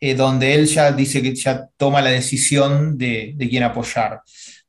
eh, 0.00 0.14
donde 0.14 0.54
él 0.54 0.66
ya 0.66 0.90
dice 0.92 1.20
que 1.20 1.34
ya 1.34 1.68
toma 1.76 2.00
la 2.00 2.10
decisión 2.10 2.96
de, 2.96 3.34
de 3.36 3.48
quién 3.48 3.62
apoyar. 3.62 4.22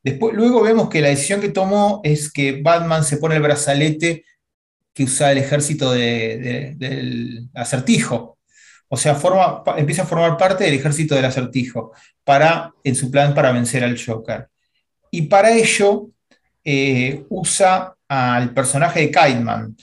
Después, 0.04 0.36
luego 0.36 0.62
vemos 0.62 0.90
que 0.90 1.02
la 1.02 1.10
decisión 1.10 1.40
que 1.42 1.50
tomó 1.50 2.02
es 2.04 2.32
que 2.32 2.62
Batman 2.62 3.04
se 3.04 3.18
pone 3.18 3.36
el 3.36 3.42
brazalete 3.42 4.26
que 4.94 5.04
usa 5.04 5.32
el 5.32 5.38
ejército 5.38 5.92
del 5.92 7.50
acertijo. 7.54 8.38
O 8.90 8.98
sea, 8.98 9.16
forma, 9.16 9.64
empieza 9.78 10.04
a 10.04 10.08
formar 10.08 10.38
parte 10.38 10.64
del 10.64 10.74
ejército 10.74 11.16
del 11.16 11.26
acertijo 11.26 11.94
para, 12.24 12.74
en 12.84 12.96
su 12.96 13.12
plan 13.12 13.34
para 13.34 13.52
vencer 13.52 13.84
al 13.84 13.98
Joker 13.98 14.48
y 15.12 15.24
para 15.24 15.52
ello 15.52 16.10
eh, 16.64 17.26
usa 17.30 17.97
al 18.08 18.54
personaje 18.54 19.02
de 19.02 19.12
Kiteman. 19.12 19.76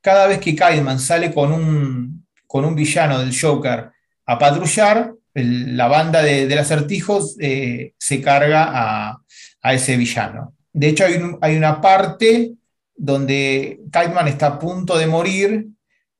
Cada 0.00 0.26
vez 0.26 0.38
que 0.38 0.54
Kiteman 0.54 0.98
sale 0.98 1.32
con 1.32 1.52
un, 1.52 2.26
con 2.46 2.64
un 2.64 2.74
villano 2.74 3.18
del 3.18 3.38
Joker 3.38 3.90
a 4.26 4.38
patrullar, 4.38 5.12
la 5.34 5.88
banda 5.88 6.22
de, 6.22 6.46
del 6.46 6.58
acertijo 6.58 7.20
eh, 7.38 7.94
se 7.98 8.20
carga 8.20 8.70
a, 8.72 9.74
ese 9.74 9.96
villano. 9.96 10.54
De 10.72 10.88
hecho, 10.88 11.04
hay, 11.40 11.56
una 11.56 11.80
parte 11.80 12.52
donde 12.96 13.80
Kiteman 13.92 14.28
está 14.28 14.46
a 14.46 14.58
punto 14.58 14.96
de 14.96 15.06
morir 15.06 15.66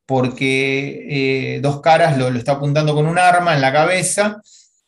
porque 0.07 1.07
eh, 1.57 1.61
Dos 1.61 1.81
Caras 1.81 2.19
lo, 2.19 2.31
lo, 2.31 2.39
está 2.39 2.53
apuntando 2.53 2.95
con 2.95 3.07
un 3.07 3.19
arma 3.19 3.55
en 3.55 3.61
la 3.61 3.73
cabeza 3.73 4.43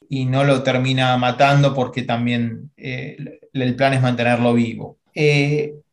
y 0.08 0.26
no 0.26 0.44
lo 0.44 0.62
termina 0.62 1.16
matando 1.16 1.74
porque 1.74 2.02
también 2.02 2.70
eh, 2.76 3.16
el 3.52 3.76
plan 3.76 3.94
es 3.94 4.02
mantenerlo 4.02 4.52
vivo. 4.52 4.98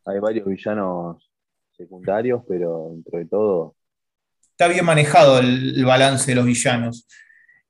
Hay 0.09 0.19
varios 0.19 0.45
villanos 0.45 1.29
secundarios, 1.71 2.41
pero 2.47 2.89
dentro 2.91 3.19
de 3.19 3.25
todo... 3.25 3.75
Está 4.51 4.67
bien 4.67 4.83
manejado 4.83 5.39
el, 5.39 5.85
balance 5.85 6.31
de 6.31 6.35
los 6.35 6.45
villanos. 6.45 7.07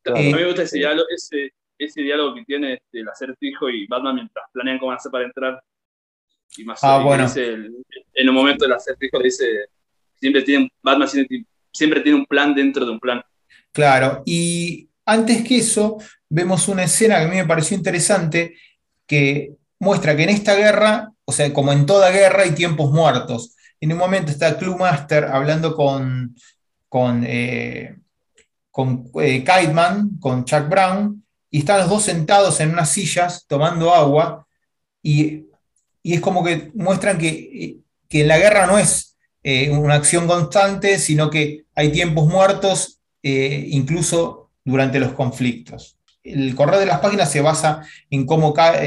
a 0.06 0.12
mí 0.14 0.34
me 0.34 0.46
gusta 0.46 0.64
ese 0.64 0.80
diálogo, 0.80 1.08
ese, 1.16 1.54
ese 1.78 2.02
diálogo 2.02 2.34
que 2.34 2.46
tiene 2.46 2.74
este, 2.74 3.02
el 3.02 3.10
acertijo 3.10 3.70
y 3.70 3.86
Batman 3.86 4.16
mientras 4.16 4.46
planean 4.52 4.80
cómo 4.80 4.92
hacer 4.92 5.12
para 5.12 5.26
entrar. 5.26 5.62
Y 6.58 6.64
más 6.64 6.80
Ah, 6.82 7.00
y 7.00 7.06
bueno. 7.06 7.24
dice 7.26 7.46
el- 7.46 7.76
en 8.14 8.30
un 8.30 8.36
momento 8.36 8.66
el 8.66 8.72
acertijo 8.72 9.20
dice, 9.20 9.68
siempre 10.16 10.42
tiene, 10.42 10.72
Batman 10.82 11.08
siempre, 11.08 11.46
siempre 11.72 12.02
tiene 12.02 12.18
un 12.18 12.26
plan 12.26 12.56
dentro 12.56 12.86
de 12.86 12.92
un 12.92 13.00
plan. 13.00 13.22
Claro, 13.72 14.24
y 14.26 14.90
antes 15.06 15.44
que 15.48 15.58
eso, 15.58 15.98
vemos 16.28 16.68
una 16.68 16.84
escena 16.84 17.20
que 17.20 17.26
a 17.26 17.28
mí 17.28 17.36
me 17.36 17.46
pareció 17.46 17.78
interesante, 17.78 18.56
que 19.06 19.56
muestra 19.80 20.16
que 20.16 20.24
en 20.24 20.30
esta 20.30 20.56
guerra, 20.56 21.12
o 21.30 21.32
sea, 21.32 21.54
como 21.54 21.72
en 21.72 21.86
toda 21.86 22.10
guerra, 22.10 22.42
hay 22.42 22.52
tiempos 22.52 22.92
muertos. 22.92 23.56
En 23.80 23.92
un 23.92 24.00
momento 24.00 24.32
está 24.32 24.58
Cluemaster 24.58 25.26
hablando 25.26 25.76
con, 25.76 26.36
con, 26.90 27.24
eh, 27.26 27.96
con 28.72 29.12
eh, 29.22 29.44
con 30.20 30.44
Chuck 30.46 30.68
Brown, 30.68 31.24
y 31.52 31.60
están 31.60 31.80
los 31.82 31.90
dos 31.90 32.04
sentados 32.04 32.60
en 32.60 32.72
unas 32.72 32.90
sillas 32.90 33.46
tomando 33.48 33.94
agua, 33.94 34.48
y, 35.04 35.46
y 36.02 36.14
es 36.16 36.20
como 36.20 36.44
que 36.44 36.72
muestran 36.74 37.18
que, 37.18 37.78
que 38.08 38.26
la 38.26 38.38
guerra 38.38 38.66
no 38.66 38.78
es 38.80 39.16
eh, 39.44 39.70
una 39.70 39.96
acción 39.96 40.28
constante, 40.28 40.98
sino 40.98 41.30
que 41.30 41.66
hay 41.76 41.92
tiempos 41.92 42.28
muertos 42.28 42.96
incluso 43.22 44.50
durante 44.66 45.00
los 45.00 45.12
conflictos. 45.14 45.98
El 46.24 46.56
correo 46.56 46.80
de 46.80 46.86
las 46.86 47.00
páginas 47.00 47.32
se 47.32 47.42
basa 47.42 47.82
en 48.10 48.26
cómo 48.26 48.54
Ka- 48.54 48.80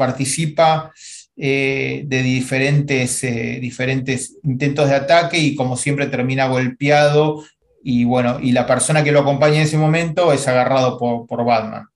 participa 0.00 0.92
eh, 1.36 2.04
de 2.06 2.22
diferentes, 2.22 3.22
eh, 3.22 3.58
diferentes 3.60 4.38
intentos 4.42 4.88
de 4.88 4.94
ataque 4.94 5.38
y 5.38 5.54
como 5.54 5.76
siempre 5.76 6.06
termina 6.06 6.48
golpeado 6.48 7.44
y 7.84 8.04
bueno, 8.04 8.38
y 8.40 8.52
la 8.52 8.66
persona 8.66 9.04
que 9.04 9.12
lo 9.12 9.20
acompaña 9.20 9.56
en 9.56 9.62
ese 9.62 9.76
momento 9.76 10.32
es 10.32 10.48
agarrado 10.48 10.98
por, 10.98 11.26
por 11.26 11.44
Batman. 11.44 11.86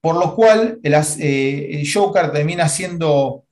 Por 0.00 0.16
lo 0.16 0.34
cual 0.36 0.78
el, 0.82 0.94
eh, 0.94 1.68
el 1.72 1.92
Joker 1.92 2.32
termina 2.32 2.68
siendo 2.68 3.44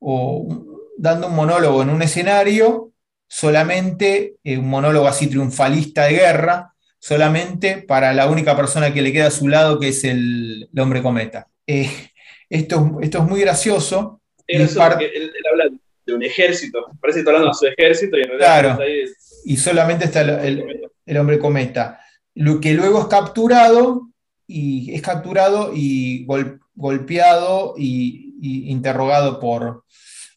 o, 0.00 0.88
dando 0.96 1.28
un 1.28 1.36
monólogo 1.36 1.82
en 1.82 1.90
un 1.90 2.02
escenario, 2.02 2.92
solamente 3.28 4.36
un 4.44 4.68
monólogo 4.68 5.06
así 5.06 5.26
triunfalista 5.26 6.04
de 6.04 6.12
guerra, 6.14 6.74
solamente 6.98 7.78
para 7.78 8.14
la 8.14 8.28
única 8.28 8.56
persona 8.56 8.92
que 8.92 9.02
le 9.02 9.12
queda 9.12 9.26
a 9.26 9.30
su 9.30 9.48
lado, 9.48 9.78
que 9.78 9.88
es 9.88 10.04
el, 10.04 10.68
hombre 10.76 11.02
cometa. 11.02 11.48
Esto, 12.56 12.98
esto 13.02 13.18
es 13.18 13.24
muy 13.24 13.40
gracioso. 13.40 14.20
él, 15.06 15.22
él 15.24 15.32
habla 15.50 15.64
de 16.04 16.14
un 16.14 16.22
ejército, 16.22 16.86
parece 17.00 17.16
que 17.16 17.20
está 17.20 17.30
hablando 17.30 17.48
de 17.48 17.54
su 17.54 17.66
ejército 17.66 18.16
y 18.18 18.22
en 18.22 18.28
realidad 18.28 18.46
Claro. 18.48 18.68
está 18.72 18.82
ahí- 18.82 19.04
y 19.44 19.56
solamente 19.56 20.04
está 20.04 20.20
el, 20.22 20.30
el- 20.30 20.90
el 21.06 21.16
hombre 21.16 21.38
cometa, 21.38 21.98
lo 22.34 22.60
que 22.60 22.74
luego 22.74 23.00
es 23.00 23.06
capturado 23.06 24.08
y 24.46 24.94
es 24.94 25.02
capturado 25.02 25.72
y 25.74 26.24
gol- 26.26 26.60
golpeado 26.74 27.74
y, 27.78 28.34
y 28.40 28.70
interrogado 28.70 29.38
por, 29.40 29.84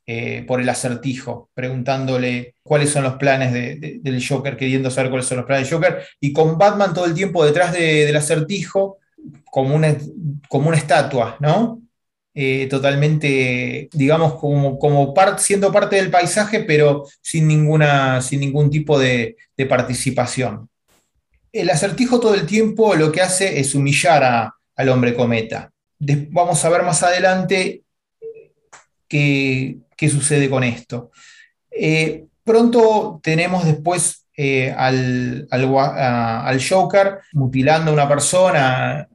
eh, 0.07 0.43
por 0.47 0.61
el 0.61 0.69
acertijo, 0.69 1.49
preguntándole 1.53 2.55
cuáles 2.63 2.89
son 2.91 3.03
los 3.03 3.15
planes 3.15 3.51
de- 3.53 3.75
de- 3.75 3.99
del 4.01 4.23
Joker, 4.25 4.55
queriendo 4.57 4.89
saber 4.91 5.09
cuáles 5.09 5.27
son 5.27 5.37
los 5.37 5.45
planes 5.45 5.69
del 5.69 5.77
Joker, 5.79 6.03
y 6.19 6.31
con 6.33 6.57
Batman 6.57 6.93
todo 6.93 7.05
el 7.05 7.13
tiempo 7.13 7.43
detrás 7.45 7.73
de- 7.73 8.05
del 8.05 8.15
acertijo, 8.15 8.97
como 9.45 9.75
una, 9.75 9.95
como 10.47 10.67
una 10.69 10.77
estatua, 10.77 11.37
¿no? 11.39 11.81
Eh, 12.37 12.67
totalmente, 12.69 13.87
digamos, 13.93 14.33
como, 14.35 14.77
como 14.77 15.13
siendo 15.37 15.71
parte 15.71 15.95
del 15.95 16.11
paisaje, 16.11 16.59
pero 16.59 17.05
sin, 17.21 17.47
ninguna, 17.47 18.21
sin 18.21 18.41
ningún 18.41 18.69
tipo 18.69 18.99
de, 18.99 19.37
participación. 19.65 20.69
El 21.53 21.69
acertijo 21.69 22.19
todo 22.19 22.33
el 22.35 22.45
tiempo 22.45 22.93
lo 22.95 23.09
que 23.13 23.21
hace 23.21 23.57
es 23.61 23.73
humillar 23.73 24.21
a- 24.25 24.53
al 24.75 24.89
hombre 24.89 25.15
cometa. 25.15 25.71
Vamos 25.97 26.65
a 26.65 26.69
ver 26.69 26.83
más 26.83 27.01
adelante 27.03 27.83
qué, 29.07 29.77
qué 29.95 30.09
sucede 30.09 30.49
con 30.49 30.65
esto. 30.65 31.11
Eh, 31.71 32.25
pronto 32.43 33.21
tenemos 33.23 33.63
después 33.65 34.27
eh, 34.35 34.73
al, 34.75 35.47
al 35.49 35.77
a- 35.77 36.45
al 36.45 36.59
Joker 36.61 37.19
mutilando 37.31 37.91
a 37.91 37.93
una 37.93 38.09
persona, 38.09 39.07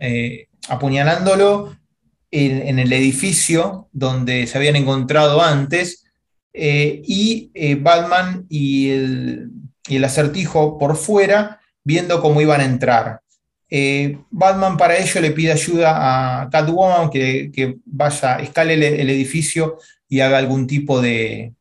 apuñalándolo 0.70 1.76
en, 2.30 2.78
el 2.78 2.92
edificio 2.92 3.88
donde 3.92 4.46
se 4.46 4.58
habían 4.58 4.76
encontrado 4.76 5.42
antes, 5.42 6.04
eh, 6.52 7.02
y 7.04 7.50
eh, 7.54 7.76
Batman 7.76 8.46
y 8.48 8.90
el, 8.90 9.50
y 9.88 9.96
el 9.96 10.04
acertijo 10.04 10.78
por 10.78 10.96
fuera 10.96 11.60
viendo 11.84 12.20
cómo 12.20 12.40
iban 12.40 12.60
a 12.60 12.64
entrar. 12.64 13.20
Eh, 13.68 14.18
Batman 14.30 14.76
para 14.76 14.96
ello 14.96 15.20
le 15.20 15.30
pide 15.30 15.52
ayuda 15.52 16.42
a 16.42 16.50
Catwoman 16.50 17.08
que, 17.10 17.50
que 17.52 17.76
vaya, 17.84 18.36
escale 18.36 18.74
el, 18.74 18.82
el 18.82 19.10
edificio 19.10 19.78
y 20.08 20.20
haga 20.20 20.38
algún 20.38 20.66
tipo 20.66 21.00
de, 21.00 21.52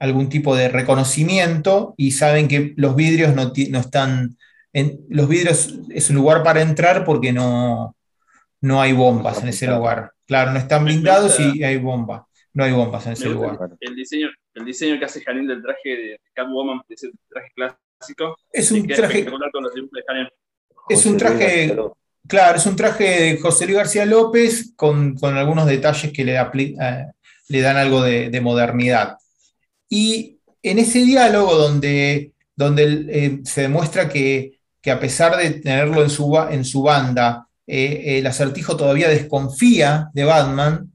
algún 0.00 0.30
tipo 0.30 0.56
de 0.56 0.68
reconocimiento 0.68 1.94
y 1.96 2.12
saben 2.12 2.48
que 2.48 2.72
los 2.76 2.96
vidrios 2.96 3.34
no, 3.34 3.52
no 3.70 3.78
están, 3.78 4.36
en, 4.72 5.00
los 5.08 5.28
vidrios 5.28 5.74
es 5.90 6.10
un 6.10 6.16
lugar 6.16 6.42
para 6.42 6.62
entrar 6.62 7.04
porque 7.04 7.32
no, 7.32 7.94
no 8.62 8.80
hay 8.80 8.92
bombas 8.92 9.36
No 9.36 9.42
en 9.42 9.48
ese 9.48 9.66
lugar. 9.66 10.12
Claro, 10.26 10.52
no 10.52 10.58
están 10.58 10.84
blindados 10.84 11.38
y 11.40 11.62
hay 11.64 11.76
bombas. 11.78 12.22
No 12.52 12.64
hay 12.64 12.72
bombas 12.72 13.06
en 13.06 13.12
ese 13.12 13.28
lugar. 13.28 13.58
el 13.80 13.94
diseño, 13.96 14.28
el 14.54 14.64
diseño 14.64 14.98
que 14.98 15.04
hace 15.04 15.22
Janine 15.22 15.52
del 15.54 15.62
traje 15.62 15.88
de 15.90 16.20
Catwoman, 16.34 16.80
ese 16.88 17.10
traje 17.28 17.48
clásico, 17.54 18.36
Es 18.52 18.70
un 18.72 18.86
traje, 18.86 19.24
con 19.24 19.62
los 19.62 19.74
dibujos 19.74 19.92
de 19.96 20.02
Janine. 20.06 20.28
es 20.88 21.06
un 21.06 21.16
traje, 21.16 21.76
claro, 22.26 22.56
es 22.58 22.66
un 22.66 22.76
traje 22.76 23.04
de 23.04 23.38
José 23.38 23.66
Luis 23.66 23.78
García 23.78 24.04
López 24.06 24.72
con, 24.76 25.14
con 25.16 25.36
algunos 25.36 25.66
detalles 25.66 26.12
que 26.12 26.24
le, 26.24 26.38
apli- 26.38 26.76
eh, 26.80 27.06
le 27.48 27.60
dan 27.60 27.76
algo 27.76 28.02
de, 28.02 28.30
de 28.30 28.40
modernidad. 28.40 29.16
Y 29.88 30.38
en 30.62 30.78
ese 30.78 31.00
diálogo 31.00 31.54
donde, 31.54 32.32
donde 32.56 33.06
eh, 33.08 33.40
se 33.44 33.62
demuestra 33.62 34.08
que, 34.08 34.60
que 34.80 34.90
a 34.90 35.00
pesar 35.00 35.36
de 35.36 35.50
tenerlo 35.50 36.02
en 36.02 36.10
su, 36.10 36.36
en 36.50 36.64
su 36.64 36.82
banda, 36.82 37.46
eh, 37.66 38.18
el 38.18 38.26
acertijo 38.26 38.76
todavía 38.76 39.08
desconfía 39.08 40.08
de 40.12 40.24
Batman, 40.24 40.92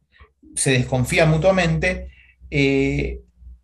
se 0.55 0.72
desconfía 0.72 1.26
mutuamente, 1.26 2.09
eh, 2.49 3.20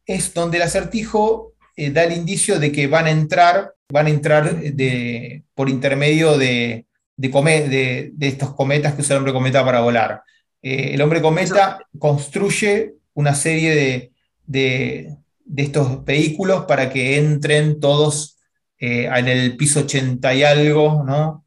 es 0.05 0.33
donde 0.33 0.57
el 0.57 0.63
acertijo 0.63 1.53
eh, 1.75 1.89
da 1.91 2.03
el 2.03 2.13
indicio 2.13 2.59
de 2.59 2.71
que 2.71 2.87
van 2.87 3.05
a 3.07 3.11
entrar, 3.11 3.73
van 3.89 4.07
a 4.07 4.09
entrar 4.09 4.59
de, 4.59 5.43
por 5.53 5.69
intermedio 5.69 6.37
de, 6.37 6.85
de, 7.17 7.31
come- 7.31 7.67
de- 7.69 8.11
de 8.13 8.27
estos 8.27 8.53
cometas 8.55 8.93
que 8.93 9.01
usa 9.01 9.15
el 9.15 9.19
hombre 9.19 9.33
cometa 9.33 9.63
para 9.63 9.81
volar. 9.81 10.21
El 10.61 11.01
hombre 11.01 11.21
cometa 11.21 11.79
construye 11.97 12.93
una 13.15 13.33
serie 13.33 14.11
de, 14.45 15.15
estos 15.57 16.05
vehículos 16.05 16.65
para 16.65 16.89
que 16.91 17.17
entren 17.17 17.79
todos 17.79 18.37
en 18.77 19.27
el 19.27 19.57
piso 19.57 19.81
80 19.81 20.33
y 20.35 20.43
algo, 20.43 21.03
¿no? 21.05 21.45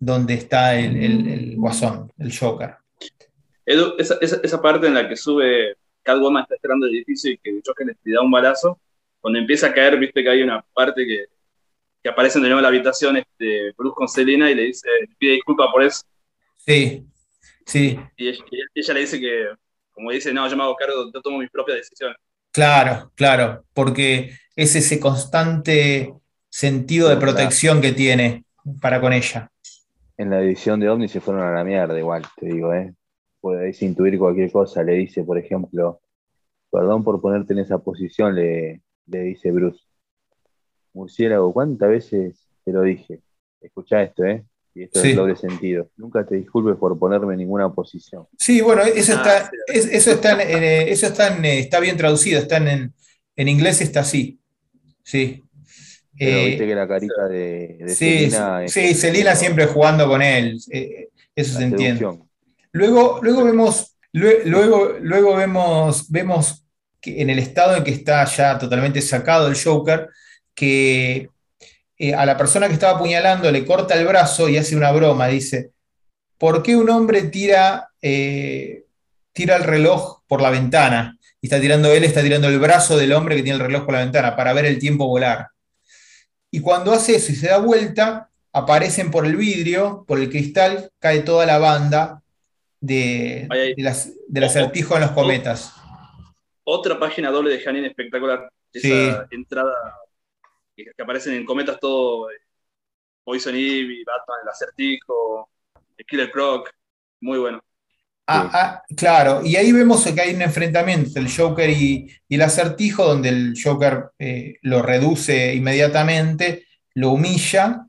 Donde 0.00 0.34
está 0.34 0.74
el, 0.78 0.96
el- 0.96 1.28
el 1.28 1.56
guasón, 1.56 2.10
el 2.18 2.36
Joker. 2.36 2.76
Edu, 3.66 3.94
esa, 3.98 4.16
esa, 4.20 4.40
esa 4.42 4.60
parte 4.60 4.86
en 4.86 4.94
la 4.94 5.08
que 5.08 5.14
sube 5.16 5.76
Catwoman 6.02 6.42
está 6.42 6.54
esperando 6.56 6.86
el 6.86 6.94
edificio 6.96 7.30
y 7.30 7.38
que 7.38 7.50
el 7.50 7.62
Joker 7.64 7.86
le 7.86 8.12
da 8.14 8.22
un 8.22 8.30
balazo, 8.30 8.80
cuando 9.20 9.38
empieza 9.38 9.68
a 9.68 9.74
caer, 9.74 9.98
viste 9.98 10.22
que 10.22 10.30
hay 10.30 10.42
una 10.42 10.64
parte 10.74 11.06
que, 11.06 11.26
que 12.02 12.08
aparece 12.08 12.38
de 12.40 12.46
nuevo 12.46 12.58
en 12.58 12.62
la 12.62 12.68
habitación 12.70 13.18
este, 13.18 13.72
Bruce 13.76 13.94
con 13.94 14.08
Selina 14.08 14.50
y 14.50 14.54
le 14.54 14.62
dice, 14.62 14.88
le 15.02 15.14
pide 15.18 15.32
disculpas 15.34 15.68
por 15.70 15.82
eso, 15.84 16.02
Sí, 16.66 17.06
sí, 17.66 17.98
y 18.16 18.28
ella, 18.28 18.44
y 18.50 18.80
ella 18.80 18.94
le 18.94 19.00
dice 19.00 19.20
que, 19.20 19.48
como 19.92 20.10
dice, 20.10 20.32
no, 20.32 20.48
yo 20.48 20.56
me 20.56 20.62
hago 20.62 20.76
cargo, 20.76 21.10
yo 21.12 21.20
tomo 21.20 21.38
mis 21.38 21.50
propias 21.50 21.78
decisiones. 21.78 22.16
claro, 22.50 23.12
claro, 23.14 23.64
porque 23.74 24.32
es 24.56 24.74
ese 24.74 24.98
constante 25.00 26.12
sentido 26.48 27.08
de 27.08 27.16
protección 27.18 27.80
que 27.80 27.92
tiene 27.92 28.44
para 28.80 29.00
con 29.00 29.12
ella. 29.12 29.50
En 30.20 30.28
la 30.28 30.42
edición 30.42 30.78
de 30.80 30.90
Omni 30.90 31.08
se 31.08 31.18
fueron 31.22 31.42
a 31.44 31.50
la 31.50 31.64
mierda, 31.64 31.98
igual, 31.98 32.22
te 32.36 32.44
digo, 32.44 32.74
¿eh? 32.74 32.92
Podéis 33.40 33.80
intuir 33.80 34.18
cualquier 34.18 34.52
cosa. 34.52 34.82
Le 34.82 34.92
dice, 34.92 35.24
por 35.24 35.38
ejemplo, 35.38 36.02
perdón 36.70 37.02
por 37.02 37.22
ponerte 37.22 37.54
en 37.54 37.60
esa 37.60 37.78
posición, 37.78 38.34
le, 38.34 38.82
le 39.06 39.22
dice 39.22 39.50
Bruce. 39.50 39.80
Murciélago, 40.92 41.54
¿cuántas 41.54 41.88
veces 41.88 42.46
te 42.62 42.70
lo 42.70 42.82
dije? 42.82 43.20
Escucha 43.62 44.02
esto, 44.02 44.24
¿eh? 44.24 44.44
Y 44.74 44.82
esto 44.82 45.00
Sí. 45.00 45.10
es 45.12 45.16
doble 45.16 45.36
sentido. 45.36 45.88
Nunca 45.96 46.26
te 46.26 46.36
disculpes 46.36 46.76
por 46.76 46.98
ponerme 46.98 47.32
en 47.32 47.38
ninguna 47.38 47.72
posición. 47.72 48.26
Sí, 48.38 48.60
bueno, 48.60 48.82
eso 48.82 49.14
Ah, 49.16 49.16
está, 49.38 49.50
es- 49.68 49.86
eso 49.90 50.10
está, 50.10 50.32
en, 50.34 50.62
eh, 50.62 50.90
eso 50.90 51.06
está, 51.06 51.34
en, 51.34 51.42
eh, 51.46 51.60
está 51.60 51.80
bien 51.80 51.96
traducido, 51.96 52.38
está 52.40 52.58
en, 52.58 52.92
en 53.36 53.48
inglés 53.48 53.80
está 53.80 54.00
así. 54.00 54.38
Sí. 55.02 55.44
Pero 56.20 56.38
Eh, 56.38 56.46
viste 56.48 56.66
que 56.66 56.74
la 56.74 56.86
carita 56.86 57.28
de, 57.28 57.76
de 57.80 57.88
sí, 57.88 58.28
Selina 58.28 58.64
es- 58.64 58.72
sí, 58.74 58.94
Selina 58.94 59.34
siempre 59.34 59.66
jugando 59.66 60.06
con 60.06 60.20
él, 60.20 60.60
eh, 60.70 61.08
eso 61.34 61.56
se 61.56 61.64
entiende. 61.64 62.00
Luego, 62.72 63.20
luego 63.22 63.42
vemos, 63.44 63.96
lue- 64.12 64.42
luego, 64.44 64.96
luego 65.00 65.34
vemos, 65.36 66.10
vemos 66.10 66.66
que 67.00 67.22
en 67.22 67.30
el 67.30 67.38
estado 67.38 67.74
en 67.74 67.84
que 67.84 67.92
está 67.92 68.22
ya 68.26 68.58
totalmente 68.58 69.00
sacado 69.00 69.48
el 69.48 69.56
Joker, 69.58 70.08
que 70.54 71.30
eh, 71.98 72.14
a 72.14 72.26
la 72.26 72.36
persona 72.36 72.66
que 72.68 72.74
estaba 72.74 72.96
apuñalando 72.98 73.50
le 73.50 73.64
corta 73.64 73.94
el 73.98 74.06
brazo 74.06 74.48
y 74.48 74.58
hace 74.58 74.76
una 74.76 74.92
broma, 74.92 75.26
dice, 75.28 75.70
¿por 76.36 76.62
qué 76.62 76.76
un 76.76 76.90
hombre 76.90 77.22
tira, 77.24 77.88
eh, 78.02 78.84
tira 79.32 79.56
el 79.56 79.64
reloj 79.64 80.20
por 80.26 80.42
la 80.42 80.50
ventana? 80.50 81.16
Y 81.40 81.46
está 81.46 81.58
tirando 81.58 81.90
él, 81.90 82.04
está 82.04 82.22
tirando 82.22 82.48
el 82.48 82.58
brazo 82.58 82.98
del 82.98 83.14
hombre 83.14 83.36
que 83.36 83.42
tiene 83.42 83.56
el 83.58 83.64
reloj 83.64 83.84
por 83.86 83.94
la 83.94 84.00
ventana 84.00 84.36
para 84.36 84.52
ver 84.52 84.66
el 84.66 84.78
tiempo 84.78 85.06
volar. 85.06 85.48
Y 86.50 86.60
cuando 86.60 86.92
hace 86.92 87.16
eso 87.16 87.32
y 87.32 87.36
se 87.36 87.48
da 87.48 87.58
vuelta, 87.58 88.30
aparecen 88.52 89.10
por 89.10 89.24
el 89.26 89.36
vidrio, 89.36 90.04
por 90.06 90.18
el 90.18 90.28
cristal, 90.28 90.90
cae 90.98 91.20
toda 91.20 91.46
la 91.46 91.58
banda 91.58 92.22
de, 92.80 93.46
las- 93.76 94.12
del 94.26 94.44
acertijo 94.44 94.94
en 94.96 95.02
los 95.02 95.10
cometas. 95.12 95.74
Otra 96.64 96.98
página 96.98 97.30
doble 97.30 97.50
de 97.50 97.60
Janine 97.60 97.88
espectacular. 97.88 98.50
Esa 98.72 98.88
Sí. 99.28 99.34
entrada 99.36 99.72
que, 100.76 100.84
que 100.96 101.02
aparecen 101.02 101.34
en 101.34 101.44
cometas 101.44 101.78
todo. 101.80 102.30
eh, 102.30 102.34
Poison 103.24 103.54
Ivy, 103.54 104.02
Batman, 104.04 104.38
el 104.42 104.48
acertijo, 104.48 105.48
el 105.96 106.06
Killer 106.06 106.30
Croc. 106.30 106.70
Muy 107.20 107.38
bueno. 107.38 107.62
Ah, 108.32 108.50
ah, 108.52 108.82
claro, 108.96 109.44
y 109.44 109.56
ahí 109.56 109.72
vemos 109.72 110.04
que 110.04 110.20
hay 110.20 110.34
un 110.34 110.42
enfrentamiento 110.42 111.08
entre 111.08 111.22
el 111.22 111.36
Joker 111.36 111.68
y, 111.68 112.08
y 112.28 112.34
el 112.36 112.42
acertijo, 112.42 113.04
donde 113.04 113.28
el 113.28 113.54
Joker 113.60 114.10
eh, 114.20 114.54
lo 114.62 114.82
reduce 114.82 115.52
inmediatamente, 115.52 116.66
lo 116.94 117.10
humilla, 117.10 117.86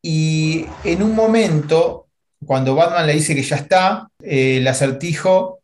y 0.00 0.64
en 0.84 1.02
un 1.02 1.14
momento, 1.14 2.08
cuando 2.46 2.74
Batman 2.74 3.06
le 3.06 3.12
dice 3.12 3.34
que 3.34 3.42
ya 3.42 3.56
está, 3.56 4.08
eh, 4.22 4.58
el 4.58 4.66
acertijo 4.66 5.60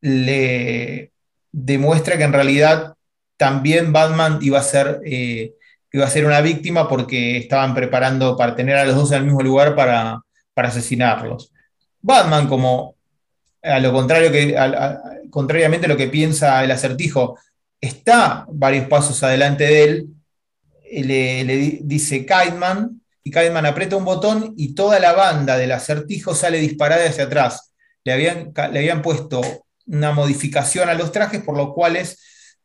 le 0.00 1.12
demuestra 1.52 2.16
que 2.16 2.24
en 2.24 2.32
realidad 2.32 2.94
también 3.36 3.92
Batman 3.92 4.40
iba 4.42 4.58
a 4.58 4.64
ser, 4.64 5.00
eh, 5.04 5.54
iba 5.92 6.04
a 6.04 6.10
ser 6.10 6.26
una 6.26 6.40
víctima 6.40 6.88
porque 6.88 7.36
estaban 7.38 7.72
preparando 7.72 8.36
para 8.36 8.56
tener 8.56 8.76
a 8.76 8.84
los 8.84 8.96
dos 8.96 9.12
en 9.12 9.18
el 9.18 9.24
mismo 9.26 9.42
lugar 9.42 9.76
para, 9.76 10.22
para 10.54 10.68
asesinarlos. 10.68 11.52
Batman, 12.00 12.48
como 12.48 12.95
a 13.66 13.80
lo 13.80 13.92
contrario 13.92 14.30
que, 14.30 14.54
contrariamente 15.30 15.86
a 15.86 15.88
lo 15.88 15.96
que 15.96 16.08
piensa 16.08 16.62
el 16.64 16.70
acertijo, 16.70 17.38
está 17.80 18.46
varios 18.48 18.86
pasos 18.88 19.22
adelante 19.22 19.64
de 19.64 19.84
él, 19.84 20.06
eh, 20.84 21.04
le, 21.04 21.44
le 21.44 21.56
di- 21.56 21.80
dice 21.82 22.20
Kiteman, 22.24 23.02
y 23.22 23.30
Kiteman 23.30 23.66
aprieta 23.66 23.96
un 23.96 24.04
botón 24.04 24.54
y 24.56 24.74
toda 24.74 24.98
la 25.00 25.12
banda 25.12 25.58
del 25.58 25.72
acertijo 25.72 26.34
sale 26.34 26.58
disparada 26.58 27.08
hacia 27.08 27.24
atrás. 27.24 27.72
Le 28.04 28.12
habían, 28.12 28.52
le 28.72 28.78
habían 28.78 29.02
puesto 29.02 29.40
una 29.86 30.12
modificación 30.12 30.88
a 30.88 30.94
los 30.94 31.10
trajes 31.10 31.42
por 31.42 31.56
los 31.56 31.74
cuales 31.74 32.18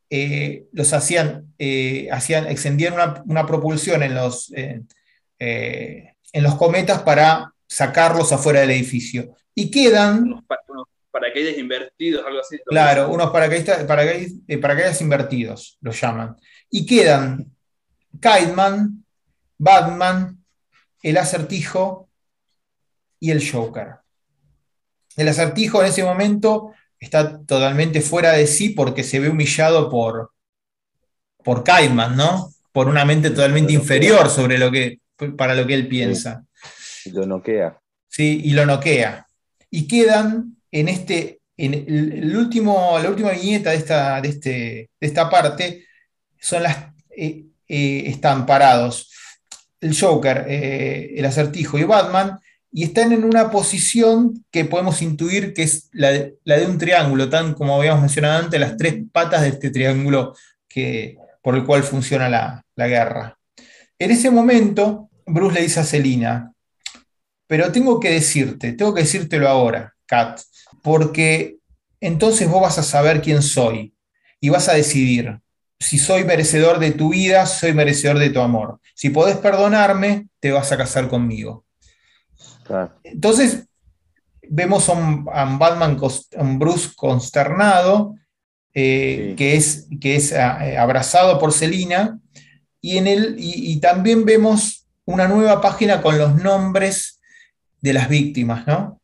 eh, 0.10 0.66
los 0.72 0.94
hacían, 0.94 1.54
eh, 1.58 2.10
hacían, 2.12 2.48
extendían 2.48 2.94
una, 2.94 3.24
una 3.26 3.46
propulsión 3.46 4.04
en 4.04 4.14
los, 4.14 4.52
en 4.54 6.44
los 6.44 6.56
cometas 6.56 7.02
para 7.02 7.52
sacarlos 7.68 8.32
afuera 8.32 8.62
del 8.62 8.72
edificio. 8.72 9.36
Y 9.56 9.72
quedan 9.72 10.46
paracaídas 11.12 11.58
invertidos, 11.58 12.26
algo 12.26 12.40
así. 12.40 12.58
Claro, 12.66 13.10
unos 13.10 13.30
paracaidistas, 13.32 13.86
paracaid- 13.88 14.42
eh, 14.48 14.58
paracaídas 14.58 15.02
invertidos, 15.02 15.78
los 15.82 16.00
llaman. 16.00 16.36
Y 16.70 16.86
quedan 16.86 17.52
Kiteman, 18.14 19.06
Batman, 19.58 20.44
el 21.04 21.18
acertijo 21.18 22.10
y 23.20 23.32
el 23.32 23.50
Joker. 23.50 23.96
El 25.18 25.28
acertijo 25.28 25.82
en 25.82 25.90
ese 25.90 26.04
momento 26.04 26.74
está 27.00 27.40
totalmente 27.40 28.02
fuera 28.02 28.32
de 28.34 28.48
sí 28.48 28.70
porque 28.70 29.04
se 29.04 29.20
ve 29.20 29.30
humillado 29.30 29.90
por, 29.90 30.32
por 31.44 31.64
Kiteman, 31.64 32.16
¿no? 32.16 32.52
Por 32.72 32.88
una 32.88 33.04
mente 33.06 33.30
totalmente 33.32 33.74
inferior 33.74 34.30
sobre 34.30 34.58
lo 34.58 34.72
que, 34.72 35.00
para 35.38 35.54
lo 35.56 35.68
que 35.68 35.74
él 35.74 35.88
piensa. 35.88 36.46
Lo 37.06 37.26
noquea. 37.26 37.78
¿sí? 38.08 38.42
y 38.44 38.52
lo 38.52 38.66
noquea. 38.66 39.26
Y 39.70 39.88
quedan 39.88 40.58
en 40.72 40.88
este, 40.88 41.42
en 41.58 41.74
el, 41.74 42.36
último, 42.36 42.98
la 43.00 43.10
última 43.10 43.32
viñeta 43.32 43.72
de 43.72 43.78
esta, 43.78 44.22
de 44.22 44.30
este, 44.30 44.50
de 45.00 45.08
esta 45.08 45.30
parte, 45.30 45.86
son 46.40 46.64
las, 46.64 46.78
eh, 47.10 47.46
eh, 47.68 48.04
están 48.08 48.46
parados 48.46 49.10
el 49.80 50.00
Joker, 50.00 50.46
eh, 50.48 51.14
el 51.18 51.26
acertijo 51.26 51.78
y 51.78 51.84
Batman, 51.84 52.40
y 52.72 52.84
están 52.84 53.12
en 53.12 53.26
una 53.26 53.52
posición 53.52 54.46
que 54.50 54.64
podemos 54.66 55.02
intuir 55.02 55.54
que 55.54 55.64
es 55.64 55.90
la 55.92 56.12
de, 56.12 56.36
la 56.46 56.58
de 56.58 56.68
un 56.68 56.78
triángulo, 56.78 57.30
tan 57.30 57.54
como 57.54 57.76
habíamos 57.76 58.02
mencionado 58.02 58.44
antes, 58.44 58.60
las 58.60 58.78
tres 58.78 58.96
patas 59.12 59.42
de 59.42 59.50
este 59.50 59.72
triángulo 59.72 60.36
que, 60.68 61.18
por 61.42 61.56
el 61.56 61.66
cual 61.66 61.84
funciona 61.84 62.30
la, 62.30 62.64
la 62.76 62.88
guerra. 62.88 63.38
En 64.00 64.12
ese 64.12 64.32
momento, 64.32 65.10
Bruce 65.26 65.56
le 65.56 65.62
dice 65.64 65.82
a 65.82 65.84
Selina, 65.84 66.54
pero 67.48 67.72
tengo 67.72 68.00
que 68.00 68.12
decirte, 68.12 68.74
tengo 68.74 68.94
que 68.94 69.02
decírtelo 69.02 69.50
ahora, 69.50 69.91
Kat, 70.12 70.42
porque 70.82 71.58
entonces 72.02 72.50
vos 72.50 72.62
vas 72.62 72.78
a 72.78 72.84
saber 72.84 73.22
quién 73.22 73.42
soy 73.42 73.94
y 74.42 74.50
vas 74.50 74.68
a 74.68 74.74
decidir 74.74 75.40
si 75.80 75.98
soy 75.98 76.26
merecedor 76.26 76.80
de 76.80 76.92
tu 76.92 77.10
vida, 77.10 77.46
soy 77.46 77.74
merecedor 77.74 78.20
de 78.20 78.30
tu 78.30 78.40
amor. 78.42 78.80
Si 78.94 79.10
podés 79.10 79.38
perdonarme, 79.38 80.28
te 80.40 80.52
vas 80.52 80.72
a 80.72 80.78
casar 80.78 81.08
conmigo. 81.08 81.66
Claro. 82.66 82.94
Entonces, 83.04 83.66
vemos 84.48 84.90
a 84.90 84.94
un, 84.94 85.28
a 85.34 85.44
un 85.46 85.58
Batman, 85.58 85.98
a 86.38 86.42
un 86.42 86.60
Bruce 86.60 86.90
consternado, 86.96 88.16
eh, 88.74 89.30
Sí. 89.30 89.36
que 89.36 89.56
es, 89.56 89.88
que 90.00 90.16
es 90.18 90.32
eh, 90.34 90.78
abrazado 90.78 91.40
por 91.40 91.52
Selina, 91.52 92.20
y, 92.80 92.98
en 92.98 93.08
el, 93.08 93.36
y, 93.40 93.72
y 93.74 93.80
también 93.80 94.24
vemos 94.24 94.86
una 95.06 95.28
nueva 95.28 95.62
página 95.62 96.02
con 96.02 96.18
los 96.18 96.36
nombres 96.36 97.20
de 97.82 97.94
las 97.94 98.08
víctimas, 98.08 98.68
¿no? 98.68 99.01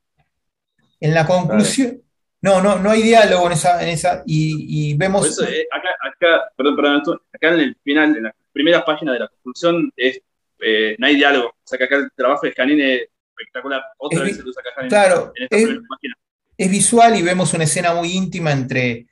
En 0.99 1.13
la 1.13 1.25
conclusión, 1.25 2.01
no, 2.41 2.61
no, 2.61 2.79
no 2.79 2.89
hay 2.91 3.01
diálogo 3.01 3.47
en 3.47 3.53
esa, 3.53 3.81
en 3.83 3.89
esa 3.89 4.23
y, 4.25 4.91
y 4.91 4.93
vemos... 4.97 5.21
Por 5.21 5.29
eso, 5.29 5.43
eh, 5.45 5.67
acá, 5.71 5.89
acá, 6.01 6.51
perdón, 6.55 6.75
perdón, 6.75 7.21
acá 7.33 7.53
en 7.53 7.59
el 7.59 7.75
final, 7.83 8.15
en 8.17 8.23
las 8.23 8.33
primeras 8.51 8.83
páginas 8.83 9.13
de 9.13 9.19
la 9.19 9.27
conclusión, 9.27 9.91
es, 9.95 10.19
eh, 10.59 10.95
no 10.97 11.07
hay 11.07 11.15
diálogo. 11.15 11.49
O 11.49 11.55
sea 11.63 11.77
que 11.77 11.83
acá 11.83 11.95
el 11.97 12.11
trabajo 12.15 12.45
de 12.45 12.53
Janine 12.53 12.95
es 12.95 13.01
espectacular. 13.29 13.81
Otra 13.97 14.19
Es 14.19 14.25
vez 14.25 14.37
se 14.37 14.43
lo 14.43 14.49
usa 14.49 14.61
acá 14.61 14.69
Janine 14.75 14.89
claro, 14.89 15.31
en 15.35 15.43
esta 15.43 15.55
es- 15.57 15.63
primera 15.65 15.85
página. 15.87 16.15
es 16.57 16.71
visual 16.71 17.15
y 17.17 17.21
vemos 17.21 17.53
una 17.53 17.63
escena 17.65 17.93
muy 17.93 18.11
íntima 18.11 18.51
entre, 18.51 19.05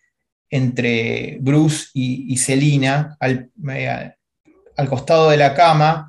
entre 0.50 1.38
Bruce 1.42 1.90
y, 1.94 2.34
y 2.34 2.38
Selina 2.38 3.16
al, 3.20 3.52
eh, 3.70 4.14
al 4.78 4.90
costado 4.90 5.30
de 5.30 5.38
la 5.38 5.54
cama, 5.54 6.08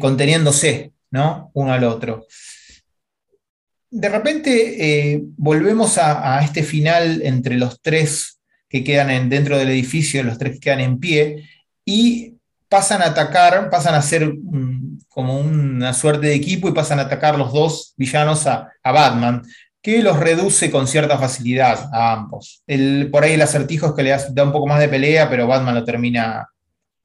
conteniéndose, 0.00 0.92
¿no? 1.10 1.50
Uno 1.54 1.72
al 1.72 1.84
otro. 1.84 2.26
De 3.90 4.08
repente 4.08 5.12
eh, 5.14 5.22
volvemos 5.36 5.96
a, 5.98 6.40
este 6.42 6.62
final 6.62 7.22
entre 7.22 7.56
los 7.56 7.80
tres 7.80 8.38
que 8.68 8.84
quedan 8.84 9.10
en- 9.10 9.28
dentro 9.30 9.56
del 9.58 9.70
edificio, 9.70 10.22
los 10.22 10.36
tres 10.38 10.54
que 10.54 10.60
quedan 10.60 10.80
en 10.80 10.98
pie, 10.98 11.48
y 11.84 12.34
pasan 12.68 13.00
a 13.00 13.06
atacar, 13.06 13.70
pasan 13.70 13.94
a 13.94 14.02
ser 14.02 14.26
mm, 14.34 14.98
como 15.08 15.38
una 15.40 15.94
suerte 15.94 16.26
de 16.26 16.34
equipo 16.34 16.68
y 16.68 16.72
pasan 16.74 16.98
a 16.98 17.02
atacar 17.02 17.38
los 17.38 17.52
dos 17.52 17.94
villanos 17.96 18.46
a, 18.46 18.70
Batman, 18.84 19.42
que 19.80 20.02
los 20.02 20.18
reduce 20.18 20.70
con 20.70 20.86
cierta 20.86 21.16
facilidad 21.18 21.88
a 21.92 22.12
ambos. 22.12 22.62
El- 22.66 23.08
por 23.10 23.24
ahí 23.24 23.32
el 23.34 23.42
acertijo 23.42 23.86
es 23.86 23.92
que 23.94 24.02
le 24.02 24.16
da 24.32 24.44
un 24.44 24.52
poco 24.52 24.66
más 24.66 24.80
de 24.80 24.88
pelea, 24.88 25.30
pero 25.30 25.46
Batman 25.46 25.74
lo 25.74 25.84
termina, 25.84 26.46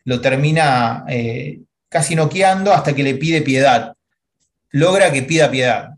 lo 0.04 0.20
termina 0.20 1.06
eh, 1.08 1.62
casi 1.88 2.16
noqueando 2.16 2.74
hasta 2.74 2.94
que 2.94 3.04
le 3.04 3.16
pide 3.16 3.42
piedad. 3.42 3.94
Logra 4.72 5.12
que 5.12 5.22
pida 5.22 5.50
piedad, 5.52 5.92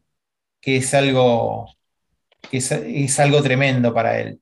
que 0.66 0.78
es 0.78 0.96
algo, 0.96 1.70
que 2.50 2.58
es, 2.58 3.20
algo 3.20 3.44
tremendo 3.44 3.94
para 3.94 4.20
él. 4.20 4.40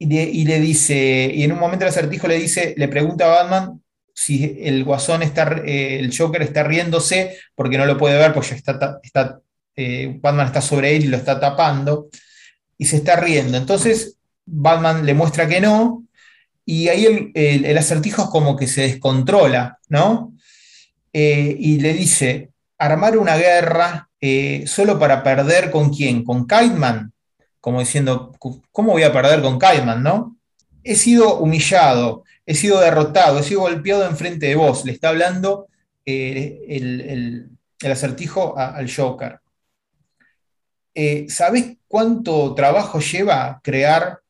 Y, 0.00 0.44
le- 0.44 0.58
dice, 0.60 1.30
y 1.32 1.44
en 1.44 1.52
un 1.52 1.60
momento 1.60 1.84
el 1.84 1.90
acertijo 1.90 2.26
le 2.26 2.40
dice, 2.40 2.74
le 2.76 2.88
pregunta 2.88 3.26
a 3.26 3.44
Batman 3.44 3.80
si 4.12 4.58
el 4.64 4.82
guasón 4.82 5.22
está, 5.22 5.62
eh, 5.64 6.00
el 6.00 6.16
Joker 6.16 6.42
está 6.42 6.64
riéndose 6.64 7.38
porque 7.54 7.78
no 7.78 7.86
lo 7.86 7.96
puede 7.96 8.18
ver, 8.18 8.32
porque 8.34 8.54
está, 8.56 8.98
está 9.04 9.40
eh, 9.76 10.18
Batman 10.20 10.48
está 10.48 10.60
sobre 10.60 10.96
él 10.96 11.04
y 11.04 11.08
lo 11.08 11.16
está 11.16 11.38
tapando, 11.38 12.08
y 12.76 12.86
se 12.86 12.96
está 12.96 13.14
riendo. 13.14 13.56
Entonces 13.56 14.16
Batman 14.44 15.06
le 15.06 15.14
muestra 15.14 15.46
que 15.46 15.60
no, 15.60 16.04
y 16.66 16.88
ahí 16.88 17.06
el, 17.06 17.30
el- 17.34 17.64
el 17.64 17.78
acertijo 17.78 18.22
es 18.24 18.28
como 18.30 18.56
que 18.56 18.66
se 18.66 18.82
descontrola, 18.82 19.78
¿no? 19.88 20.34
Eh, 21.12 21.54
y 21.60 21.78
le 21.80 21.92
dice, 21.92 22.50
armar 22.76 23.16
una 23.16 23.36
guerra 23.36 24.09
eh, 24.20 24.64
solo 24.66 24.98
para 24.98 25.22
perder 25.22 25.70
con 25.70 25.90
quién, 25.90 26.24
con 26.24 26.46
Kiteman, 26.46 27.12
como 27.60 27.80
diciendo, 27.80 28.32
¿cómo 28.72 28.92
voy 28.92 29.02
a 29.02 29.12
perder 29.12 29.42
con 29.42 29.58
Kiteman, 29.58 30.02
no? 30.02 30.36
He 30.82 30.94
sido 30.94 31.38
humillado, 31.38 32.24
he 32.46 32.54
sido 32.54 32.80
derrotado, 32.80 33.38
he 33.38 33.42
sido 33.42 33.60
golpeado 33.60 34.06
enfrente 34.06 34.46
de 34.46 34.54
vos. 34.56 34.84
Le 34.84 34.92
está 34.92 35.10
hablando 35.10 35.68
eh, 36.06 36.60
el, 36.68 37.00
el- 37.02 37.50
acertijo 37.92 38.56
al 38.58 38.90
Joker. 38.94 39.40
Eh, 40.94 41.26
¿Sabés 41.28 41.76
cuánto 41.88 42.54
trabajo 42.54 43.00
lleva 43.00 43.60
crear 43.62 44.20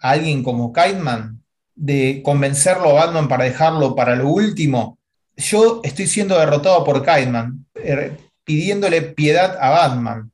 a 0.00 0.10
alguien 0.10 0.42
como 0.42 0.72
Kiteman? 0.72 1.38
de 1.74 2.20
convencerlo 2.22 2.90
a 2.90 3.06
Batman 3.06 3.28
para 3.28 3.44
dejarlo 3.44 3.94
para 3.96 4.14
lo 4.14 4.28
último, 4.28 4.98
yo 5.36 5.80
estoy 5.82 6.06
siendo 6.06 6.38
derrotado 6.38 6.84
por 6.84 7.00
Kiteman, 7.00 7.64
eh, 7.76 8.16
pidiéndole 8.44 9.02
piedad 9.02 9.56
a 9.60 9.70
Batman. 9.70 10.32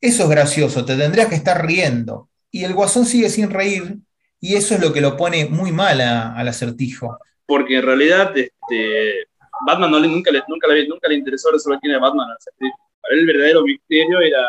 Eso 0.00 0.24
es 0.24 0.28
gracioso, 0.28 0.84
te 0.84 0.96
tendrías 0.96 1.28
que 1.28 1.34
estar 1.34 1.64
riendo. 1.64 2.28
Y 2.50 2.64
el 2.64 2.74
guasón 2.74 3.06
sigue 3.06 3.30
sin 3.30 3.50
reír, 3.50 3.96
y 4.40 4.56
eso 4.56 4.74
es 4.74 4.80
lo 4.80 4.92
que 4.92 5.00
lo 5.00 5.16
pone 5.16 5.46
muy 5.46 5.72
mal 5.72 6.00
al 6.00 6.46
acertijo. 6.46 7.18
Porque 7.46 7.78
en 7.78 7.82
realidad 7.82 8.36
este, 8.36 9.26
Batman 9.66 9.90
no 9.90 9.98
le, 9.98 10.08
nunca, 10.08 10.30
le, 10.30 10.42
nunca, 10.46 10.68
le, 10.68 10.86
nunca 10.86 11.08
le 11.08 11.14
interesó 11.14 11.50
resolver 11.50 11.78
quién 11.80 11.92
era 11.92 12.00
Batman 12.00 12.30
al 12.30 12.36
acertijo. 12.36 12.76
Para 13.00 13.14
él 13.14 13.20
el 13.20 13.26
verdadero 13.26 13.62
misterio 13.62 14.20
era 14.20 14.42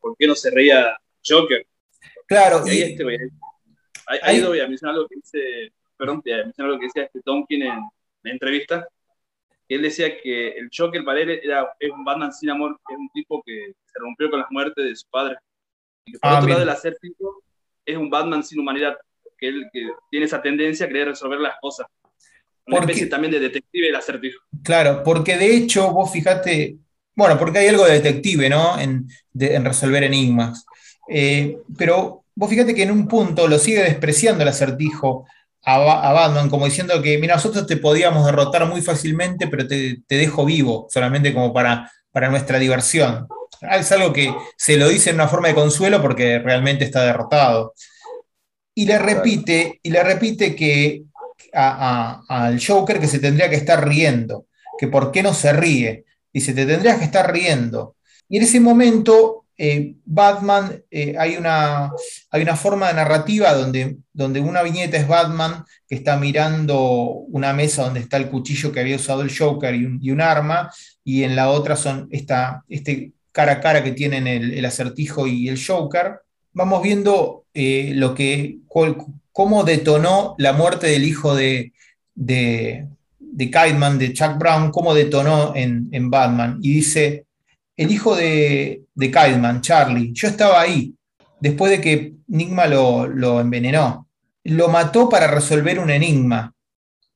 por 0.00 0.16
qué 0.18 0.26
no 0.26 0.34
se 0.34 0.50
reía 0.50 0.96
Joker. 1.26 1.66
Claro, 2.26 2.62
y, 2.66 2.70
ahí, 2.70 2.82
este, 2.82 3.04
ahí, 4.06 4.18
ahí 4.22 4.42
voy 4.42 4.60
a 4.60 4.68
mencionar 4.68 4.94
algo 4.94 5.08
que 5.08 5.16
dice, 5.16 5.72
perdón, 5.96 6.20
voy 6.22 6.32
a 6.32 6.44
mencionar 6.44 6.70
algo 6.70 6.80
que 6.80 6.86
decía 6.86 7.04
este 7.04 7.20
Tom 7.22 7.46
King 7.48 7.62
en, 7.62 7.78
en 8.24 8.32
entrevista, 8.32 8.86
él 9.74 9.82
decía 9.82 10.16
que 10.20 10.48
el 10.48 10.68
Joker 10.76 11.04
para 11.04 11.20
él 11.20 11.40
era, 11.42 11.68
es 11.78 11.90
un 11.90 12.04
Batman 12.04 12.32
sin 12.32 12.50
amor, 12.50 12.78
es 12.88 12.96
un 12.96 13.08
tipo 13.10 13.42
que 13.44 13.72
se 13.84 13.98
rompió 13.98 14.30
con 14.30 14.40
la 14.40 14.46
muerte 14.50 14.82
de 14.82 14.94
su 14.94 15.08
padre. 15.10 15.36
Y 16.06 16.12
que 16.12 16.18
por 16.18 16.30
ah, 16.30 16.38
otro 16.38 16.48
lado, 16.48 16.62
el 16.62 16.68
acértico 16.68 17.42
es 17.84 17.96
un 17.96 18.10
Batman 18.10 18.42
sin 18.42 18.60
humanidad, 18.60 18.96
que 19.38 19.48
él 19.48 19.66
que 19.72 19.88
tiene 20.10 20.26
esa 20.26 20.42
tendencia 20.42 20.86
a 20.86 20.88
querer 20.88 21.08
resolver 21.08 21.40
las 21.40 21.54
cosas. 21.60 21.86
Una 22.66 22.80
especie 22.80 23.06
también 23.06 23.32
de 23.32 23.40
detective 23.40 23.88
el 23.88 23.96
acertijo. 23.96 24.40
Claro, 24.62 25.02
porque 25.04 25.36
de 25.36 25.54
hecho, 25.54 25.92
vos 25.92 26.10
fijate, 26.10 26.78
bueno, 27.14 27.38
porque 27.38 27.58
hay 27.58 27.68
algo 27.68 27.84
de 27.84 28.00
detective, 28.00 28.48
¿no? 28.48 28.78
En, 28.78 29.06
en 29.38 29.64
resolver 29.64 30.02
enigmas. 30.02 30.64
Eh, 31.08 31.58
pero 31.76 32.24
vos 32.34 32.48
fíjate 32.48 32.74
que 32.74 32.84
en 32.84 32.90
un 32.90 33.06
punto 33.06 33.46
lo 33.46 33.58
sigue 33.58 33.82
despreciando 33.82 34.42
el 34.42 34.48
acertijo 34.48 35.26
a, 35.64 36.12
Batman, 36.12 36.50
como 36.50 36.66
diciendo 36.66 37.00
que, 37.00 37.18
mira, 37.18 37.34
nosotros 37.34 37.66
te 37.66 37.76
podíamos 37.76 38.26
derrotar 38.26 38.66
muy 38.66 38.82
fácilmente, 38.82 39.48
pero 39.48 39.66
te, 39.66 40.02
dejo 40.08 40.44
vivo, 40.44 40.86
solamente 40.90 41.32
como 41.32 41.52
para, 41.52 41.90
para 42.12 42.28
nuestra 42.28 42.58
diversión. 42.58 43.26
Es 43.70 43.90
algo 43.92 44.12
que 44.12 44.34
se 44.56 44.76
lo 44.76 44.88
dice 44.88 45.10
en 45.10 45.16
una 45.16 45.28
forma 45.28 45.48
de 45.48 45.54
consuelo 45.54 46.02
porque 46.02 46.38
realmente 46.38 46.84
está 46.84 47.02
derrotado. 47.02 47.74
Y 48.74 48.86
le 48.86 48.98
repite, 48.98 49.80
y 49.82 49.90
le 49.90 50.02
repite 50.02 50.54
que 50.54 51.04
al 51.52 52.60
Joker 52.64 53.00
que 53.00 53.06
se 53.06 53.20
tendría 53.20 53.48
que 53.48 53.56
estar 53.56 53.86
riendo, 53.86 54.46
que 54.78 54.88
por 54.88 55.12
qué 55.12 55.22
no 55.22 55.32
se 55.32 55.52
ríe. 55.52 56.04
Dice, 56.32 56.52
te 56.52 56.66
tendrías 56.66 56.98
que 56.98 57.04
estar 57.04 57.32
riendo. 57.32 57.96
Y 58.28 58.38
en 58.38 58.42
ese 58.42 58.60
momento 58.60 59.43
eh, 59.56 59.94
Batman, 60.04 60.82
eh, 60.90 61.14
hay, 61.18 61.36
una, 61.36 61.90
hay 62.30 62.42
una 62.42 62.56
forma 62.56 62.88
de 62.88 62.94
narrativa 62.94 63.52
donde, 63.54 63.98
donde 64.12 64.40
una 64.40 64.62
viñeta 64.62 64.96
es 64.96 65.06
Batman 65.06 65.64
que 65.88 65.94
está 65.94 66.16
mirando 66.16 66.80
una 67.28 67.52
mesa 67.52 67.84
donde 67.84 68.00
está 68.00 68.16
el 68.16 68.30
cuchillo 68.30 68.72
que 68.72 68.80
había 68.80 68.96
usado 68.96 69.22
el 69.22 69.36
Joker 69.36 69.74
y 69.74 70.10
un, 70.10 70.20
arma, 70.20 70.72
y 71.04 71.22
en 71.22 71.36
la 71.36 71.50
otra 71.50 71.76
son 71.76 72.08
esta, 72.10 72.64
este 72.68 73.12
cara 73.30 73.52
a 73.52 73.60
cara 73.60 73.84
que 73.84 73.92
tienen 73.92 74.26
el, 74.26 74.64
acertijo 74.64 75.26
y 75.26 75.48
el 75.48 75.64
Joker. 75.64 76.20
Vamos 76.52 76.82
viendo 76.82 77.44
eh, 77.54 77.92
lo 77.94 78.14
que, 78.14 78.58
cómo 79.32 79.64
detonó 79.64 80.34
la 80.38 80.52
muerte 80.52 80.88
del 80.88 81.04
hijo 81.04 81.34
de, 81.34 81.72
de, 82.14 82.88
de 83.18 83.46
de 83.46 84.12
Chuck 84.12 84.38
Brown, 84.38 84.70
cómo 84.70 84.94
detonó 84.94 85.52
en, 85.54 85.88
en 85.92 86.10
Batman. 86.10 86.58
Y 86.62 86.74
dice, 86.74 87.23
el 87.76 87.90
hijo 87.90 88.14
de, 88.14 88.84
de 88.94 89.60
Charlie. 89.60 90.12
Yo 90.12 90.28
estaba 90.28 90.60
ahí, 90.60 90.94
después 91.40 91.70
de 91.70 91.80
que 91.80 92.14
Enigma 92.30 92.66
lo, 92.66 93.40
envenenó. 93.40 94.08
Lo 94.44 94.68
mató 94.68 95.08
para 95.08 95.26
resolver 95.26 95.78
un 95.78 95.90
enigma, 95.90 96.52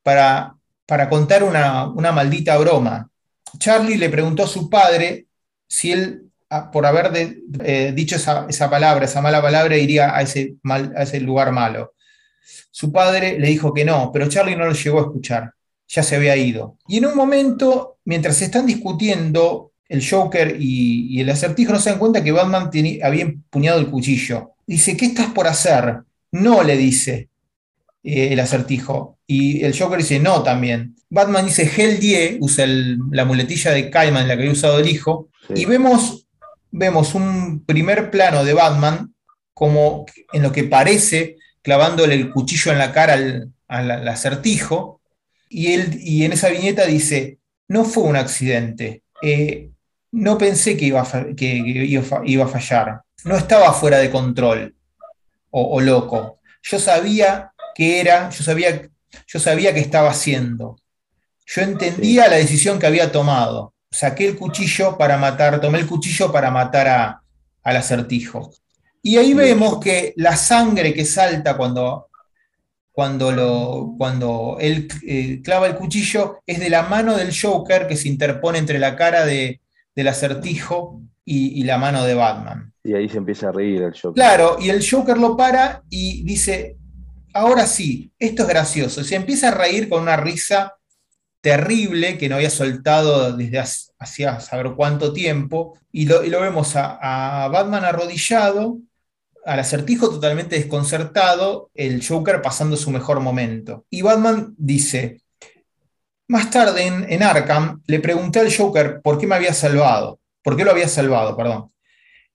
para, 0.03 0.55
para 0.87 1.09
contar 1.09 1.43
una, 1.43 2.13
maldita 2.13 2.57
broma. 2.57 3.11
Charlie 3.59 3.97
le 3.97 4.11
preguntó 4.11 4.45
a 4.45 4.49
su 4.49 4.71
padre 4.71 5.27
si 5.67 5.93
él, 5.93 6.31
por 6.73 6.87
haber 6.87 7.37
eh, 7.65 7.93
dicho 7.95 8.17
esa, 8.17 8.71
palabra, 8.71 9.05
esa 9.05 9.21
mala 9.21 9.43
palabra, 9.43 9.77
iría 9.77 10.17
a 10.17 10.23
ese, 10.23 10.55
a 10.65 11.03
ese 11.03 11.21
lugar 11.21 11.53
malo. 11.53 11.95
Su 12.71 12.93
padre 12.93 13.39
le 13.39 13.49
dijo 13.49 13.75
que 13.75 13.85
no, 13.85 14.11
pero 14.13 14.29
Charlie 14.29 14.57
no 14.57 14.67
lo 14.67 14.73
llegó 14.73 15.01
a 15.01 15.03
escuchar, 15.03 15.53
ya 15.89 16.03
se 16.03 16.17
había 16.17 16.37
ido. 16.37 16.77
Y 16.87 16.99
en 16.99 17.07
un 17.07 17.17
momento, 17.17 17.99
mientras 18.05 18.41
están 18.41 18.67
discutiendo 18.67 19.73
el 19.89 20.09
Joker 20.09 20.57
y, 20.61 21.20
el 21.20 21.30
acertijo 21.30 21.72
no 21.72 21.80
se 21.80 21.91
dan 21.91 21.99
cuenta 21.99 22.22
que 22.22 22.32
Batman 22.32 22.70
había 23.03 23.22
empuñado 23.22 23.80
el 23.80 23.89
cuchillo. 23.89 24.53
Dice, 24.66 24.97
¿qué 24.97 25.07
estás 25.07 25.32
por 25.32 25.47
hacer? 25.47 26.01
No, 26.30 26.62
le 26.62 26.76
dice 26.76 27.28
eh, 28.03 28.28
el 28.32 28.41
acertijo. 28.41 29.18
Y 29.26 29.64
el 29.64 29.78
Joker 29.78 29.99
dice, 29.99 30.18
no, 30.18 30.43
también. 30.43 30.95
Batman 31.09 31.47
dice, 31.47 31.70
Hell 31.74 31.99
Die, 31.99 32.39
usa 32.41 32.66
la 32.66 33.24
muletilla 33.24 33.70
de 33.70 33.91
en 33.93 34.14
la 34.14 34.26
que 34.26 34.32
había 34.43 34.53
usado 34.53 34.78
el 34.78 34.89
hijo. 34.89 35.30
Y 35.55 35.64
vemos, 35.64 36.26
vemos 36.70 37.14
un 37.14 37.64
primer 37.64 38.11
plano 38.11 38.45
de 38.45 38.53
Batman 38.53 39.14
como 39.55 40.05
en 40.32 40.43
lo 40.43 40.53
que 40.53 40.64
parece 40.64 41.36
clavándole 41.62 42.14
el 42.14 42.30
cuchillo 42.30 42.72
en 42.72 42.78
la 42.78 42.93
cara 42.93 43.14
al, 43.66 44.09
acertijo. 44.09 45.01
Y, 45.49 45.72
él, 45.72 45.99
y 45.99 46.24
en 46.24 46.32
esa 46.32 46.51
viñeta 46.51 46.84
dice, 46.84 47.39
no 47.68 47.84
fue 47.84 48.05
un 48.05 48.16
accidente. 48.16 49.03
Eh, 49.22 49.70
no 50.13 50.39
pensé 50.39 50.77
que 50.77 50.87
iba, 50.87 51.03
a, 51.03 51.27
que 51.37 52.01
iba 52.25 52.45
a 52.45 52.49
fallar. 52.49 53.03
No 53.25 53.37
estaba 53.37 53.73
fuera 53.73 53.99
de 53.99 54.11
control 54.11 54.75
o, 55.51 55.81
loco. 55.81 56.41
Yo 56.63 56.79
sabía 56.79 57.53
que 57.75 58.01
era, 58.01 58.31
yo 58.31 58.45
sabía, 58.45 58.89
yo 59.27 59.41
sabía 59.41 59.75
que 59.75 59.81
estaba 59.81 60.11
haciendo. 60.11 60.77
Yo 61.47 61.63
entendía 61.63 62.29
la 62.29 62.37
decisión 62.37 62.79
que 62.79 62.87
había 62.87 63.11
tomado. 63.11 63.75
Saqué 63.91 64.29
el 64.29 64.37
cuchillo 64.37 64.99
para 64.99 65.17
matar, 65.17 65.61
tomé 65.61 65.79
el 65.79 65.87
cuchillo 65.87 66.31
para 66.31 66.51
matar 66.51 66.89
a, 66.89 67.23
al 67.63 67.77
acertijo. 67.77 68.53
Y 69.03 69.17
ahí 69.17 69.33
vemos 69.33 69.81
que 69.81 70.13
la 70.17 70.37
sangre 70.37 70.93
que 70.93 71.05
salta 71.05 71.57
cuando, 71.57 72.09
cuando, 72.93 73.33
lo, 73.33 73.95
cuando 73.97 74.59
él 74.61 74.89
eh, 75.07 75.41
clava 75.43 75.69
el 75.69 75.77
cuchillo 75.77 76.43
es 76.47 76.61
de 76.61 76.69
la 76.69 76.83
mano 76.83 77.17
del 77.17 77.35
Joker 77.35 77.87
que 77.87 77.97
se 77.97 78.09
interpone 78.09 78.59
entre 78.59 78.79
la 78.79 78.97
cara 78.97 79.25
de, 79.25 79.61
del 79.99 80.07
acertijo 80.07 81.03
y, 81.25 81.65
la 81.65 81.77
mano 81.77 82.05
de 82.05 82.15
Batman. 82.15 82.73
Y 82.85 82.95
ahí 82.95 83.09
se 83.09 83.19
empieza 83.19 83.49
a 83.49 83.53
reír 83.53 83.83
el 83.83 84.01
Joker. 84.01 84.15
Claro, 84.15 84.57
y 84.61 84.71
el 84.71 84.89
Joker 84.89 85.19
lo 85.19 85.37
para 85.37 85.83
y 85.91 86.23
dice, 86.23 86.77
ahora 87.35 87.67
sí, 87.67 88.13
esto 88.17 88.43
es 88.45 88.49
gracioso. 88.49 89.03
Se 89.03 89.17
empieza 89.17 89.49
a 89.49 89.55
reír 89.55 89.89
con 89.89 90.03
una 90.03 90.17
risa 90.17 90.77
terrible 91.41 92.17
que 92.17 92.29
no 92.29 92.37
había 92.37 92.49
soltado 92.49 93.37
desde 93.37 93.59
hacía 93.99 94.39
saber 94.39 94.75
cuánto 94.77 95.13
tiempo, 95.13 95.77
y 95.91 96.07
lo, 96.07 96.21
vemos 96.21 96.77
a, 96.77 97.49
Batman 97.51 97.85
arrodillado, 97.85 98.79
al 99.45 99.59
acertijo 99.59 100.11
totalmente 100.11 100.55
desconcertado, 100.55 101.71
el 101.75 102.07
Joker 102.07 102.41
pasando 102.41 102.77
su 102.77 102.93
mejor 102.93 103.19
momento. 103.19 103.85
Y 103.91 104.03
Batman 104.03 104.55
dice, 104.57 105.23
más 106.29 106.51
tarde 106.51 106.87
en, 106.87 107.22
Arkham 107.22 107.83
le 107.87 108.01
pregunté 108.01 108.39
al 108.39 108.55
Joker 108.55 109.01
por 109.03 109.18
qué 109.18 109.26
me 109.26 109.35
había 109.35 109.55
salvado, 109.55 110.20
por 110.43 110.57
qué 110.57 110.64
lo 110.64 110.70
había 110.70 110.89
salvado, 110.89 111.37
perdón. 111.37 111.72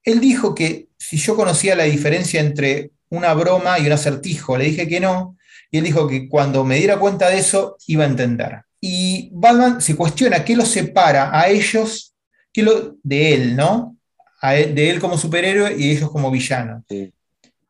Él 0.02 0.20
dijo 0.20 0.54
que 0.54 0.88
si 0.98 1.16
yo 1.16 1.36
conocía 1.36 1.74
la 1.74 1.84
diferencia 1.84 2.40
entre 2.40 2.90
una 3.08 3.32
broma 3.32 3.78
y 3.78 3.86
un 3.86 3.92
acertijo, 3.92 4.58
le 4.58 4.64
dije 4.64 4.88
que 4.88 5.00
no, 5.00 5.36
y 5.70 5.78
él 5.78 5.84
dijo 5.84 6.06
que 6.08 6.28
cuando 6.28 6.64
me 6.64 6.76
diera 6.76 6.98
cuenta 6.98 7.30
de 7.30 7.38
eso 7.38 7.76
iba 7.86 8.04
a 8.04 8.08
entender. 8.08 8.62
Y 8.80 9.30
Batman 9.32 9.80
se 9.80 9.96
cuestiona 9.96 10.44
qué 10.44 10.56
lo 10.56 10.66
separa 10.66 11.30
a 11.32 11.48
ellos 11.48 12.14
qué 12.54 12.62
lo, 12.62 12.96
de 13.02 13.34
él, 13.34 13.56
¿no? 13.56 13.96
de 14.42 14.90
él 14.90 15.00
como 15.00 15.16
superhéroe 15.16 15.74
y 15.76 15.90
ellos 15.90 16.10
como 16.10 16.30
villano. 16.30 16.84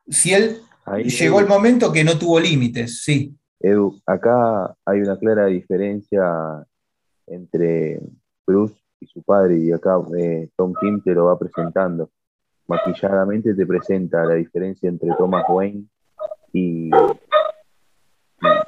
Si 0.08 0.34
él 0.34 0.60
llegó 1.06 1.40
el 1.40 1.46
momento 1.46 1.92
que 1.92 2.04
no 2.04 2.18
tuvo 2.18 2.40
límites, 2.40 3.02
sí. 3.02 3.32
Edu, 3.64 3.98
acá 4.04 4.76
hay 4.84 5.00
una 5.00 5.18
clara 5.18 5.46
diferencia 5.46 6.22
entre 7.26 7.98
Bruce 8.46 8.76
y 9.00 9.06
su 9.06 9.22
padre, 9.22 9.56
y 9.58 9.72
acá 9.72 9.96
eh, 10.18 10.50
Tom 10.54 10.74
Kim 10.78 11.00
te 11.02 11.14
lo 11.14 11.24
va 11.24 11.38
presentando. 11.38 12.10
Maquilladamente 12.66 13.54
te 13.54 13.64
presenta 13.64 14.22
la 14.26 14.34
diferencia 14.34 14.86
entre 14.86 15.08
Thomas 15.16 15.44
Wayne 15.48 15.84
y, 16.52 16.90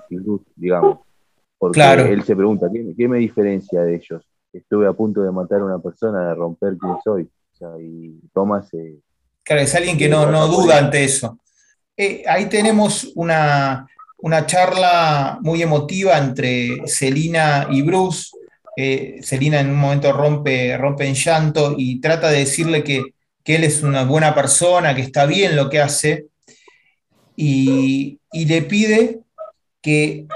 Bruce, 0.09 0.47
digamos. 0.57 1.01
Porque 1.59 1.82
él 1.82 2.22
se 2.22 2.34
pregunta, 2.34 2.68
¿qué, 2.97 3.07
me 3.07 3.18
diferencia 3.18 3.82
de 3.82 3.97
ellos? 3.97 4.26
Estuve 4.51 4.86
a 4.86 4.94
punto 4.94 5.20
de 5.20 5.30
matar 5.30 5.61
a 5.61 5.66
una 5.66 5.78
persona, 5.78 6.28
de 6.28 6.34
romper 6.34 6.78
quién 6.78 6.97
soy. 7.05 7.30
y 7.82 8.18
Thomas... 8.32 8.72
Eh, 8.72 8.99
claro, 9.44 9.61
es 9.61 9.74
alguien 9.74 9.99
que 9.99 10.09
no, 10.09 10.24
duda 10.49 10.78
ante 10.78 11.05
eso. 11.05 11.38
Eh, 11.99 12.24
ahí 12.26 12.47
tenemos 12.49 13.12
una, 13.14 13.86
una 14.18 14.46
charla 14.46 15.38
muy 15.42 15.62
emotiva 15.62 16.18
entre 16.18 16.86
Selina 16.86 17.68
y 17.70 17.82
Bruce. 17.82 18.30
Eh, 18.76 19.20
Selina 19.22 19.60
en 19.60 19.70
un 19.70 19.76
momento 19.76 20.12
rompe, 20.12 20.76
rompe 20.76 21.06
en 21.06 21.14
llanto 21.14 21.74
y 21.76 22.00
trata 22.00 22.30
de 22.30 22.40
decirle 22.40 22.82
que, 22.82 23.02
él 23.44 23.62
es 23.62 23.84
una 23.84 24.02
buena 24.04 24.34
persona, 24.34 24.92
que 24.92 25.02
está 25.02 25.24
bien 25.24 25.54
lo 25.54 25.70
que 25.70 25.80
hace, 25.80 26.26
y, 27.36 28.18
le 28.32 28.62
pide 28.62 29.20
que, 29.80 30.26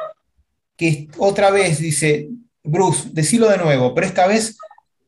que 0.76 1.08
otra 1.18 1.50
vez 1.50 1.80
dice, 1.80 2.28
Bruce, 2.62 3.08
decilo 3.12 3.48
de 3.48 3.58
nuevo, 3.58 3.94
pero 3.94 4.06
esta 4.06 4.28
vez 4.28 4.56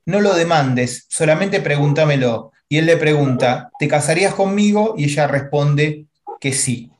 no 0.04 0.20
lo 0.20 0.34
demandes, 0.34 1.06
solamente 1.08 1.60
pregúntamelo. 1.60 2.50
Y 2.68 2.78
él 2.78 2.86
le 2.86 2.96
pregunta, 2.96 3.70
¿te 3.78 3.86
casarías 3.86 4.34
conmigo? 4.34 4.94
Y 4.96 5.04
ella 5.04 5.26
responde 5.26 6.06
que 6.40 6.52
sí. 6.52 6.91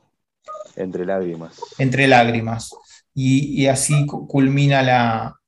Entre 0.75 1.05
lágrimas. 1.05 1.59
Entre 1.77 2.07
lágrimas. 2.07 2.71
Y, 3.13 3.67
así 3.67 4.05
culmina 4.07 4.81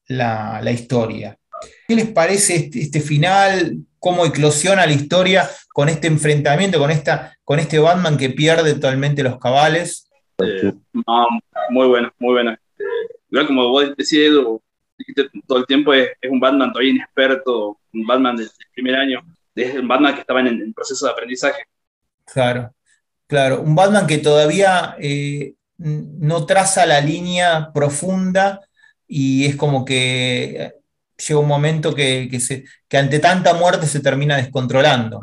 la, 0.07 0.71
historia. 0.71 1.38
¿Qué 1.88 1.95
les 1.95 2.07
parece 2.07 2.55
este, 2.55 2.82
este, 2.82 2.99
final? 2.99 3.78
¿Cómo 3.99 4.26
eclosiona 4.26 4.86
la 4.86 4.93
historia 4.93 5.49
con 5.73 5.89
este 5.89 6.07
enfrentamiento, 6.07 6.78
con, 6.78 6.91
esta, 6.91 7.36
con 7.43 7.59
este 7.59 7.80
Batman 7.80 8.17
que 8.17 8.30
pierde 8.30 8.76
totalmente 8.76 9.23
los 9.23 9.39
cabales? 9.39 10.09
Eh, 10.38 10.73
muy 11.69 11.88
bueno, 11.88 12.13
muy 12.19 12.34
bueno. 12.34 12.51
Eh, 12.51 12.84
igual 13.32 13.47
como 13.47 13.69
vos 13.69 13.95
decís, 13.95 14.30
todo 15.47 15.59
el 15.59 15.65
tiempo, 15.65 15.93
es, 15.93 16.09
un 16.30 16.39
Batman 16.39 16.71
todavía 16.71 16.91
inexperto, 16.91 17.80
un 17.93 18.05
Batman 18.05 18.36
del, 18.36 18.49
primer 18.73 18.95
año, 18.95 19.21
es 19.55 19.76
un 19.76 19.88
Batman 19.88 20.13
que 20.13 20.21
estaba 20.21 20.41
en, 20.41 20.73
proceso 20.73 21.05
de 21.05 21.11
aprendizaje. 21.11 21.63
Claro, 22.26 22.73
claro, 23.28 23.61
un 23.61 23.76
Batman 23.76 24.07
que 24.07 24.17
todavía 24.17 24.95
eh, 24.99 25.55
no 25.78 26.45
traza 26.45 26.86
la 26.86 27.01
línea 27.01 27.71
profunda 27.73 28.61
y 29.07 29.45
es 29.45 29.55
como 29.55 29.86
que 29.86 30.73
llega 31.17 31.39
un 31.39 31.47
momento 31.47 31.93
que, 31.93 32.30
se, 32.39 32.65
que 32.88 32.97
ante 32.97 33.19
tanta 33.19 33.53
muerte 33.53 33.86
se 33.86 33.99
termina 33.99 34.38
descontrolando. 34.38 35.21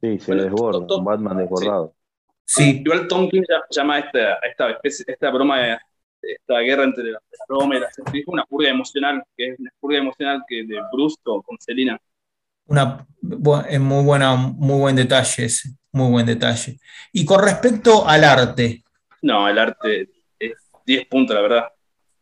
Sí, 0.00 0.18
se 0.18 0.34
desborda, 0.34 0.96
un 0.96 1.04
Batman 1.04 1.38
desbordado. 1.38 1.94
Sí. 2.44 2.82
Igual 2.84 3.08
Tom 3.08 3.28
King 3.28 3.42
llama 3.70 3.98
esta, 3.98 4.34
esta, 4.48 4.78
esta 4.82 5.30
broma 5.30 5.60
de 5.60 5.78
esta 6.22 6.58
guerra 6.60 6.84
entre 6.84 7.04
la, 7.10 7.20
broma 7.48 7.76
y 7.76 7.80
la 7.80 7.88
una 8.26 8.44
purga 8.44 8.70
emocional, 8.70 9.22
que 9.36 9.48
es 9.48 9.58
una 9.58 9.70
purga 9.80 9.98
emocional 9.98 10.42
que 10.46 10.64
de 10.64 10.80
brusco 10.92 11.42
con 11.42 11.56
Selina. 11.58 11.98
Una, 12.66 13.06
es 13.68 13.80
muy, 13.80 14.04
buena, 14.04 14.34
muy 14.34 14.80
buen 14.80 14.96
detalle 14.96 15.44
ese, 15.44 15.70
muy 15.96 16.10
buen 16.10 16.26
detalle. 16.26 16.78
Y 17.12 17.24
con 17.24 17.42
respecto 17.42 18.06
al 18.06 18.24
arte. 18.24 18.84
No, 19.22 19.48
el 19.48 19.58
arte 19.58 20.08
es 20.38 20.52
10 20.84 21.06
puntos, 21.06 21.34
la 21.34 21.42
verdad. 21.42 21.64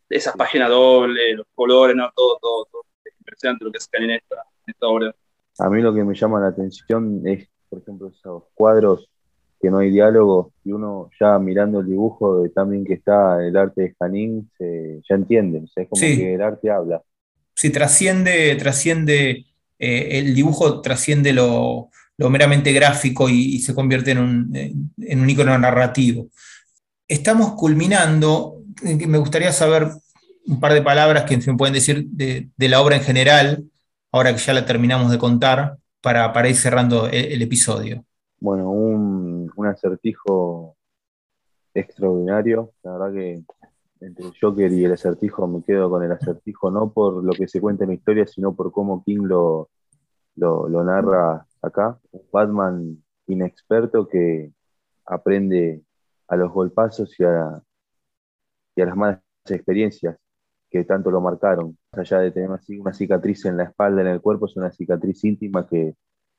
Esas 0.09 0.37
páginas 0.37 0.68
dobles, 0.68 1.37
los 1.37 1.47
colores, 1.55 1.97
no, 1.97 2.11
todo, 2.14 2.39
todo, 2.41 2.64
todo. 2.70 2.83
Es 3.05 3.12
impresionante 3.18 3.64
lo 3.64 3.72
que 3.72 3.81
sacan 3.81 4.05
en 4.05 4.11
esta, 4.12 4.37
en 4.66 4.70
esta 4.72 4.87
obra. 4.87 5.14
A 5.59 5.68
mí 5.68 5.83
lo 5.83 5.95
que 5.95 6.05
me 6.05 6.14
llama 6.14 6.41
la 6.41 6.49
atención 6.49 7.22
es, 7.27 7.49
por 7.68 7.81
ejemplo, 7.81 8.09
esos 8.09 8.45
cuadros 8.55 9.09
que 9.61 9.70
no 9.70 9.79
hay 9.79 9.91
diálogo 9.91 10.53
y 10.62 10.72
uno 10.72 11.11
ya 11.18 11.39
mirando 11.39 11.81
el 11.81 11.87
dibujo 11.87 12.43
de 12.43 12.51
también 12.51 12.85
que 12.85 12.95
está 12.95 13.43
el 13.45 13.57
arte 13.57 13.83
de 13.83 13.95
Janín, 13.99 14.51
ya 14.59 15.14
entiende, 15.14 15.64
es 15.75 15.89
como 15.89 16.01
que 16.01 16.35
el 16.35 16.43
arte 16.43 16.70
habla. 16.70 17.03
Sí, 17.55 17.70
trasciende, 17.70 18.57
trasciende 18.57 19.47
eh, 19.79 20.18
el 20.18 20.35
dibujo 20.35 20.81
trasciende 20.81 21.33
lo, 21.33 21.91
meramente 22.18 22.72
gráfico 22.72 23.28
y, 23.28 23.58
se 23.60 23.74
convierte 23.74 24.12
en 24.12 24.18
un, 24.18 24.82
en 24.98 25.20
un 25.20 25.30
icono 25.30 25.56
narrativo. 25.58 26.28
Estamos 27.08 27.52
culminando, 27.54 28.62
me 28.82 29.18
gustaría 29.18 29.52
saber 29.52 29.88
un 30.46 30.60
par 30.60 30.72
de 30.72 30.82
palabras 30.82 31.24
que 31.24 31.38
me 31.38 31.56
pueden 31.56 31.74
decir 31.74 32.06
de, 32.08 32.50
la 32.56 32.80
obra 32.80 32.96
en 32.96 33.02
general, 33.02 33.64
ahora 34.12 34.32
que 34.32 34.38
ya 34.38 34.52
la 34.52 34.66
terminamos 34.66 35.10
de 35.10 35.18
contar, 35.18 35.78
para, 36.00 36.48
ir 36.48 36.56
cerrando 36.56 37.06
el 37.06 37.40
episodio. 37.40 38.04
Bueno, 38.44 38.70
un, 38.70 39.50
acertijo 39.66 40.76
extraordinario. 41.72 42.72
La 42.82 42.92
verdad 42.92 43.12
que 43.14 43.42
entre 44.00 44.26
el 44.26 44.34
Joker 44.38 44.70
y 44.70 44.84
el 44.84 44.92
acertijo 44.92 45.46
me 45.46 45.62
quedo 45.62 45.88
con 45.88 46.02
el 46.02 46.12
acertijo, 46.12 46.70
no 46.70 46.92
por 46.92 47.24
lo 47.24 47.32
que 47.32 47.48
se 47.48 47.60
cuenta 47.60 47.84
en 47.84 47.90
la 47.90 47.94
historia, 47.94 48.26
sino 48.26 48.54
por 48.54 48.70
cómo 48.70 49.02
King 49.02 49.22
lo, 49.22 49.70
lo, 50.36 50.84
narra 50.84 51.46
acá. 51.64 51.98
Un 52.12 52.22
Batman 52.32 53.04
inexperto 53.26 54.08
que 54.08 54.52
aprende 55.06 55.82
a 56.28 56.36
los 56.36 56.52
golpazos 56.52 57.18
y 57.18 57.24
a, 57.24 57.62
y 58.76 58.82
a 58.82 58.86
las 58.86 58.96
malas 58.96 59.20
experiencias 59.46 60.16
que 60.70 60.84
tanto 60.84 61.10
lo 61.10 61.20
marcaron. 61.20 61.78
Allá 61.92 62.18
de 62.18 62.32
tener 62.32 62.50
una 62.50 62.92
cicatriz 62.92 63.44
en 63.44 63.56
la 63.56 63.64
espalda, 63.64 64.02
en 64.02 64.08
el 64.08 64.20
cuerpo, 64.20 64.46
es 64.46 64.56
una 64.56 64.72
cicatriz 64.72 65.22
íntima 65.24 65.66
que, 65.68 65.94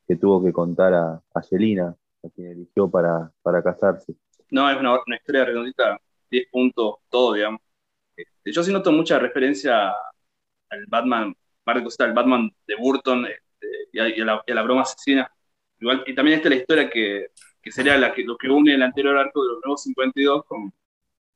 que 0.08 0.16
tuvo 0.18 0.44
que 0.44 0.52
contar 0.52 0.94
a, 0.94 1.22
a 1.34 1.42
Celina, 1.42 1.96
a 2.24 2.30
quien 2.30 2.52
eligió 2.52 2.90
para, 2.90 3.32
para 3.42 3.64
casarse. 3.64 4.16
No, 4.52 4.70
es 4.70 4.78
una, 4.78 5.00
historia 5.16 5.46
redondita, 5.46 6.00
10 6.30 6.48
puntos, 6.52 6.96
todo, 7.10 7.34
digamos. 7.34 7.62
Este, 8.16 8.52
yo 8.52 8.64
sí 8.64 8.72
noto 8.72 8.92
mucha 8.92 9.20
referencia 9.20 9.90
al 9.90 10.86
Batman, 10.88 11.34
Marcos, 11.66 12.00
al 12.00 12.14
Batman 12.14 12.52
de 12.68 12.76
Burton 12.76 13.26
este, 13.26 13.45
y, 13.96 14.22
a, 14.22 14.44
la, 14.54 14.62
broma 14.64 14.82
asesina. 14.82 15.32
Igual, 15.80 16.04
y 16.06 16.14
también 16.14 16.38
está 16.38 16.50
la 16.50 16.56
historia 16.56 16.90
que, 16.90 17.28
que 17.62 17.72
sería 17.72 17.98
la 17.98 18.14
que, 18.14 18.24
lo 18.24 18.38
que 18.38 18.50
une 18.50 18.74
el 18.74 18.84
anterior 18.84 19.18
arco 19.18 19.42
de 19.44 19.50
los 19.50 19.60
nuevos 19.64 19.84
52 19.84 20.46
con, 20.46 20.74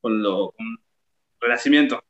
con, 0.02 0.22
lo, 0.22 0.52
con 0.52 0.66
Renacimiento. 1.40 2.04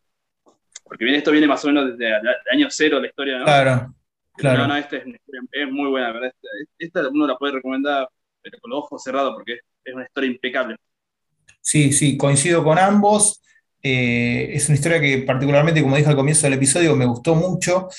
Porque 0.84 1.06
bien, 1.06 1.18
esto 1.18 1.32
viene 1.32 1.48
más 1.48 1.64
o 1.66 1.68
menos 1.68 1.92
desde 1.92 2.08
el 2.08 2.28
año 2.52 2.68
cero 2.70 3.00
la 3.00 3.08
historia, 3.08 3.40
¿no? 3.40 3.46
Claro. 3.46 3.94
No, 4.42 4.68
no, 4.68 4.76
esta 4.78 4.98
es, 4.98 5.72
muy 5.72 5.90
buena, 5.90 6.12
¿verdad? 6.14 6.34
Esta, 6.78 7.08
uno 7.10 7.28
la 7.28 7.38
puede 7.38 7.54
recomendar 7.54 8.08
pero 8.42 8.58
con 8.60 8.72
los 8.72 8.80
ojos 8.80 9.04
cerrados 9.04 9.34
porque 9.36 9.60
es 9.84 9.94
una 9.94 10.06
historia 10.06 10.32
impecable. 10.32 10.76
Sí, 11.62 11.92
sí, 11.92 12.18
coincido 12.18 12.64
con 12.64 12.80
ambos. 12.80 13.42
Eh, 13.82 14.52
es 14.54 14.68
una 14.68 14.76
historia 14.76 15.00
que 15.00 15.20
particularmente, 15.20 15.82
como 15.82 15.96
dije 15.96 16.10
al 16.10 16.16
comienzo 16.16 16.44
del 16.44 16.54
episodio, 16.54 16.96
me 16.96 17.06
gustó 17.06 17.36
mucho. 17.36 17.90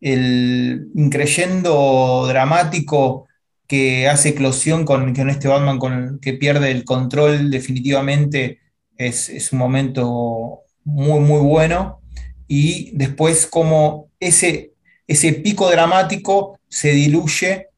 El 0.00 0.88
increyendo 0.94 2.26
dramático 2.28 3.26
que 3.66 4.08
hace 4.08 4.30
eclosión 4.30 4.84
con, 4.84 5.14
con 5.14 5.30
este 5.30 5.48
Batman 5.48 5.78
con 5.78 6.18
que 6.20 6.34
pierde 6.34 6.70
el 6.70 6.84
control 6.84 7.50
definitivamente 7.50 8.60
es, 8.96 9.28
es 9.30 9.52
un 9.52 9.58
momento 9.58 10.60
muy, 10.84 11.20
muy 11.20 11.40
bueno. 11.40 12.00
Y 12.46 12.90
después 12.96 13.46
como 13.46 14.10
ese 14.20 14.74
ese 15.06 15.34
pico 15.34 15.70
dramático 15.70 16.58
se 16.68 16.92
diluye 16.92 17.68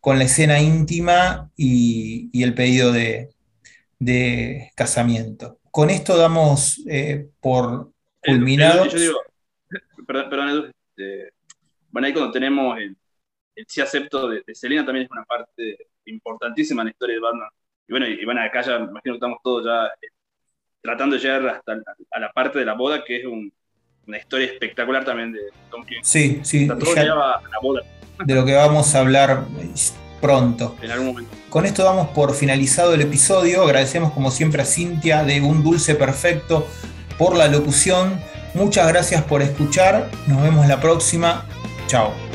con 0.00 0.18
la 0.18 0.24
escena 0.24 0.60
íntima 0.60 1.50
y, 1.56 2.42
el 2.42 2.54
pedido 2.54 2.92
de, 2.92 3.30
casamiento. 4.74 5.60
Con 5.70 5.90
esto 5.90 6.16
damos 6.16 6.82
eh, 6.88 7.28
por 7.40 7.92
culminado. 8.24 8.86
yo 8.86 8.98
digo, 8.98 9.18
perdón, 10.06 10.30
perdón 10.30 10.72
este, 10.96 11.31
bueno, 11.92 12.06
ahí 12.06 12.12
cuando 12.12 12.32
tenemos 12.32 12.76
el, 12.78 12.96
sí 13.68 13.80
acepto 13.80 14.28
de, 14.28 14.42
Selena 14.54 14.84
también 14.84 15.04
es 15.04 15.10
una 15.10 15.24
parte 15.24 15.78
importantísima 16.06 16.82
en 16.82 16.86
la 16.86 16.90
historia 16.90 17.14
de 17.16 17.20
Batman. 17.20 17.48
Y 17.86 17.92
bueno, 17.92 18.06
y, 18.06 18.24
bueno 18.24 18.42
acá 18.42 18.62
ya 18.62 18.76
imagino 18.76 19.14
que 19.14 19.18
estamos 19.18 19.38
todos 19.44 19.64
ya 19.64 19.86
eh, 19.86 20.08
tratando 20.80 21.16
de 21.16 21.22
llegar 21.22 21.46
hasta 21.48 21.76
a 22.10 22.20
la 22.20 22.32
parte 22.32 22.58
de 22.58 22.64
la 22.64 22.74
boda, 22.74 23.04
que 23.04 23.18
es 23.18 23.24
un, 23.26 23.52
una 24.06 24.18
historia 24.18 24.46
espectacular 24.46 25.04
también 25.04 25.32
de 25.32 25.40
Tom 25.70 25.84
King. 25.84 26.00
Sí, 26.02 26.40
sí. 26.42 26.66
todo 26.66 26.94
lleva 26.94 27.36
a 27.36 27.42
la 27.42 27.58
boda. 27.62 27.82
De 28.24 28.34
lo 28.34 28.44
que 28.44 28.54
vamos 28.54 28.94
a 28.94 29.00
hablar 29.00 29.44
pronto. 30.20 30.76
En 30.80 30.90
algún 30.90 31.08
momento. 31.08 31.30
Con 31.50 31.66
esto 31.66 31.84
damos 31.84 32.08
por 32.08 32.34
finalizado 32.34 32.94
el 32.94 33.00
episodio. 33.00 33.62
Agradecemos 33.62 34.12
como 34.12 34.30
siempre 34.30 34.62
a 34.62 34.64
Cintia 34.64 35.24
de 35.24 35.40
Un 35.40 35.62
Dulce 35.62 35.94
Perfecto 35.94 36.66
por 37.18 37.36
la 37.36 37.48
locución. 37.48 38.20
Muchas 38.54 38.88
gracias 38.88 39.22
por 39.24 39.42
escuchar. 39.42 40.10
Nos 40.26 40.42
vemos 40.42 40.66
la 40.66 40.80
próxima. 40.80 41.46
Chao. 41.88 42.31